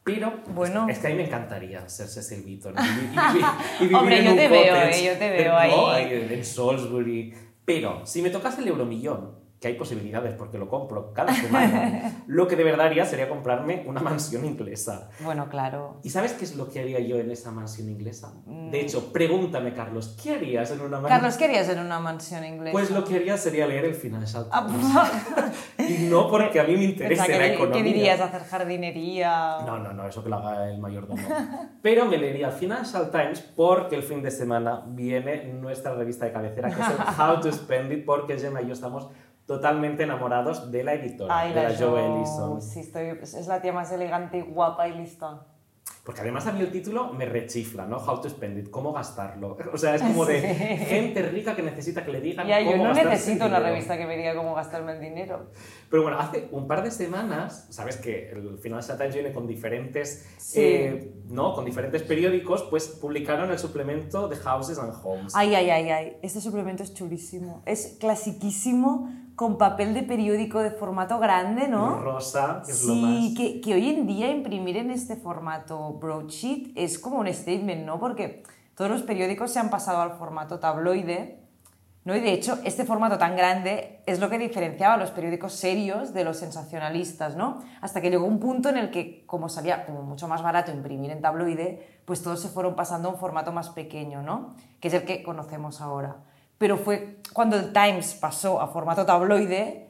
Pero 0.04 0.34
Bueno. 0.54 0.88
es 0.88 1.00
que 1.00 1.08
a 1.08 1.10
mí 1.10 1.16
me 1.16 1.26
encantaría 1.26 1.88
ser 1.90 2.08
Cecil 2.08 2.44
Beaton 2.46 2.76
y, 2.78 2.80
y 2.80 3.16
y 3.80 3.88
vivir 3.88 3.96
Hombre, 3.96 4.20
en 4.20 4.26
yo 4.26 4.36
te 4.36 4.48
veo, 4.48 4.76
eh, 4.76 5.04
yo 5.06 5.18
te 5.18 5.30
veo 5.32 5.56
ahí. 5.58 6.12
en, 6.14 6.32
en 6.32 6.46
Salisbury. 6.46 7.34
Pero 7.66 8.06
si 8.06 8.22
me 8.22 8.30
tocase 8.30 8.62
el 8.62 8.68
euromillón, 8.68 9.32
que 9.65 9.69
hay 9.69 9.78
posibilidades 9.80 10.36
porque 10.36 10.60
lo 10.60 10.69
compro 10.69 11.12
cada 11.12 11.34
semana, 11.34 12.21
lo 12.28 12.47
que 12.47 12.56
de 12.56 12.63
verdad 12.63 12.86
haría 12.86 13.04
sería 13.04 13.28
comprarme 13.28 13.84
una 13.88 13.99
mansión 13.99 14.45
inglesa. 14.45 15.10
Bueno, 15.21 15.49
claro. 15.49 15.99
¿Y 16.04 16.12
sabes 16.12 16.34
qué 16.34 16.45
es 16.45 16.56
lo 16.56 16.69
que 16.69 16.82
haría 16.82 16.99
yo 16.99 17.17
en 17.17 17.32
esa 17.32 17.49
mansión 17.49 17.89
inglesa? 17.89 18.36
Mm. 18.45 18.69
De 18.69 18.82
hecho, 18.82 19.12
pregúntame, 19.12 19.73
Carlos, 19.73 20.15
¿qué 20.21 20.36
harías 20.36 20.69
en 20.69 20.82
una 20.82 20.99
mansión? 20.99 21.10
Carlos, 21.10 21.38
¿querías 21.38 21.67
en 21.69 21.80
una 21.80 21.99
mansión 21.99 22.45
inglesa? 22.45 22.73
Pues 22.73 22.91
lo 22.91 23.04
que 23.04 23.15
haría 23.15 23.38
sería 23.38 23.65
leer 23.65 23.86
el 23.86 23.95
Financial 23.95 24.45
Ah, 24.51 24.67
Times. 24.67 25.89
y 25.89 26.04
no 26.12 26.30
porque 26.30 26.60
a 26.60 26.63
mí 26.65 26.78
me 26.78 26.84
interese 26.84 27.15
Pensaba, 27.23 27.39
la 27.39 27.47
¿qué, 27.47 27.54
economía. 27.56 27.84
¿Qué 27.84 27.89
dirías? 27.89 28.21
¿Hacer 28.21 28.43
jardinería? 28.43 29.58
No, 29.65 29.80
no, 29.80 29.93
no, 29.93 30.08
eso 30.08 30.23
que 30.23 30.30
lo 30.30 30.36
haga 30.36 30.69
el 30.69 30.78
mayordomo. 30.78 31.23
Pero 31.82 32.06
me 32.06 32.19
leería 32.19 32.49
el 32.49 32.54
Financial 32.54 33.10
Times 33.10 33.41
porque 33.41 33.95
el 33.95 34.04
fin 34.04 34.21
de 34.21 34.30
semana 34.30 34.84
viene 34.86 35.45
nuestra 35.54 35.95
revista 35.95 36.25
de 36.25 36.34
cabecera, 36.34 36.69
que 36.69 36.80
es 36.80 36.88
el 36.88 36.95
How 37.19 37.39
to 37.41 37.51
Spend 37.51 37.91
It, 37.93 38.06
porque 38.06 38.38
Gemma 38.38 38.62
y 38.62 38.67
yo 38.67 38.73
estamos 38.73 39.10
totalmente 39.46 40.04
enamorados 40.04 40.72
de 40.72 40.84
la 40.84 40.94
editora, 40.94 41.38
Ay, 41.40 41.50
de 41.54 41.64
la 41.64 41.70
la 41.70 41.78
Joe 41.78 41.88
Jo, 41.88 41.98
Ellison. 42.18 42.62
Sí, 42.62 42.80
estoy, 42.80 43.10
es 43.22 43.48
la 43.48 43.62
tía 43.62 43.74
más 43.74 43.92
elegante, 43.92 44.42
guapa 44.42 44.88
y 44.88 44.94
lista. 44.98 45.46
Porque 46.04 46.22
además 46.22 46.46
a 46.46 46.52
mí 46.52 46.60
el 46.62 46.72
título 46.72 47.14
me 47.14 47.26
rechifla, 47.26 47.86
¿no? 47.88 47.98
How 47.98 48.22
to 48.22 48.30
spend 48.30 48.60
it, 48.60 48.70
cómo 48.70 48.94
gastarlo. 48.94 49.58
O 49.74 49.78
sea, 49.78 49.96
es 49.96 50.04
como 50.04 50.24
de 50.26 50.40
Sí. 50.80 50.86
gente 50.86 51.22
rica 51.24 51.56
que 51.56 51.64
necesita 51.64 52.06
que 52.06 52.12
le 52.12 52.22
digan 52.22 52.46
Ya, 52.48 52.60
yo 52.60 52.72
cómo 52.72 52.84
no 52.84 52.90
gastarse 52.90 53.02
el 53.08 53.10
necesito 53.18 53.46
una 53.48 53.60
revista 53.60 53.98
que 53.98 54.06
me 54.06 54.16
diga 54.18 54.36
cómo 54.36 54.54
gastarme 54.54 54.92
el 54.94 55.00
dinero. 55.02 55.48
Pero 55.90 56.04
bueno, 56.04 56.20
hace 56.20 56.48
un 56.52 56.68
par 56.68 56.84
de 56.84 56.92
semanas, 56.92 57.68
sabes 57.72 57.98
que 57.98 58.30
el 58.30 58.60
Financial 58.60 58.98
Times 59.00 59.16
viene 59.16 59.32
con 59.34 59.48
diferentes, 59.48 60.28
Sí. 60.38 60.60
eh, 60.62 61.14
¿no? 61.28 61.54
Con 61.54 61.66
diferentes 61.66 62.04
periódicos, 62.04 62.62
pues 62.64 62.88
publicaron 62.88 63.50
el 63.52 63.58
suplemento 63.58 64.28
de 64.28 64.36
Houses 64.38 64.78
and 64.78 64.94
Homes. 65.04 65.34
Ay, 65.36 65.56
ay, 65.56 65.70
ay, 65.72 65.90
ay. 65.90 66.18
Este 66.22 66.40
suplemento 66.40 66.84
es 66.84 66.94
chulísimo. 66.94 67.64
Es 67.66 67.98
clasiquísimo, 68.00 69.10
con 69.36 69.58
papel 69.58 69.93
de 69.93 70.04
periódico 70.04 70.60
de 70.60 70.71
formato 70.71 71.19
grande, 71.19 71.67
¿no? 71.67 72.00
Rosa, 72.00 72.62
que 72.65 72.71
es 72.71 72.84
lo 72.84 72.95
más. 72.95 73.12
Sí, 73.12 73.34
que, 73.34 73.62
que 73.62 73.74
hoy 73.74 73.89
en 73.89 74.08
día 74.08 74.32
imprimir 74.32 74.78
en 74.78 74.91
este 74.91 75.15
formato 75.15 75.93
broadsheet 75.93 76.71
es 76.76 76.98
como 76.98 77.19
un 77.19 77.34
statement, 77.34 77.86
¿no? 77.86 78.00
Porque 78.00 78.43
todos 78.76 78.89
los 78.89 79.04
periódicos 79.04 79.52
se 79.52 79.60
han 79.60 79.69
pasado 79.69 80.02
al 80.02 80.12
formato 80.12 80.60
tabloide, 80.60 81.39
¿no? 82.06 82.15
Y 82.15 82.21
de 82.21 82.32
hecho, 82.32 82.60
este 82.63 82.86
formato 82.86 83.17
tan 83.17 83.36
grande 83.36 84.02
es 84.06 84.19
lo 84.19 84.30
que 84.30 84.38
diferenciaba 84.38 84.93
a 84.93 84.98
los 84.98 85.12
periódicos 85.12 85.54
serios 85.54 86.13
de 86.13 86.24
los 86.24 86.38
sensacionalistas, 86.38 87.36
¿no? 87.36 87.62
Hasta 87.82 88.00
que 88.00 88.10
llegó 88.10 88.26
un 88.26 88.39
punto 88.39 88.69
en 88.69 88.78
el 88.78 88.89
que, 88.89 89.26
como 89.26 89.50
salía 89.50 89.86
como 89.86 90.02
mucho 90.04 90.28
más 90.30 90.43
barato 90.43 90.71
imprimir 90.71 91.12
en 91.12 91.21
tabloide, 91.21 92.00
pues 92.06 92.21
todos 92.21 92.41
se 92.41 92.48
fueron 92.48 92.76
pasando 92.76 93.10
a 93.10 93.12
un 93.12 93.17
formato 93.17 93.52
más 93.52 93.69
pequeño, 93.69 94.21
¿no? 94.21 94.56
Que 94.80 94.88
es 94.88 94.93
el 94.93 95.04
que 95.04 95.24
conocemos 95.24 95.82
ahora. 95.82 96.17
Pero 96.58 96.78
fue 96.78 97.18
cuando 97.34 97.58
el 97.58 97.74
Times 97.74 98.13
pasó 98.15 98.62
a 98.62 98.68
formato 98.68 99.06
tabloide 99.06 99.89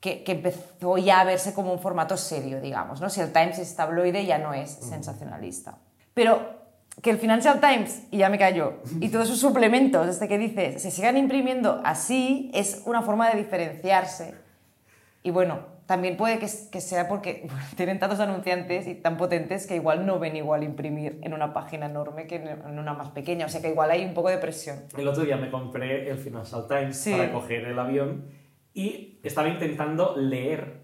que, 0.00 0.24
que 0.24 0.32
empezó 0.32 0.96
ya 0.96 1.20
a 1.20 1.24
verse 1.24 1.52
como 1.52 1.72
un 1.72 1.78
formato 1.78 2.16
serio, 2.16 2.60
digamos, 2.60 3.00
¿no? 3.00 3.10
Si 3.10 3.20
el 3.20 3.32
Times 3.32 3.58
es 3.58 3.76
tabloide 3.76 4.24
ya 4.24 4.38
no 4.38 4.54
es 4.54 4.70
sensacionalista. 4.70 5.78
Pero 6.14 6.60
que 7.02 7.10
el 7.10 7.18
Financial 7.18 7.60
Times, 7.60 8.02
y 8.10 8.18
ya 8.18 8.28
me 8.28 8.38
callo, 8.38 8.74
y 9.00 9.08
todos 9.08 9.28
sus 9.28 9.40
suplementos, 9.40 10.06
este 10.08 10.28
que 10.28 10.38
dices, 10.38 10.82
se 10.82 10.90
sigan 10.90 11.16
imprimiendo 11.16 11.80
así, 11.84 12.50
es 12.52 12.82
una 12.84 13.02
forma 13.02 13.30
de 13.30 13.38
diferenciarse. 13.38 14.34
Y 15.22 15.30
bueno, 15.30 15.60
también 15.90 16.16
puede 16.16 16.38
que, 16.38 16.46
que 16.70 16.80
sea 16.80 17.08
porque 17.08 17.42
bueno, 17.50 17.64
tienen 17.74 17.98
tantos 17.98 18.20
anunciantes 18.20 18.86
y 18.86 18.94
tan 18.94 19.16
potentes 19.16 19.66
que 19.66 19.74
igual 19.74 20.06
no 20.06 20.20
ven 20.20 20.36
igual 20.36 20.62
imprimir 20.62 21.18
en 21.22 21.34
una 21.34 21.52
página 21.52 21.86
enorme 21.86 22.28
que 22.28 22.36
en 22.36 22.78
una 22.78 22.92
más 22.92 23.08
pequeña. 23.08 23.46
O 23.46 23.48
sea 23.48 23.60
que 23.60 23.70
igual 23.70 23.90
hay 23.90 24.04
un 24.04 24.14
poco 24.14 24.28
de 24.28 24.38
presión. 24.38 24.84
El 24.96 25.08
otro 25.08 25.24
día 25.24 25.36
me 25.36 25.50
compré 25.50 26.08
el 26.08 26.16
Financial 26.18 26.68
Times 26.68 26.96
Sí. 26.96 27.10
para 27.10 27.32
coger 27.32 27.64
el 27.64 27.76
avión 27.76 28.26
y 28.72 29.18
estaba 29.24 29.48
intentando 29.48 30.14
leer 30.16 30.79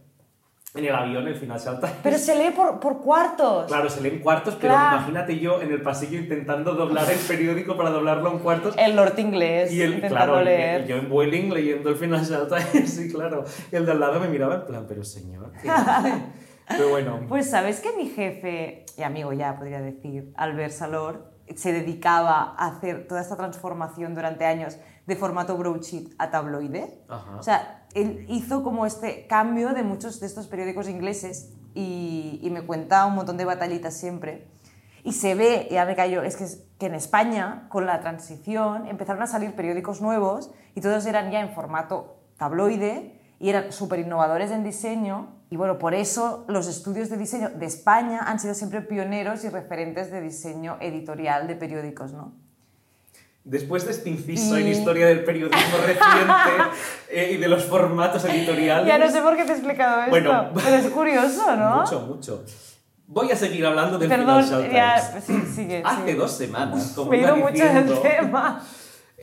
en 0.76 0.84
el 0.84 0.94
avión 0.94 1.26
el 1.26 1.34
Financial 1.36 1.78
Times. 1.80 1.96
Pero 2.02 2.18
se 2.18 2.34
lee 2.36 2.50
por, 2.54 2.78
por 2.80 3.00
cuartos. 3.00 3.66
Claro, 3.66 3.88
se 3.88 4.00
leen 4.00 4.20
cuartos, 4.20 4.56
pero 4.60 4.74
Claro. 4.74 4.96
imagínate 4.98 5.38
yo 5.38 5.60
en 5.62 5.70
el 5.72 5.82
pasillo 5.82 6.18
intentando 6.18 6.74
doblar 6.74 7.10
el 7.10 7.18
periódico 7.18 7.76
para 7.76 7.90
doblarlo 7.90 8.30
en 8.32 8.38
cuartos. 8.40 8.74
El 8.78 8.94
norte 8.96 9.20
inglés, 9.20 9.72
Y 9.72 9.82
el, 9.82 10.00
claro, 10.00 10.40
leer. 10.42 10.82
y 10.84 10.88
yo 10.88 10.96
en 10.96 11.08
Vueling 11.08 11.52
leyendo 11.52 11.90
el 11.90 11.96
Financial 11.96 12.46
Times, 12.48 12.90
sí, 12.94 13.10
claro. 13.12 13.44
Y 13.72 13.76
el 13.76 13.86
de 13.86 13.92
al 13.92 14.00
lado 14.00 14.20
me 14.20 14.28
miraba 14.28 14.56
en 14.56 14.66
plan, 14.66 14.84
pero 14.88 15.02
señor. 15.04 15.52
Pero 16.68 16.88
bueno, 16.88 17.20
Pues 17.28 17.48
sabes 17.48 17.80
que 17.80 17.92
mi 17.96 18.08
jefe, 18.08 18.86
y 18.98 19.02
amigo 19.02 19.32
ya 19.32 19.56
podría 19.56 19.80
decir, 19.80 20.32
Albert 20.36 20.72
Salor, 20.72 21.30
se 21.54 21.72
dedicaba 21.72 22.56
a 22.58 22.66
hacer 22.66 23.06
toda 23.06 23.20
esta 23.20 23.36
transformación 23.36 24.16
durante 24.16 24.44
años 24.46 24.76
de 25.06 25.14
formato 25.14 25.56
broadsheet 25.56 26.08
a 26.18 26.30
tabloide. 26.32 27.04
Ajá. 27.08 27.36
O 27.38 27.42
sea, 27.44 27.85
él 27.96 28.26
hizo 28.28 28.62
como 28.62 28.84
este 28.84 29.26
cambio 29.26 29.70
de 29.72 29.82
muchos 29.82 30.20
de 30.20 30.26
estos 30.26 30.46
periódicos 30.46 30.88
ingleses 30.88 31.54
y, 31.74 32.46
me 32.52 32.62
cuenta 32.62 33.06
un 33.06 33.14
montón 33.14 33.36
de 33.38 33.44
batallitas 33.44 33.94
siempre. 33.94 34.46
Y 35.02 35.12
se 35.12 35.34
ve, 35.34 35.68
ya 35.70 35.84
me 35.84 35.96
cayó, 35.96 36.22
es 36.22 36.36
que, 36.36 36.46
que 36.78 36.86
en 36.86 36.94
España, 36.94 37.66
con 37.70 37.86
la 37.86 38.00
transición, 38.00 38.86
empezaron 38.86 39.22
a 39.22 39.26
salir 39.26 39.54
periódicos 39.54 40.02
nuevos 40.02 40.50
y 40.74 40.80
todos 40.80 41.06
eran 41.06 41.30
ya 41.30 41.40
en 41.40 41.50
formato 41.50 42.18
tabloide 42.36 43.18
y 43.38 43.48
eran 43.48 43.72
súper 43.72 44.00
innovadores 44.00 44.50
en 44.50 44.62
diseño. 44.62 45.34
Y 45.48 45.56
bueno, 45.56 45.78
por 45.78 45.94
eso 45.94 46.44
los 46.48 46.68
estudios 46.68 47.08
de 47.08 47.16
diseño 47.16 47.50
de 47.50 47.66
España 47.66 48.20
han 48.26 48.38
sido 48.40 48.54
siempre 48.54 48.82
pioneros 48.82 49.44
y 49.44 49.48
referentes 49.48 50.10
de 50.10 50.20
diseño 50.20 50.76
editorial 50.80 51.46
de 51.46 51.56
periódicos, 51.56 52.12
¿no? 52.12 52.45
Después 53.46 53.84
de 53.86 53.92
este 53.92 54.10
inciso 54.10 54.56
en 54.56 54.66
historia 54.68 55.06
del 55.06 55.22
periodismo 55.24 55.78
reciente 55.78 56.52
eh, 57.10 57.30
y 57.34 57.36
de 57.36 57.48
los 57.48 57.64
formatos 57.64 58.24
editoriales... 58.24 58.86
Ya 58.86 58.98
no 58.98 59.08
sé 59.10 59.22
por 59.22 59.36
qué 59.36 59.44
te 59.44 59.52
he 59.52 59.54
explicado 59.54 60.00
esto, 60.00 60.10
Bueno. 60.10 60.50
pero 60.52 60.76
es 60.76 60.86
curioso, 60.88 61.56
¿no? 61.56 61.76
Mucho, 61.82 62.00
mucho. 62.00 62.44
Voy 63.06 63.30
a 63.30 63.36
seguir 63.36 63.64
hablando 63.64 63.98
del 63.98 64.08
Perdón, 64.08 64.42
Financial 64.44 64.72
ya, 64.72 64.96
Times. 64.96 65.24
sí, 65.24 65.54
sigue, 65.54 65.82
Hace 65.84 66.14
dos 66.16 66.32
semanas, 66.32 66.92
como 66.96 67.12
Me 67.12 67.18
he 67.18 67.20
ido 67.20 67.36
mucho 67.36 67.64
del 67.64 68.00
tema. 68.00 68.62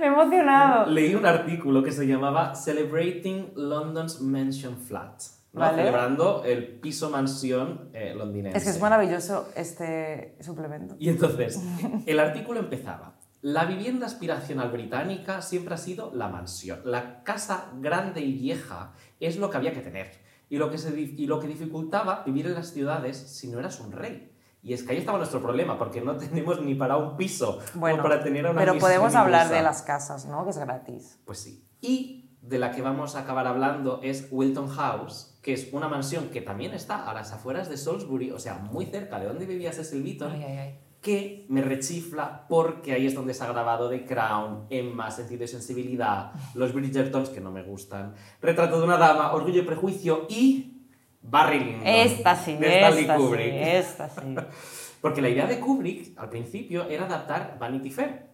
Me 0.00 0.04
he 0.04 0.08
emocionado. 0.08 0.90
leí 0.90 1.14
un 1.14 1.24
artículo 1.26 1.82
que 1.84 1.92
se 1.92 2.06
llamaba 2.06 2.54
Celebrating 2.56 3.52
London's 3.54 4.20
Mansion 4.20 4.76
Flat, 4.76 5.22
¿no? 5.52 5.60
Vale. 5.60 5.78
celebrando 5.78 6.44
el 6.44 6.78
piso 6.80 7.10
mansión 7.10 7.90
eh, 7.92 8.14
londinense. 8.16 8.58
Es 8.58 8.64
que 8.64 8.70
es 8.70 8.80
maravilloso 8.80 9.48
este 9.56 10.36
suplemento. 10.40 10.96
Y 10.98 11.08
entonces, 11.08 11.60
el 12.06 12.20
artículo 12.20 12.60
empezaba. 12.60 13.16
La 13.42 13.64
vivienda 13.64 14.06
aspiracional 14.06 14.70
británica 14.70 15.40
siempre 15.40 15.74
ha 15.74 15.78
sido 15.78 16.12
la 16.14 16.28
mansión. 16.28 16.80
La 16.84 17.22
casa 17.22 17.70
grande 17.80 18.20
y 18.20 18.32
vieja 18.34 18.92
es 19.18 19.38
lo 19.38 19.48
que 19.48 19.56
había 19.56 19.72
que 19.72 19.80
tener. 19.80 20.10
Y 20.50 20.58
lo 20.58 20.70
que, 20.70 20.78
se, 20.78 20.98
y 20.98 21.26
lo 21.26 21.40
que 21.40 21.46
dificultaba 21.46 22.22
vivir 22.26 22.46
en 22.46 22.54
las 22.54 22.72
ciudades 22.72 23.16
si 23.16 23.48
no 23.48 23.58
eras 23.58 23.80
un 23.80 23.92
rey. 23.92 24.30
Y 24.62 24.74
es 24.74 24.82
que 24.82 24.92
ahí 24.92 24.98
estaba 24.98 25.16
nuestro 25.16 25.40
problema, 25.40 25.78
porque 25.78 26.00
no 26.00 26.16
tenemos 26.18 26.60
ni 26.60 26.74
para 26.74 26.96
un 26.96 27.16
piso 27.16 27.60
Bueno, 27.74 28.00
o 28.00 28.02
para 28.02 28.22
tener 28.22 28.44
una 28.44 28.58
pero 28.58 28.78
podemos 28.78 29.14
hablar 29.14 29.48
de 29.48 29.62
las 29.62 29.82
casas, 29.82 30.26
¿no? 30.26 30.44
Que 30.44 30.50
es 30.50 30.58
gratis. 30.58 31.18
Pues 31.24 31.38
sí. 31.38 31.66
Y 31.80 32.36
de 32.42 32.58
la 32.58 32.72
que 32.72 32.82
vamos 32.82 33.16
a 33.16 33.20
acabar 33.20 33.46
hablando 33.46 34.00
es 34.02 34.28
Wilton 34.30 34.68
House, 34.68 35.29
que 35.42 35.52
es 35.54 35.68
una 35.72 35.88
mansión 35.88 36.28
que 36.28 36.40
también 36.42 36.74
está 36.74 37.08
a 37.10 37.14
las 37.14 37.32
afueras 37.32 37.68
de 37.68 37.76
Salisbury, 37.76 38.30
o 38.30 38.38
sea, 38.38 38.54
muy 38.56 38.86
cerca 38.86 39.18
de 39.18 39.26
donde 39.26 39.46
vivía 39.46 39.72
Cecil 39.72 40.02
Beaton, 40.02 40.32
Ay, 40.32 40.44
ay, 40.44 40.58
ay. 40.58 40.78
que 41.00 41.46
me 41.48 41.62
rechifla 41.62 42.46
porque 42.48 42.92
ahí 42.92 43.06
es 43.06 43.14
donde 43.14 43.32
se 43.32 43.42
ha 43.44 43.48
grabado 43.48 43.88
The 43.88 44.04
Crown, 44.04 44.66
Emma, 44.68 45.10
Sentido 45.10 45.44
y 45.44 45.48
Sensibilidad, 45.48 46.32
Los 46.54 46.74
Bridgertons, 46.74 47.30
que 47.30 47.40
no 47.40 47.50
me 47.50 47.62
gustan, 47.62 48.14
Retrato 48.42 48.78
de 48.78 48.84
una 48.84 48.98
Dama, 48.98 49.32
Orgullo 49.32 49.62
y 49.62 49.64
Prejuicio 49.64 50.26
y 50.28 50.76
Barry 51.22 51.60
Lyndon. 51.60 51.86
Esta 51.86 52.36
sí, 52.36 52.56
de 52.56 52.76
Stanley 52.76 53.00
esta 53.02 53.16
sí, 53.16 53.22
Kubrick. 53.22 53.52
esta 53.54 54.08
sí. 54.10 54.34
Porque 55.00 55.22
la 55.22 55.30
idea 55.30 55.46
de 55.46 55.58
Kubrick, 55.58 56.18
al 56.18 56.28
principio, 56.28 56.86
era 56.88 57.06
adaptar 57.06 57.56
Vanity 57.58 57.90
Fair, 57.90 58.26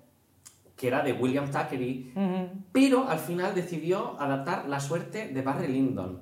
que 0.76 0.88
era 0.88 1.02
de 1.02 1.12
William 1.12 1.48
Thackeray, 1.48 2.12
pero 2.72 3.08
al 3.08 3.20
final 3.20 3.54
decidió 3.54 4.20
adaptar 4.20 4.68
La 4.68 4.80
suerte 4.80 5.28
de 5.28 5.42
Barry 5.42 5.68
Lyndon, 5.68 6.20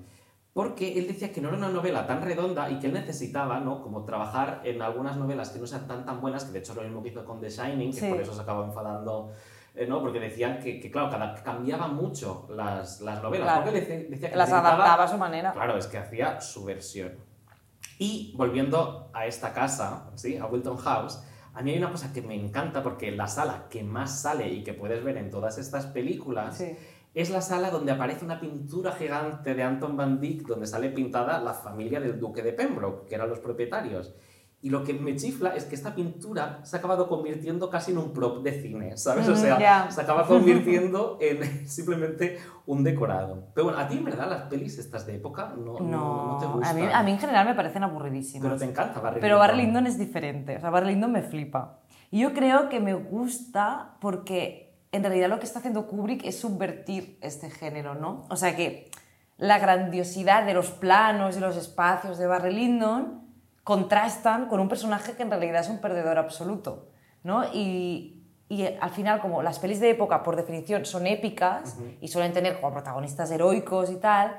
porque 0.55 0.97
él 0.99 1.07
decía 1.09 1.31
que 1.33 1.40
no 1.43 1.49
era 1.49 1.59
una 1.59 1.69
novela 1.69 2.07
tan 2.07 2.23
redonda 2.23 2.71
y 2.71 2.79
que 2.79 2.87
él 2.87 2.93
necesitaba, 2.95 3.61
¿no? 3.61 3.83
Como 3.83 4.05
trabajar 4.05 4.61
en 4.64 4.81
algunas 4.81 5.17
novelas 5.17 5.51
que 5.51 5.59
no 5.59 5.67
sean 5.67 5.87
tan 5.87 6.07
tan 6.07 6.21
buenas, 6.21 6.45
que 6.45 6.53
de 6.53 6.61
hecho 6.61 6.73
es 6.73 6.77
lo 6.79 6.85
mismo 6.85 7.03
que 7.03 7.09
hizo 7.11 7.25
con 7.25 7.40
The 7.40 7.51
Shining, 7.51 7.90
que 7.93 8.01
Sí. 8.01 8.09
por 8.09 8.21
eso 8.21 8.33
se 8.33 8.40
acaba 8.40 8.64
enfadando, 8.64 9.33
eh, 9.75 9.85
¿no? 9.87 10.01
Porque 10.01 10.21
decían 10.21 10.61
que, 10.61 10.79
que, 10.81 10.90
claro, 10.90 11.11
cada, 11.11 11.35
cambiaban 11.43 11.95
mucho 11.97 12.47
las, 12.51 13.01
las 13.01 13.21
novelas, 13.23 13.47
Claro. 13.49 13.64
porque 13.64 13.81
decía, 13.81 13.97
decía 14.09 14.31
que 14.31 14.37
Las 14.37 14.53
adaptaba 14.53 15.03
a 15.05 15.09
su 15.09 15.19
manera. 15.19 15.53
Claro, 15.53 15.77
es 15.77 15.88
que 15.88 15.99
hacía 15.99 16.40
su 16.40 16.64
versión. 16.64 17.12
Y 17.99 18.33
volviendo 18.37 19.11
a 19.12 19.27
esta 19.27 19.53
casa, 19.53 20.11
¿sí? 20.14 20.37
a 20.37 20.47
Wilton 20.47 20.77
House, 20.79 21.21
a 21.53 21.62
mí 21.62 21.71
hay 21.73 21.79
una 21.79 21.90
cosa 21.90 22.12
que 22.12 22.21
me 22.23 22.35
encanta 22.35 22.83
porque 22.83 23.12
la 23.12 23.29
sala 23.29 23.67
que 23.71 23.85
más 23.85 24.21
sale 24.23 24.49
y 24.49 24.64
que 24.64 24.75
puedes 24.75 25.05
ver 25.05 25.17
en 25.17 25.31
todas 25.31 25.59
estas 25.59 25.87
películas 25.87 26.57
Sí. 26.59 26.77
Es 27.14 27.31
la 27.31 27.40
sala 27.40 27.70
donde 27.70 27.92
aparece 27.92 28.24
una 28.24 28.40
pintura 28.40 28.92
gigante 28.92 29.55
de 29.55 29.62
Anton 29.62 29.96
van 29.96 30.20
Dyck 30.20 30.46
donde 30.46 30.66
sale 30.66 30.90
pintada 30.90 31.40
la 31.40 31.55
familia 31.55 32.00
del 32.00 32.18
duque 32.18 32.42
de 32.42 32.53
Pembroke, 32.53 33.07
que 33.09 33.14
eran 33.14 33.29
los 33.29 33.38
propietarios. 33.38 34.14
Y 34.61 34.70
lo 34.70 34.83
que 34.83 34.94
me 34.94 35.14
chifla 35.14 35.55
es 35.55 35.66
que 35.66 35.74
esta 35.74 35.94
pintura 35.94 36.61
se 36.64 36.74
ha 36.74 36.79
acabado 36.79 37.07
convirtiendo 37.07 37.68
casi 37.68 37.92
en 37.92 37.98
un 37.98 38.14
prop 38.14 38.42
de 38.42 38.62
cine, 38.62 38.96
¿sabes? 38.96 39.29
O 39.29 39.37
sea, 39.37 39.59
ya. 39.59 39.90
se 39.90 40.00
acaba 40.00 40.27
convirtiendo 40.27 41.18
en 41.20 41.68
simplemente 41.68 42.38
un 42.64 42.83
decorado. 42.83 43.48
Pero 43.55 43.66
bueno, 43.66 43.79
a 43.79 43.87
ti 43.87 43.98
en 43.98 44.05
verdad 44.05 44.27
las 44.27 44.42
pelis 44.44 44.79
estas 44.79 45.07
de 45.07 45.16
época 45.16 45.53
no, 45.55 45.74
no, 45.74 45.81
No, 45.81 46.33
no 46.33 46.38
te 46.38 46.46
a, 46.46 46.48
gustan. 46.48 46.77
mí, 46.77 46.83
a 46.90 47.03
mí 47.03 47.10
en 47.10 47.19
general 47.19 47.46
me 47.46 47.54
parecen 47.54 47.83
aburridísimas. 47.83 48.42
Pero 48.42 48.56
te 48.58 48.65
encanta 48.65 49.00
Barry 49.00 49.21
Pero. 49.21 49.38
Barry 49.38 49.58
Lyndon 49.58 49.87
es 49.87 49.98
diferente. 49.98 50.56
O 50.56 50.60
sea, 50.60 50.71
Barry 50.71 50.92
Lyndon 50.94 51.12
me 51.12 51.21
flipa. 51.21 51.81
Y 52.10 52.21
yo 52.21 52.33
creo 52.33 52.71
que 52.71 52.81
me 52.81 52.94
gusta 52.94 53.96
porque 54.00 54.63
en 54.95 55.03
realidad 55.03 55.29
lo 55.29 55.40
que 55.40 55.47
está 55.47 55.59
haciendo 55.59 55.88
Kubrick 55.88 56.25
es 56.25 56.38
subvertir 56.38 57.19
este 57.21 57.51
género, 57.51 57.97
¿no? 57.97 58.27
O 58.31 58.37
sea 58.37 58.55
que 58.55 58.92
la 59.38 59.59
grandiosidad 59.59 60.47
de 60.47 60.55
los 60.55 60.71
planos 60.71 61.37
y 61.37 61.40
los 61.40 61.57
espacios 61.57 62.17
de 62.17 62.29
Barry 62.29 62.55
Lyndon 62.55 63.25
contrastan 63.65 64.47
con 64.47 64.61
un 64.61 64.69
personaje 64.69 65.15
que 65.15 65.25
en 65.25 65.31
realidad 65.31 65.63
es 65.63 65.69
un 65.69 65.81
perdedor 65.81 66.17
absoluto, 66.17 66.90
¿no? 67.25 67.42
Y, 67.53 68.23
y 68.49 68.67
al 68.67 68.90
final, 68.90 69.21
como 69.21 69.42
las 69.42 69.59
pelis 69.59 69.81
de 69.81 69.90
época, 69.90 70.23
por 70.23 70.37
definición, 70.37 70.87
son 70.87 71.09
épicas 71.09 71.77
y 72.01 72.07
suelen 72.07 72.33
tener 72.33 72.61
como 72.61 72.73
protagonistas 72.73 73.33
heroicos 73.33 73.90
y 73.90 73.97
tal, 73.97 74.37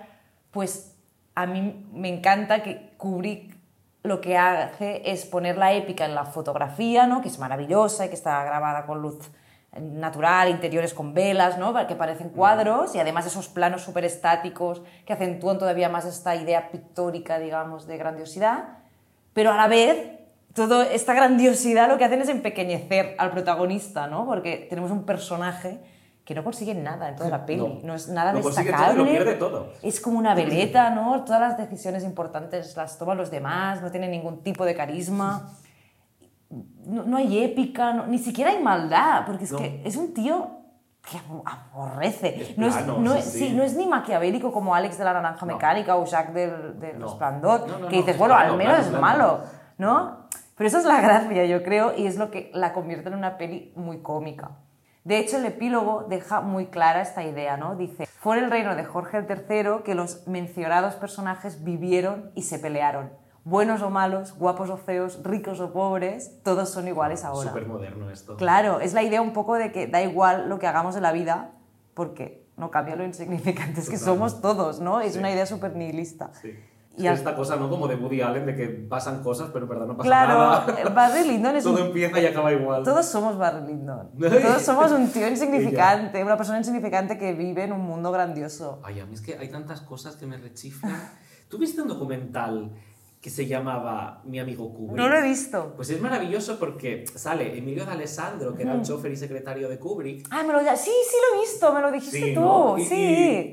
pues 0.52 0.96
a 1.36 1.48
mí 1.48 1.86
me 1.92 2.08
encanta 2.08 2.64
que 2.64 2.94
Kubrick 2.96 3.58
lo 4.04 4.22
que 4.22 4.38
hace 4.38 5.02
es 5.12 5.26
poner 5.26 5.58
la 5.58 5.74
épica 5.74 6.06
en 6.06 6.16
la 6.16 6.24
fotografía, 6.24 7.08
¿no? 7.08 7.22
que 7.22 7.28
es 7.28 7.40
maravillosa 7.40 8.06
y 8.06 8.10
que 8.10 8.16
está 8.16 8.42
grabada 8.46 8.86
con 8.86 9.02
luz 9.02 9.18
natural, 9.80 10.50
interiores 10.50 10.94
con 10.94 11.14
velas, 11.14 11.58
¿no? 11.58 11.74
que 11.88 11.96
parecen 11.96 12.30
cuadros 12.30 12.96
y 12.96 13.00
además 13.00 13.26
esos 13.26 13.48
planos 13.48 13.82
súper 13.82 14.06
estáticos 14.06 14.82
que 15.06 15.14
acentúan 15.14 15.58
todavía 15.58 15.90
más 15.90 16.06
esta 16.06 16.36
idea 16.36 16.72
pictórica, 16.72 17.40
digamos, 17.40 17.86
de 17.88 17.98
grandiosidad, 17.98 18.66
pero 19.34 19.52
a 19.52 19.58
la 19.58 19.68
vez 19.68 20.12
toda 20.54 20.86
esta 20.88 21.14
grandiosidad 21.14 21.90
lo 21.90 21.98
que 21.98 22.06
hacen 22.06 22.22
es 22.22 22.30
empequeñecer 22.30 23.16
al 23.18 23.32
protagonista, 23.32 24.08
¿no? 24.08 24.26
porque 24.26 24.66
tenemos 24.70 24.92
un 24.92 25.06
personaje 25.06 25.80
que 26.24 26.34
no 26.34 26.44
consigue 26.44 26.74
nada 26.74 27.10
en 27.10 27.16
toda 27.16 27.30
la 27.30 27.46
peli, 27.46 27.82
no, 27.84 27.94
es 27.94 28.08
nada 28.08 28.34
Lo 28.34 28.42
consigue 28.42 28.72
todo 28.72 28.80
destacable. 28.80 29.04
lo 29.04 29.10
pierde 29.12 29.36
todo. 29.36 29.74
Es 29.84 30.00
como 30.02 30.18
una 30.18 30.34
veleta, 30.34 30.90
¿no? 30.90 31.24
Todas 31.24 31.40
las 31.40 31.58
decisiones 31.58 32.04
importantes 32.04 32.76
las 32.76 32.98
toman 32.98 33.16
los 33.16 33.30
demás, 33.30 33.84
no 33.84 33.92
tiene 33.92 34.08
ningún 34.08 34.42
tipo 34.42 34.66
de 34.66 34.74
carisma. 34.74 35.52
No, 36.50 37.04
no 37.04 37.18
hay 37.18 37.44
épica, 37.44 37.94
no- 37.94 38.08
ni 38.08 38.18
siquiera 38.20 38.52
hay 38.52 38.62
maldad, 38.62 39.26
porque 39.26 39.46
es 39.46 39.52
No. 39.52 39.58
que 39.58 39.82
es 39.84 39.96
un 39.96 40.14
tío 40.14 40.50
que 41.02 41.18
abo- 41.18 41.44
aborrece. 41.46 42.42
Es 42.42 42.58
no, 42.58 42.68
plano, 42.68 42.94
es, 42.94 43.00
no, 43.00 43.14
sí, 43.14 43.20
es, 43.20 43.26
sí. 43.26 43.40
sí, 43.50 43.54
no 43.54 43.64
es 43.64 43.76
ni 43.76 43.86
maquiavélico 43.88 44.52
como 44.52 44.74
Alex 44.76 44.98
de 44.98 45.04
la 45.04 45.14
Naranja. 45.14 45.46
Mecánica 45.46 45.96
o 45.96 46.06
Jack 46.06 46.32
del, 46.34 46.80
del. 46.80 47.02
Resplandor, 47.02 47.88
que 47.90 47.98
dices, 47.98 48.14
es 48.14 48.18
bueno, 48.20 48.36
al 48.36 48.56
menos 48.58 48.80
es 48.80 48.92
malo, 48.92 49.42
¿no? 49.78 50.26
Pero 50.56 50.68
eso 50.68 50.78
es 50.80 50.86
la 50.86 51.02
gracia, 51.02 51.46
yo 51.46 51.64
creo, 51.64 51.96
y 51.98 52.06
es 52.08 52.18
lo 52.18 52.32
que 52.32 52.50
la 52.54 52.74
convierte 52.74 53.10
en 53.10 53.16
una 53.16 53.38
peli 53.38 53.74
muy 53.76 54.00
cómica. 54.02 54.52
De 55.04 55.20
hecho, 55.20 55.38
el 55.38 55.46
epílogo 55.46 56.06
deja 56.10 56.42
muy 56.42 56.68
clara 56.68 57.02
esta 57.02 57.24
idea, 57.24 57.58
¿no? 57.58 57.76
Dice, 57.76 58.08
fue 58.08 58.38
en 58.40 58.46
el 58.46 58.50
reino 58.52 58.76
de 58.76 58.86
Jorge 58.86 59.20
III 59.30 59.84
que 59.84 59.94
los 59.94 60.26
mencionados 60.28 60.96
personajes 60.96 61.64
vivieron 61.64 62.32
y 62.34 62.42
se 62.44 62.58
pelearon. 62.58 63.12
Buenos 63.46 63.84
o 63.84 63.92
malos, 63.92 64.34
guapos 64.40 64.72
o 64.72 64.78
feos, 64.78 65.20
ricos 65.24 65.60
o 65.60 65.72
pobres, 65.72 66.42
todos 66.42 66.68
son 66.72 66.88
iguales 66.88 67.24
ahora. 67.24 67.50
Súper 67.50 67.68
moderno 67.68 68.10
esto. 68.10 68.38
Claro, 68.38 68.80
es 68.80 68.94
la 68.94 69.04
idea 69.04 69.22
un 69.22 69.34
poco 69.34 69.54
de 69.54 69.72
que 69.72 69.86
da 69.86 70.02
igual 70.02 70.50
lo 70.50 70.58
que 70.58 70.66
hagamos 70.66 70.96
en 70.96 71.04
la 71.04 71.12
vida, 71.12 71.52
porque 71.94 72.44
no 72.58 72.72
cambia 72.72 72.96
lo 72.96 73.04
insignificantes 73.06 73.88
que 73.88 74.00
somos 74.00 74.42
todos, 74.42 74.80
¿no? 74.80 75.00
Es 75.00 75.14
Sí. 75.14 75.20
una 75.20 75.30
idea 75.32 75.46
súper 75.46 75.76
nihilista. 75.76 76.32
Sí. 76.42 76.56
Y 76.98 77.06
Es 77.06 77.20
esta 77.20 77.36
cosa, 77.36 77.56
¿no? 77.58 77.70
Como 77.70 77.88
de 77.88 77.96
Woody 77.98 78.22
Allen, 78.22 78.48
de 78.48 78.56
que 78.56 78.68
pasan 78.68 79.22
cosas, 79.22 79.50
pero 79.54 79.66
en 79.66 79.70
verdad 79.70 79.86
no 79.86 79.96
pasa 79.96 80.08
Claro, 80.08 80.40
nada. 80.40 80.90
Barry 80.90 81.28
Lyndon 81.28 81.56
es 81.58 81.66
Todo 81.66 81.76
un 81.76 81.88
empieza 81.88 82.20
y 82.20 82.26
acaba 82.26 82.52
igual. 82.52 82.82
Todos 82.84 83.06
somos 83.06 83.38
Barry 83.38 83.68
Lyndon. 83.68 84.10
Todos 84.20 84.62
somos 84.64 84.92
un 84.92 85.08
tío 85.12 85.28
insignificante, 85.28 86.24
una 86.24 86.36
persona 86.36 86.58
insignificante 86.58 87.20
que 87.20 87.34
vive 87.34 87.66
en 87.66 87.74
un 87.74 87.82
mundo 87.82 88.12
grandioso. 88.12 88.80
Ay, 88.84 89.02
a 89.02 89.06
mí 89.06 89.14
es 89.14 89.22
que 89.22 89.38
hay 89.38 89.50
tantas 89.52 89.82
cosas 89.82 90.16
que 90.16 90.26
me 90.26 90.38
rechiflan. 90.38 90.96
¿Tú 91.48 91.60
viste 91.60 91.80
un 91.82 91.90
documental 91.90 92.72
que 93.26 93.32
se 93.32 93.48
llamaba 93.48 94.22
Mi 94.26 94.38
amigo 94.40 94.72
Kubrick? 94.72 94.98
No 94.98 95.10
lo 95.10 95.18
he 95.18 95.22
visto. 95.24 95.74
Pues 95.76 95.90
es 95.90 96.00
maravilloso 96.00 96.60
porque 96.60 97.06
sale 97.16 97.58
Emilio 97.58 97.84
de 97.84 97.92
Alessandro, 97.94 98.54
que 98.54 98.62
era 98.62 98.76
el 98.76 98.84
chofer 98.84 99.12
y 99.12 99.18
secretario 99.18 99.68
de 99.68 99.80
Kubrick. 99.80 100.28
Ah, 100.30 100.44
me 100.44 100.54
lo. 100.54 100.60
Sí, 100.60 100.92
sí 101.10 101.16
lo 101.32 101.36
he 101.40 101.42
visto, 101.42 101.74
me 101.74 101.82
lo 101.82 101.92
dijiste 101.92 102.36
tú. 102.36 102.42
¿no? 102.42 102.78
Y, 102.78 102.86
sí. 102.86 102.96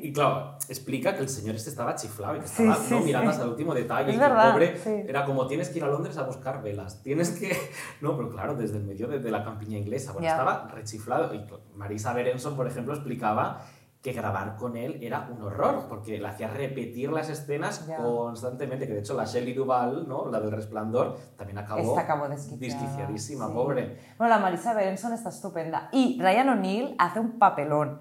y- 0.02 0.08
y, 0.08 0.12
claro, 0.12 0.58
explica 0.68 1.14
que 1.16 1.22
el 1.22 1.28
señor 1.30 1.54
este 1.54 1.70
estaba 1.70 1.94
chiflado 1.94 2.36
y 2.36 2.40
que 2.40 2.48
Sí, 2.48 2.64
estaba 2.64 2.84
sí, 2.84 2.90
¿no? 2.92 2.98
sí. 2.98 3.04
mirando 3.06 3.30
hasta 3.30 3.44
el 3.44 3.48
último 3.48 3.72
detalle. 3.74 4.10
Es 4.10 4.16
y 4.16 4.18
que 4.18 4.24
el 4.26 4.30
verdad, 4.30 4.52
pobre 4.52 4.76
sí. 4.76 4.90
era 5.08 5.24
como 5.24 5.46
tienes 5.46 5.70
que 5.70 5.78
ir 5.78 5.84
a 5.84 5.88
Londres 5.88 6.18
a 6.18 6.24
buscar 6.24 6.62
velas. 6.62 7.02
Tienes 7.02 7.30
que. 7.30 7.56
No, 8.02 8.14
pero 8.14 8.28
claro, 8.28 8.54
desde 8.54 8.76
el 8.76 8.84
medio 8.84 9.08
de, 9.08 9.20
de 9.20 9.30
la 9.30 9.42
campiña 9.42 9.78
inglesa. 9.78 10.12
Bueno, 10.12 10.28
estaba 10.28 10.68
rechiflado. 10.68 11.32
Y 11.32 11.46
Marisa 11.76 12.12
Berenson, 12.12 12.56
por 12.56 12.66
ejemplo, 12.66 12.92
explicaba 12.92 13.64
que 14.03 14.12
grabar 14.12 14.57
con 14.57 14.76
él 14.76 14.98
era 15.00 15.28
un 15.30 15.40
horror, 15.42 15.86
porque 15.88 16.18
le 16.18 16.26
hacía 16.26 16.48
repetir 16.48 17.12
las 17.12 17.28
escenas 17.30 17.86
constantemente, 17.96 18.86
que 18.88 18.94
de 18.94 18.98
hecho 18.98 19.14
la 19.14 19.24
Shelley 19.24 19.55
Duvall, 19.55 20.09
¿no? 20.09 20.28
la 20.28 20.40
del 20.40 20.50
resplandor, 20.50 21.16
también 21.36 21.59
acabó 21.59 21.96
acabó 21.98 22.26
desquiciadísima, 22.28 23.46
sí. 23.46 23.53
pobre. 23.55 23.98
Bueno, 24.18 24.34
la 24.34 24.40
Marisa 24.40 24.74
Berenson 24.74 25.12
está 25.12 25.28
estupenda. 25.28 25.88
Y 25.92 26.18
Ryan 26.20 26.48
O'Neill 26.50 26.94
hace 26.98 27.20
un 27.20 27.38
papelón 27.38 28.00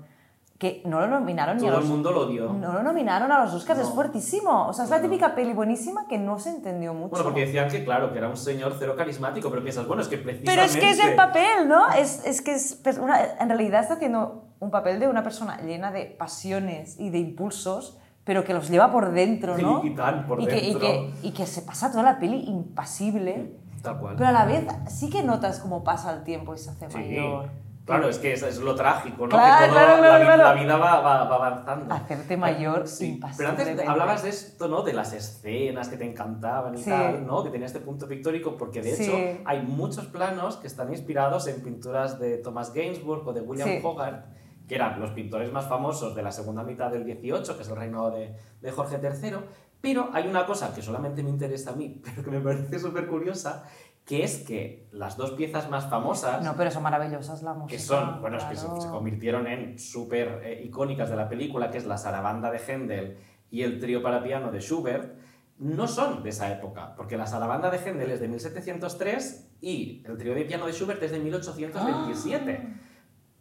que 0.58 0.84
no 0.86 0.99
lo 1.02 1.08
nominaron 1.08 1.58
ni 1.58 1.64
a 1.68 1.70
Todo 1.72 1.80
los... 1.80 1.86
el 1.89 1.91
mundo 1.95 2.12
lo 2.12 2.20
odió. 2.22 2.54
No 2.54 2.74
lo 2.74 2.84
nominaron 2.84 3.32
a 3.32 3.43
los 3.43 3.54
Oscars, 3.54 3.80
es 3.80 3.89
No. 3.89 3.95
fuertísimo. 3.95 4.68
O 4.68 4.74
sea, 4.74 4.86
es 4.86 4.91
la 4.91 5.02
típica 5.02 5.34
peli 5.34 5.54
buenísima 5.54 6.08
que 6.08 6.20
no 6.20 6.38
se 6.39 6.49
entendió 6.52 6.93
mucho. 6.93 7.10
Bueno, 7.10 7.24
porque 7.26 7.45
decían 7.47 7.68
que, 7.70 7.84
claro, 7.84 8.12
que 8.12 8.20
era 8.20 8.28
un 8.30 8.38
señor 8.38 8.76
cero 8.78 8.93
carismático, 8.95 9.49
pero 9.49 9.64
piensas, 9.64 9.88
bueno, 9.88 10.04
es 10.04 10.08
que 10.08 10.18
precisamente... 10.20 10.52
Pero 10.52 10.62
es 10.64 10.78
que 10.78 10.89
es 10.91 11.10
el 11.10 11.16
papel, 11.16 11.68
¿no? 11.68 11.89
Es, 11.91 12.24
es 12.28 12.41
que 12.43 12.54
es 12.54 12.76
per- 12.76 12.99
una- 12.99 13.20
en 13.39 13.47
realidad 13.49 13.82
está 13.82 13.95
haciendo 13.95 14.49
un 14.62 14.70
papel 14.72 14.99
de 14.99 15.07
una 15.07 15.24
persona 15.24 15.59
llena 15.62 15.91
de 15.91 16.05
pasiones 16.05 16.97
y 16.99 17.09
de 17.09 17.18
impulsos, 17.18 17.97
pero 18.24 18.43
que 18.45 18.53
los 18.53 18.70
lleva 18.70 18.91
por 18.91 19.12
dentro, 19.12 19.57
¿no? 19.57 19.82
Y- 19.84 19.88
y 19.88 19.95
por 20.28 20.39
y 20.39 20.45
que, 20.47 20.57
y 20.59 20.62
dentro. 20.74 20.80
que- 20.82 21.14
y 21.24 21.32
que 21.32 21.45
se 21.47 21.64
pasa 21.64 21.89
toda 21.91 22.03
la 22.03 22.20
peli 22.20 22.43
impasible, 22.47 23.55
Tal 23.82 23.99
cual. 23.99 24.16
pero 24.16 24.30
a 24.30 24.32
la 24.32 24.45
vez 24.45 24.66
sí 24.88 25.09
que 25.09 25.24
notas 25.24 25.59
cómo 25.59 25.84
pasa 25.84 26.14
el 26.14 26.24
tiempo 26.24 26.53
y 26.53 26.59
se 26.59 26.70
hace 26.70 26.89
Sí. 26.89 26.97
mayor. 26.97 27.49
Claro, 27.84 28.07
es 28.07 28.20
que 28.20 28.34
es, 28.34 28.43
es 28.43 28.59
lo 28.59 28.76
trágico, 28.76 29.24
¿no? 29.24 29.30
Claro, 29.30 29.59
que 29.59 29.66
todo, 29.66 29.74
claro, 29.76 29.97
claro, 29.97 30.24
la, 30.24 30.38
la 30.38 30.53
vida 30.53 30.78
va, 30.78 30.99
va- 31.01 31.24
va 31.24 31.36
avanzando. 31.36 31.93
Hacerte 31.95 32.38
mayor 32.38 32.88
Sí. 32.88 33.20
Pero 33.36 33.49
antes 33.49 33.88
hablabas 33.88 34.22
de 34.22 34.30
esto, 34.30 34.68
¿no? 34.68 34.84
De 34.84 34.93
las 34.93 35.12
escenas 35.14 35.89
que 35.89 35.97
te 35.97 36.05
encantaban 36.07 36.76
y 36.76 36.78
Sí. 36.78 36.89
tal, 36.91 37.26
¿no? 37.26 37.43
Que 37.43 37.49
tenía 37.49 37.66
este 37.66 37.80
punto 37.80 38.07
pictórico, 38.07 38.55
porque 38.55 38.84
de 38.84 38.95
Sí. 38.95 39.03
hecho 39.05 39.41
hay 39.45 39.64
muchos 39.64 40.05
planos 40.05 40.57
que 40.57 40.68
están 40.68 40.91
inspirados 40.91 41.47
en 41.47 41.62
pinturas 41.64 42.20
de 42.20 42.38
Thomas 42.38 42.72
Gainsbourg 42.72 43.28
o 43.28 43.34
de 43.34 43.41
William 43.41 43.68
Sí. 43.68 43.80
Hogarth, 43.84 44.26
que 44.72 44.76
eran 44.76 45.01
los 45.01 45.11
pintores 45.11 45.51
más 45.51 45.67
famosos 45.67 46.15
de 46.15 46.24
la 46.24 46.32
segunda 46.32 46.63
mitad 46.63 46.89
del 46.89 47.03
18, 47.03 47.57
que 47.57 47.61
es 47.61 47.67
el 47.67 47.76
reinado 47.76 48.09
de, 48.09 48.34
de 48.61 48.72
Jorge 48.72 49.01
III. 49.03 49.36
Pero 49.82 50.09
hay 50.13 50.30
una 50.30 50.45
cosa 50.45 50.74
que 50.74 50.82
solamente 50.82 51.22
me 51.24 51.30
interesa 51.30 51.72
a 51.72 51.76
mí, 51.76 52.01
pero 52.05 52.24
que 52.24 52.32
me 52.32 52.39
parece 52.39 52.80
súper 52.80 53.05
curiosa, 53.05 53.65
que 54.05 54.24
es 54.24 54.45
que 54.47 54.88
las 54.93 55.17
dos 55.17 55.32
piezas 55.32 55.69
más 55.69 55.89
famosas 55.89 56.41
No, 56.41 56.55
pero 56.55 56.72
son 56.72 56.84
maravillosas 56.84 57.43
la 57.43 57.53
música. 57.53 57.76
que 57.76 57.80
son, 57.80 58.22
bueno, 58.22 58.38
es 58.38 58.45
que 58.45 58.55
se, 58.55 58.65
convirtieron 58.65 59.45
en 59.45 59.78
súper 59.78 60.39
eh, 60.41 60.61
icónicas 60.63 61.09
de 61.09 61.17
la 61.17 61.28
película, 61.28 61.69
que 61.69 61.78
es 61.78 61.86
la 61.86 61.97
sarabanda 61.97 62.49
de 62.49 62.59
Händel 62.59 63.17
y 63.49 63.63
el 63.63 63.78
trío 63.78 64.01
para 64.01 64.24
piano 64.24 64.53
de 64.53 64.61
Schubert, 64.61 65.19
no 65.57 65.86
son 65.86 66.24
de 66.24 66.30
esa 66.30 66.49
época, 66.49 66.95
porque 66.95 67.17
la 67.17 67.28
sarabanda 67.28 67.69
de 67.69 67.78
Händel 67.78 68.11
es 68.11 68.22
de 68.22 68.30
1703 68.30 69.57
y 69.59 70.01
el 70.05 70.17
trío 70.17 70.34
de 70.34 70.45
piano 70.45 70.65
de 70.65 70.72
Schubert 70.72 71.03
es 71.03 71.11
de 71.11 71.19
1827. 71.19 72.78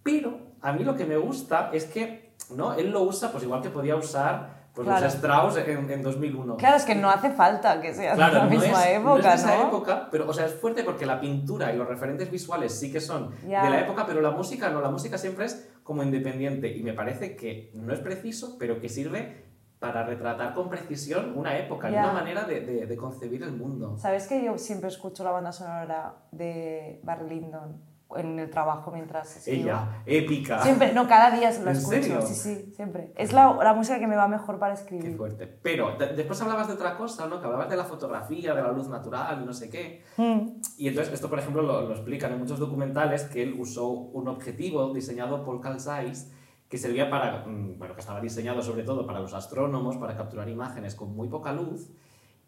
Pero 0.02 0.49
a 0.62 0.72
mí 0.72 0.84
lo 0.84 0.94
que 0.96 1.04
me 1.04 1.16
gusta 1.16 1.70
es 1.72 1.84
que, 1.86 2.34
¿no? 2.54 2.74
Él 2.74 2.90
lo 2.90 3.02
usa, 3.02 3.30
pues 3.32 3.44
igual 3.44 3.62
que 3.62 3.70
podía 3.70 3.96
usar 3.96 4.60
pues, 4.74 4.86
Claro. 4.86 5.04
los 5.04 5.14
Strauss 5.14 5.56
en, 5.56 5.90
en 5.90 6.02
2001. 6.02 6.56
Claro, 6.56 6.76
es 6.76 6.84
que 6.84 6.94
no 6.94 7.10
hace 7.10 7.30
falta 7.30 7.80
que 7.80 7.92
sea 7.92 8.14
Claro, 8.14 8.34
de 8.34 8.38
la 8.40 8.44
no 8.44 8.50
misma 8.50 8.84
es, 8.88 8.96
época, 8.98 9.10
no 9.10 9.16
es 9.18 9.24
de 9.24 9.34
esa 9.34 9.56
¿no? 9.56 9.68
época, 9.68 10.08
pero 10.10 10.28
o 10.28 10.32
sea, 10.32 10.46
es 10.46 10.54
fuerte 10.54 10.84
porque 10.84 11.06
la 11.06 11.20
pintura 11.20 11.72
y 11.72 11.76
los 11.76 11.88
referentes 11.88 12.30
visuales 12.30 12.72
sí 12.78 12.92
que 12.92 13.00
son 13.00 13.30
de 13.42 13.48
la 13.50 13.80
época, 13.80 14.06
pero 14.06 14.20
la 14.20 14.30
música 14.30 14.70
no, 14.70 14.80
la 14.80 14.90
música 14.90 15.18
siempre 15.18 15.46
es 15.46 15.68
como 15.82 16.02
independiente 16.04 16.68
y 16.76 16.82
me 16.84 16.92
parece 16.92 17.34
que 17.34 17.72
no 17.74 17.92
es 17.92 17.98
preciso, 17.98 18.56
pero 18.58 18.80
que 18.80 18.88
sirve 18.88 19.44
para 19.80 20.04
retratar 20.04 20.52
con 20.54 20.68
precisión 20.68 21.32
una 21.36 21.56
época 21.58 21.88
y 21.90 21.94
Ya. 21.94 22.04
una 22.04 22.12
manera 22.12 22.44
de, 22.44 22.60
de- 22.60 22.86
de 22.86 22.96
concebir 22.96 23.42
el 23.42 23.52
mundo. 23.52 23.96
¿Sabes 23.98 24.28
que 24.28 24.44
yo 24.44 24.56
siempre 24.58 24.88
escucho 24.88 25.24
la 25.24 25.30
banda 25.32 25.50
sonora 25.52 26.14
de 26.30 27.00
Barry 27.02 27.28
Lyndon 27.30 27.80
en 28.16 28.38
el 28.38 28.50
trabajo 28.50 28.90
mientras 28.90 29.36
escribo? 29.36 29.62
Ella, 29.70 30.02
épica. 30.06 30.62
Siempre, 30.62 30.92
no, 30.92 31.06
cada 31.08 31.30
día 31.30 31.50
lo 31.62 31.70
¿En 31.70 31.76
escucho. 31.76 32.02
serio? 32.02 32.22
Sí, 32.22 32.34
sí, 32.34 32.72
siempre. 32.74 33.12
Es 33.16 33.32
la, 33.32 33.54
la 33.62 33.72
música 33.74 33.98
que 33.98 34.06
me 34.06 34.16
va 34.16 34.26
mejor 34.28 34.58
para 34.58 34.74
Qué 34.74 34.80
escribir. 34.80 35.16
fuerte. 35.16 35.46
Pero 35.46 35.96
de- 35.96 36.14
después 36.14 36.40
hablabas 36.42 36.68
de 36.68 36.74
otra 36.74 36.96
cosa, 36.96 37.26
¿no? 37.26 37.38
Que 37.40 37.46
hablabas 37.46 37.68
de 37.70 37.76
la 37.76 37.84
fotografía, 37.84 38.54
de 38.54 38.62
la 38.62 38.72
luz 38.72 38.88
natural 38.88 39.40
y 39.42 39.46
no 39.46 39.52
sé 39.52 39.70
qué. 39.70 40.02
Mm, 40.16 40.60
Y 40.78 40.88
entonces, 40.88 41.12
esto 41.14 41.28
por 41.30 41.38
ejemplo 41.38 41.62
lo, 41.62 41.82
lo 41.82 41.92
explican 41.92 42.32
en 42.32 42.38
muchos 42.38 42.58
documentales, 42.58 43.24
que 43.24 43.42
él 43.42 43.54
usó 43.58 43.88
un 43.88 44.28
objetivo 44.28 44.92
diseñado 44.92 45.44
por 45.44 45.60
Carl 45.60 45.78
Zeiss 45.80 46.32
que 46.68 46.78
servía 46.78 47.10
para, 47.10 47.44
mm, 47.46 47.78
bueno, 47.78 47.94
que 47.94 48.00
estaba 48.00 48.20
diseñado 48.20 48.62
sobre 48.62 48.84
todo 48.84 49.04
para 49.04 49.18
los 49.18 49.34
astrónomos, 49.34 49.96
para 49.96 50.16
capturar 50.16 50.48
imágenes 50.48 50.94
con 50.94 51.14
muy 51.16 51.28
poca 51.28 51.52
luz, 51.52 51.90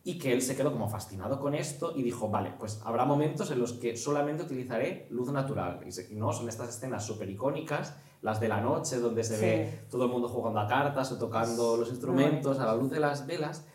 y 0.05 0.19
que 0.19 0.33
él 0.33 0.43
se 0.43 0.57
quedó 0.57 0.73
como 0.73 0.89
fascinado 0.89 1.39
con 1.39 1.55
esto 1.55 1.93
y 1.97 2.03
dijo, 2.03 2.29
vale, 2.29 2.53
pues 2.59 2.81
habrá 2.85 3.05
momentos 3.05 3.51
en 3.53 3.61
los 3.61 3.75
que 3.75 3.97
solamente 3.97 4.43
utilizaré 4.43 5.07
luz 5.11 5.31
natural. 5.33 5.81
Y, 5.87 5.93
se- 5.93 6.13
y 6.13 6.17
no, 6.17 6.33
son 6.33 6.49
estas 6.49 6.69
escenas 6.71 7.05
súper 7.07 7.31
icónicas, 7.31 7.97
las 8.21 8.41
de 8.41 8.49
la 8.49 8.61
noche, 8.61 8.99
donde 8.99 9.23
se 9.25 9.37
Sí. 9.37 9.41
ve 9.45 9.85
todo 9.91 10.05
el 10.07 10.11
mundo 10.11 10.29
jugando 10.29 10.61
a 10.61 10.67
cartas 10.67 11.11
o 11.13 11.19
tocando 11.19 11.77
los 11.77 11.89
instrumentos 11.91 12.59
a 12.59 12.67
la 12.67 12.75
luz 12.75 12.91
de 12.91 13.01
las 13.01 13.27
velas, 13.27 13.67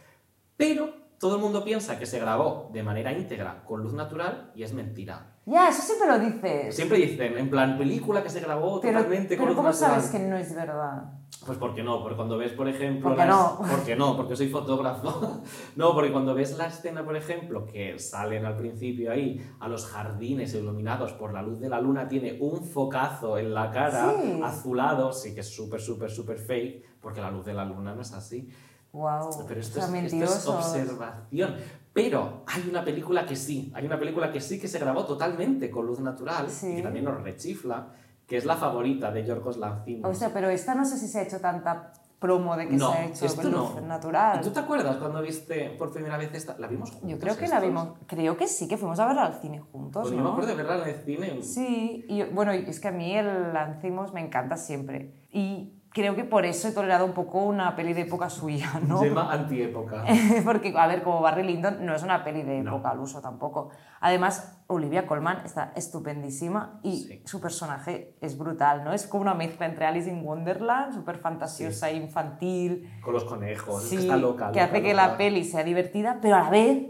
pero 0.58 0.90
todo 1.20 1.36
el 1.38 1.42
mundo 1.42 1.64
piensa 1.64 1.98
que 1.98 2.06
se 2.06 2.20
grabó 2.20 2.70
de 2.74 2.84
manera 2.84 3.12
íntegra 3.12 3.64
con 3.66 3.82
luz 3.82 3.94
natural 3.94 4.52
y 4.56 4.64
es 4.64 4.74
mentira. 4.74 5.34
Ya, 5.46 5.70
eso 5.70 5.82
siempre 5.82 6.08
lo 6.10 6.20
dices. 6.20 6.76
Siempre 6.76 6.98
dicen, 6.98 7.38
en 7.38 7.50
plan, 7.50 7.78
película 7.78 8.22
que 8.22 8.30
se 8.30 8.42
grabó 8.42 8.82
pero 8.82 8.98
totalmente 9.00 9.38
con 9.38 9.46
pero 9.46 9.48
luz 9.48 9.56
¿cómo 9.56 9.70
natural. 9.70 9.92
sabes 10.02 10.10
que 10.12 10.20
no 10.20 10.36
es 10.38 10.54
verdad? 10.54 11.04
Pues 11.46 11.58
porque 11.60 11.84
no, 11.84 12.02
porque 12.02 12.16
cuando 12.16 12.38
ves, 12.38 12.52
por 12.54 12.68
ejemplo... 12.68 13.10
¿Por 13.10 13.18
qué 13.18 13.26
las- 13.26 13.30
no? 13.30 13.60
Porque 13.72 13.96
no, 13.96 14.18
porque 14.18 14.36
soy 14.36 14.50
fotógrafo. 14.50 15.42
no, 15.76 15.94
porque 15.94 16.12
cuando 16.12 16.34
ves 16.34 16.58
la 16.58 16.68
escena, 16.68 17.06
por 17.06 17.16
ejemplo, 17.16 17.66
que 17.66 17.98
salen 18.00 18.44
al 18.46 18.58
principio 18.58 19.12
ahí 19.12 19.40
a 19.60 19.68
los 19.68 19.86
jardines 19.86 20.54
iluminados 20.56 21.14
por 21.14 21.34
la 21.34 21.42
luz 21.42 21.60
de 21.60 21.70
la 21.70 21.80
luna, 21.80 22.08
tiene 22.08 22.38
un 22.42 22.64
focazo 22.66 23.38
en 23.38 23.54
la 23.54 23.70
cara, 23.72 24.14
Sí. 24.22 24.42
azulado, 24.44 25.14
sí 25.14 25.34
que 25.34 25.42
es 25.42 25.48
súper, 25.56 25.80
súper, 25.80 26.10
súper 26.10 26.38
fake, 26.40 27.00
porque 27.00 27.22
la 27.22 27.32
luz 27.32 27.46
de 27.46 27.54
la 27.54 27.64
luna 27.66 27.94
no 27.96 28.02
es 28.02 28.12
así. 28.14 28.50
Wow. 28.92 29.46
Pero 29.48 29.60
esto, 29.62 29.80
es, 29.80 29.86
esto 29.86 29.86
es 29.86 29.90
mentirosos. 29.90 30.48
observación. 30.48 31.56
Pero 31.94 32.44
hay 32.48 32.68
una 32.70 32.84
película 32.84 33.26
que 33.26 33.36
sí, 33.36 33.72
hay 33.76 33.86
una 33.86 34.00
película 34.00 34.32
que 34.32 34.40
sí 34.42 34.60
que 34.60 34.68
se 34.68 34.80
grabó 34.80 35.06
totalmente 35.06 35.70
con 35.70 35.86
luz 35.86 36.00
natural 36.00 36.50
Sí. 36.50 36.72
y 36.74 36.76
que 36.78 36.82
también 36.84 37.06
nos 37.06 37.22
rechifla, 37.22 37.92
que 38.28 38.38
es 38.38 38.46
la 38.46 38.56
favorita 38.58 39.12
de 39.12 39.26
Yorgos 39.26 39.58
Lanthimos. 39.58 40.10
O 40.10 40.14
sea, 40.14 40.34
pero 40.34 40.50
esta 40.50 40.76
no 40.76 40.86
sé 40.86 40.98
si 40.98 41.08
se 41.08 41.20
ha 41.20 41.24
hecho 41.24 41.40
tanta 41.40 41.94
promo 42.20 42.58
de 42.58 42.68
que 42.68 42.76
no, 42.76 42.92
se 42.92 42.98
ha 42.98 43.06
hecho 43.06 43.26
esto 43.26 43.50
no. 43.50 43.80
natural. 43.82 44.40
¿Y 44.40 44.44
¿Tú 44.44 44.50
te 44.50 44.60
acuerdas 44.60 44.98
cuando 44.98 45.22
viste 45.22 45.70
por 45.78 45.94
primera 45.94 46.18
vez 46.18 46.34
esta? 46.34 46.58
¿La 46.58 46.68
vimos 46.68 46.92
juntos? 46.92 47.10
Yo 47.10 47.20
creo 47.20 47.38
que 47.38 47.46
estos? 47.46 47.60
la 47.60 47.66
vimos, 47.66 47.90
creo 48.08 48.36
que 48.36 48.48
sí, 48.48 48.68
que 48.68 48.76
fuimos 48.76 49.00
a 49.00 49.06
verla 49.06 49.26
al 49.26 49.40
cine 49.40 49.60
juntos, 49.60 50.02
Pues 50.04 50.12
yo 50.14 50.18
¿no? 50.18 50.24
me 50.24 50.30
acuerdo 50.32 50.50
de 50.50 50.56
verla 50.56 50.84
en 50.84 50.96
el 50.96 51.04
cine. 51.04 51.42
Sí, 51.44 52.06
y 52.10 52.24
bueno, 52.24 52.52
es 52.52 52.80
que 52.80 52.88
a 52.88 52.92
mí 52.92 53.16
el 53.16 53.54
Lancimos 53.54 54.14
me 54.14 54.22
encanta 54.22 54.58
siempre. 54.58 55.14
Y 55.32 55.77
creo 56.00 56.16
que 56.16 56.24
por 56.24 56.45
eso 56.45 56.68
he 56.68 56.72
tolerado 56.72 57.04
un 57.06 57.14
poco 57.14 57.41
una 57.43 57.76
peli 57.76 57.93
de 57.93 58.02
época 58.02 58.30
suya, 58.30 58.70
¿no? 58.88 59.00
Gemma 59.00 59.34
antiépoca. 59.34 60.06
Porque, 60.45 60.72
a 60.78 60.86
ver, 60.86 61.02
como 61.02 61.22
Barry 61.22 61.41
Lyndon 61.43 61.84
no 61.86 61.95
es 61.95 62.04
una 62.04 62.24
peli 62.24 62.43
de 62.43 62.62
No. 62.62 62.76
época 62.76 62.91
al 62.91 63.00
uso 63.00 63.20
tampoco. 63.20 63.70
Además, 64.00 64.62
Olivia 64.68 65.08
Colman 65.08 65.41
está 65.43 65.72
estupendísima 65.76 66.80
y 66.84 66.98
Sí. 66.98 67.22
su 67.26 67.41
personaje 67.41 68.16
es 68.22 68.38
brutal, 68.38 68.84
¿no? 68.84 68.93
Es 68.93 69.08
como 69.08 69.24
una 69.24 69.34
mezcla 69.34 69.66
entre 69.66 69.86
Alice 69.88 70.08
in 70.10 70.24
Wonderland, 70.24 70.93
súper 70.93 71.18
fantasiosa 71.18 71.89
e 71.89 71.95
infantil. 71.95 72.89
Con 73.02 73.14
los 73.14 73.24
conejos. 73.26 73.84
es 73.84 73.89
Sí, 73.89 73.95
que 73.95 74.02
está 74.04 74.18
loca. 74.18 74.52
que 74.52 74.60
loca, 74.60 74.64
hace 74.72 74.82
que 74.84 74.93
loca. 74.93 75.08
la 75.08 75.18
peli 75.18 75.43
sea 75.43 75.64
divertida, 75.64 76.20
pero 76.22 76.36
a 76.36 76.43
la 76.43 76.50
vez 76.52 76.84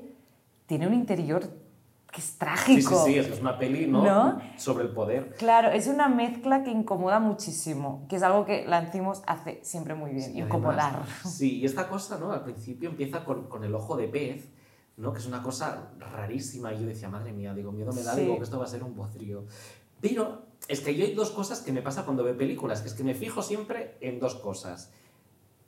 tiene 0.66 0.86
un 0.86 0.94
interior 0.94 1.44
que 2.12 2.22
es 2.22 2.26
Sí, 2.28 2.32
sí, 2.34 2.38
trágico. 2.40 3.06
sí, 3.06 3.18
es 3.18 3.40
una 3.42 3.58
peli, 3.60 3.88
¿no? 3.88 4.04
¿No? 4.04 4.42
Sobre 4.58 4.86
el 4.86 4.92
poder. 4.92 5.36
Claro, 5.38 5.70
es 5.70 5.88
una 5.88 6.08
mezcla 6.08 6.64
que 6.64 6.72
incomoda 6.72 7.20
muchísimo, 7.20 8.06
que 8.10 8.16
es 8.16 8.24
algo 8.24 8.46
que 8.46 8.66
Lancimos 8.66 9.22
hace 9.28 9.60
siempre 9.64 9.94
muy 9.94 10.12
bien, 10.12 10.36
Y 10.36 10.42
incomodar. 10.42 10.94
además, 10.96 11.10
sí, 11.38 11.58
y 11.60 11.66
esta 11.66 11.88
cosa, 11.90 12.18
¿no? 12.18 12.32
Al 12.32 12.44
principio 12.44 12.90
empieza 12.90 13.24
con, 13.26 13.48
con 13.48 13.64
el 13.64 13.76
ojo 13.76 13.98
de 13.98 14.08
pez, 14.08 14.50
¿no? 14.96 15.14
Que 15.14 15.20
es 15.20 15.28
una 15.28 15.44
cosa 15.44 15.90
rarísima. 16.00 16.74
Y 16.74 16.80
yo 16.82 16.88
decía, 16.88 17.10
madre 17.10 17.34
mía, 17.34 17.54
digo, 17.54 17.72
miedo 17.72 17.92
me 17.94 18.02
da, 18.04 18.14
Sí. 18.16 18.22
digo 18.22 18.38
que 18.38 18.44
esto 18.44 18.58
va 18.58 18.66
a 18.66 18.68
ser 18.68 18.84
un 18.84 18.96
bodrio. 18.96 19.46
Pero 20.02 20.44
es 20.68 20.80
que 20.82 20.96
yo 20.96 21.04
hay 21.06 21.14
dos 21.14 21.32
cosas 21.32 21.62
que 21.62 21.72
me 21.72 21.82
pasa 21.82 22.04
cuando 22.06 22.24
veo 22.24 22.38
películas, 22.38 22.82
que 22.82 22.88
es 22.88 22.94
que 22.94 23.04
me 23.04 23.16
fijo 23.16 23.42
siempre 23.42 23.98
en 24.02 24.20
dos 24.20 24.36
cosas. 24.36 24.92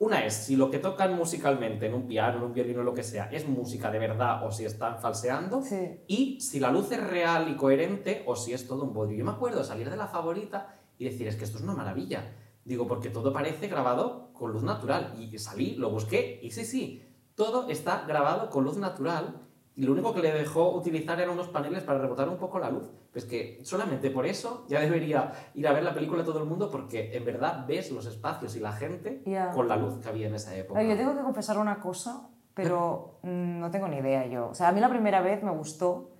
Una 0.00 0.24
es 0.24 0.32
si 0.32 0.56
lo 0.56 0.70
que 0.70 0.78
tocan 0.78 1.14
musicalmente 1.14 1.84
en 1.84 1.92
un 1.92 2.06
piano, 2.06 2.38
en 2.38 2.44
un 2.44 2.54
violino, 2.54 2.82
lo 2.82 2.94
que 2.94 3.02
sea, 3.02 3.26
es 3.30 3.46
música 3.46 3.90
de 3.90 3.98
verdad 3.98 4.46
o 4.46 4.50
si 4.50 4.64
están 4.64 4.98
falseando. 4.98 5.60
Sí. 5.60 6.00
Y 6.06 6.40
si 6.40 6.58
la 6.58 6.72
luz 6.72 6.90
es 6.90 7.06
real 7.06 7.50
y 7.50 7.56
coherente 7.56 8.22
o 8.26 8.34
si 8.34 8.54
es 8.54 8.66
todo 8.66 8.84
un 8.84 8.94
bodrio. 8.94 9.18
Yo 9.18 9.24
me 9.26 9.32
acuerdo 9.32 9.62
salir 9.62 9.90
de 9.90 9.98
la 9.98 10.06
favorita 10.06 10.74
y 10.96 11.04
decir, 11.04 11.28
es 11.28 11.36
que 11.36 11.44
esto 11.44 11.58
es 11.58 11.64
una 11.64 11.74
maravilla. 11.74 12.32
Digo, 12.64 12.86
porque 12.86 13.10
todo 13.10 13.30
parece 13.30 13.68
grabado 13.68 14.32
con 14.32 14.52
luz 14.52 14.62
natural. 14.62 15.14
Y 15.18 15.36
salí, 15.36 15.74
lo 15.74 15.90
busqué 15.90 16.40
y 16.42 16.50
sí, 16.50 16.64
sí, 16.64 17.04
todo 17.34 17.68
está 17.68 18.06
grabado 18.08 18.48
con 18.48 18.64
luz 18.64 18.78
natural. 18.78 19.49
Y 19.80 19.84
lo 19.84 19.92
único 19.92 20.12
que 20.12 20.20
le 20.20 20.30
dejó 20.30 20.74
utilizar 20.74 21.18
eran 21.18 21.32
unos 21.32 21.48
paneles 21.48 21.82
para 21.84 21.98
rebotar 21.98 22.28
un 22.28 22.36
poco 22.36 22.58
la 22.58 22.68
luz. 22.68 22.90
Pues 23.10 23.24
que 23.24 23.60
solamente 23.62 24.10
por 24.10 24.26
eso 24.26 24.66
ya 24.68 24.78
debería 24.78 25.32
ir 25.54 25.66
a 25.66 25.72
ver 25.72 25.82
la 25.82 25.94
película 25.94 26.22
todo 26.22 26.38
el 26.38 26.44
mundo 26.44 26.70
porque 26.70 27.16
en 27.16 27.24
verdad 27.24 27.64
ves 27.66 27.90
los 27.90 28.04
espacios 28.04 28.54
y 28.56 28.60
la 28.60 28.72
gente 28.72 29.22
con 29.54 29.68
la 29.68 29.76
luz 29.76 29.98
que 30.02 30.10
había 30.10 30.28
en 30.28 30.34
esa 30.34 30.54
época. 30.54 30.82
Yo 30.82 30.94
tengo 30.98 31.16
que 31.16 31.22
confesar 31.22 31.56
una 31.56 31.80
cosa, 31.80 32.28
pero 32.52 33.20
no 33.22 33.70
tengo 33.70 33.88
ni 33.88 33.96
idea 33.96 34.26
yo. 34.26 34.48
O 34.48 34.54
sea, 34.54 34.68
a 34.68 34.72
mí 34.72 34.80
la 34.80 34.90
primera 34.90 35.22
vez 35.22 35.42
me 35.42 35.50
gustó 35.50 36.10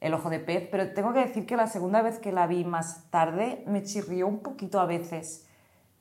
El 0.00 0.14
ojo 0.14 0.30
de 0.30 0.40
pez, 0.40 0.66
pero 0.70 0.94
tengo 0.94 1.12
que 1.12 1.20
decir 1.20 1.44
que 1.44 1.54
la 1.54 1.66
segunda 1.66 2.00
vez 2.00 2.18
que 2.18 2.32
la 2.32 2.46
vi 2.46 2.64
más 2.64 3.10
tarde 3.10 3.62
me 3.66 3.82
chirrió 3.82 4.26
un 4.26 4.38
poquito 4.38 4.80
a 4.80 4.86
veces. 4.86 5.46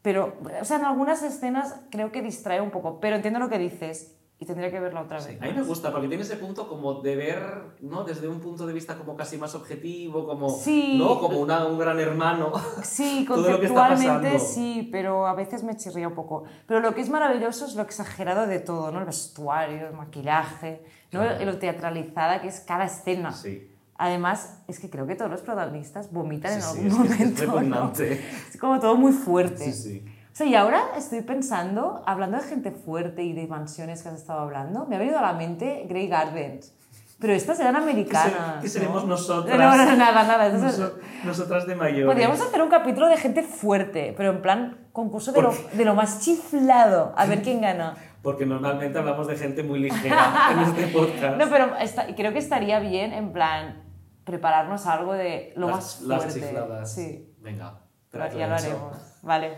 Pero, 0.02 0.38
o 0.62 0.64
sea, 0.64 0.78
en 0.78 0.86
algunas 0.86 1.24
escenas 1.24 1.82
creo 1.92 2.14
que 2.14 2.22
distrae 2.22 2.62
un 2.62 2.72
poco, 2.72 3.02
pero 3.02 3.18
entiendo 3.18 3.38
lo 3.38 3.50
que 3.50 3.58
dices 3.58 4.16
y 4.42 4.46
tendría 4.46 4.72
que 4.72 4.80
verla 4.80 5.02
otra 5.02 5.22
Sí, 5.22 5.34
vez. 5.36 5.42
a 5.44 5.46
mí 5.46 5.54
me 5.54 5.62
gusta 5.62 5.92
porque 5.92 6.08
tiene 6.08 6.24
ese 6.24 6.36
punto 6.36 6.68
como 6.68 6.96
de 6.96 7.16
ver, 7.16 7.44
¿no? 7.82 8.04
Desde 8.04 8.28
un 8.28 8.40
punto 8.40 8.66
de 8.66 8.74
vista 8.74 8.98
como 8.98 9.16
casi 9.16 9.38
más 9.38 9.54
objetivo, 9.54 10.26
como, 10.26 10.50
Sí. 10.50 10.98
¿no? 10.98 11.20
Como 11.20 11.40
una- 11.40 11.68
un 11.68 11.78
gran 11.78 12.00
hermano. 12.00 12.52
Sí, 12.84 13.24
conceptualmente 13.28 14.40
sí, 14.40 14.90
pero 14.92 15.28
a 15.28 15.36
veces 15.36 15.64
me 15.64 15.78
chirría 15.78 16.08
un 16.08 16.16
poco. 16.16 16.46
Pero 16.66 16.80
lo 16.80 16.96
que 16.96 17.02
es 17.02 17.10
maravilloso 17.12 17.66
es 17.68 17.76
lo 17.76 17.84
exagerado 17.84 18.48
de 18.48 18.60
todo, 18.60 18.92
¿no? 18.92 18.98
El 19.00 19.06
vestuario, 19.06 19.88
el 19.90 19.94
maquillaje, 19.94 20.82
¿no? 21.12 21.20
Claro. 21.22 21.46
lo 21.46 21.58
teatralizada 21.60 22.42
que 22.42 22.48
es 22.48 22.62
cada 22.62 22.86
escena. 22.86 23.32
Sí. 23.32 23.68
Además, 23.98 24.64
es 24.68 24.80
que 24.80 24.90
creo 24.90 25.06
que 25.06 25.14
todos 25.14 25.30
los 25.30 25.42
protagonistas 25.42 26.12
vomitan 26.12 26.54
en 26.54 26.62
Sí, 26.64 26.80
sí, 26.80 26.88
algún 26.90 27.06
es 27.06 27.16
que 27.16 27.24
es 27.44 27.48
momento. 27.48 27.76
¿no? 27.80 27.92
Es 27.94 28.58
como 28.60 28.80
todo 28.80 28.96
muy 28.96 29.12
fuerte. 29.12 29.72
Sí, 29.72 29.74
sí. 29.74 30.06
O 30.32 30.36
sea, 30.36 30.48
y 30.48 30.56
ahora 30.56 30.82
estoy 30.98 31.22
pensando, 31.22 32.02
hablando 32.06 32.38
de 32.38 32.44
gente 32.44 32.72
fuerte 32.72 33.24
y 33.24 33.34
de 33.34 33.48
mansiones 33.48 34.02
que 34.02 34.10
has 34.10 34.16
estado 34.16 34.40
hablando, 34.40 34.86
me 34.86 34.96
ha 34.96 35.00
venido 35.00 35.20
a 35.20 35.22
la 35.22 35.34
mente 35.34 35.86
Grey 35.90 36.08
Gardens. 36.08 36.74
Pero 37.20 37.34
estas 37.34 37.60
eran 37.60 37.76
americanas. 37.76 38.62
Que 38.62 38.68
seremos 38.70 39.04
¿no? 39.04 39.10
nosotras. 39.10 39.56
No, 39.58 39.76
no, 39.78 39.96
nada, 39.96 40.24
nada. 40.24 40.50
Noso- 40.58 40.94
nosotras 41.24 41.68
de 41.68 41.76
mayor. 41.76 42.08
Podríamos 42.08 42.42
hacer 42.42 42.62
un 42.62 42.70
capítulo 42.70 43.08
de 43.08 43.18
gente 43.18 43.44
fuerte, 43.44 44.14
pero 44.18 44.32
en 44.32 44.42
plan 44.42 44.88
concurso 44.92 45.32
de 45.32 45.42
lo, 45.44 45.54
de 45.74 45.86
lo 45.86 45.94
más 45.94 46.22
chiflado. 46.22 47.14
A 47.16 47.26
ver 47.26 47.44
quién 47.44 47.62
gana. 47.62 47.96
Porque 48.24 48.46
normalmente 48.48 48.98
hablamos 48.98 49.28
de 49.28 49.36
gente 49.36 49.62
muy 49.64 49.80
ligera 49.80 50.50
en 50.54 50.60
este 50.62 50.88
podcast. 50.88 51.38
No, 51.38 51.48
pero 51.50 51.76
esta- 51.78 52.08
creo 52.16 52.32
que 52.34 52.40
estaría 52.40 52.80
bien, 52.80 53.14
en 53.14 53.34
plan, 53.34 53.84
prepararnos 54.24 54.88
algo 54.88 55.14
de 55.14 55.54
lo 55.56 55.68
las, 55.68 55.76
más 55.76 56.02
las 56.02 56.24
fuerte. 56.24 56.40
chifladas. 56.40 56.92
Sí, 56.96 57.36
Venga. 57.40 57.82
ya 58.14 58.48
lo 58.48 58.56
haremos. 58.56 58.98
Vale, 59.22 59.58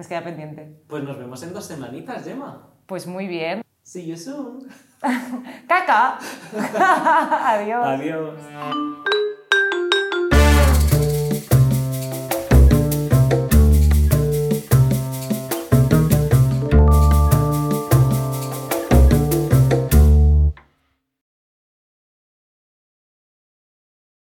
pues 0.00 0.08
queda 0.08 0.24
pendiente. 0.24 0.82
Pues 0.88 1.04
nos 1.04 1.18
vemos 1.18 1.42
en 1.42 1.52
dos 1.52 1.66
semanitas, 1.66 2.24
Gemma. 2.24 2.70
Pues 2.86 3.06
muy 3.06 3.26
bien. 3.26 3.60
See 3.82 4.06
you 4.06 4.16
soon. 4.16 4.66
¡Caca! 5.68 6.18
Adiós. 7.52 7.86
Adiós. 7.86 8.40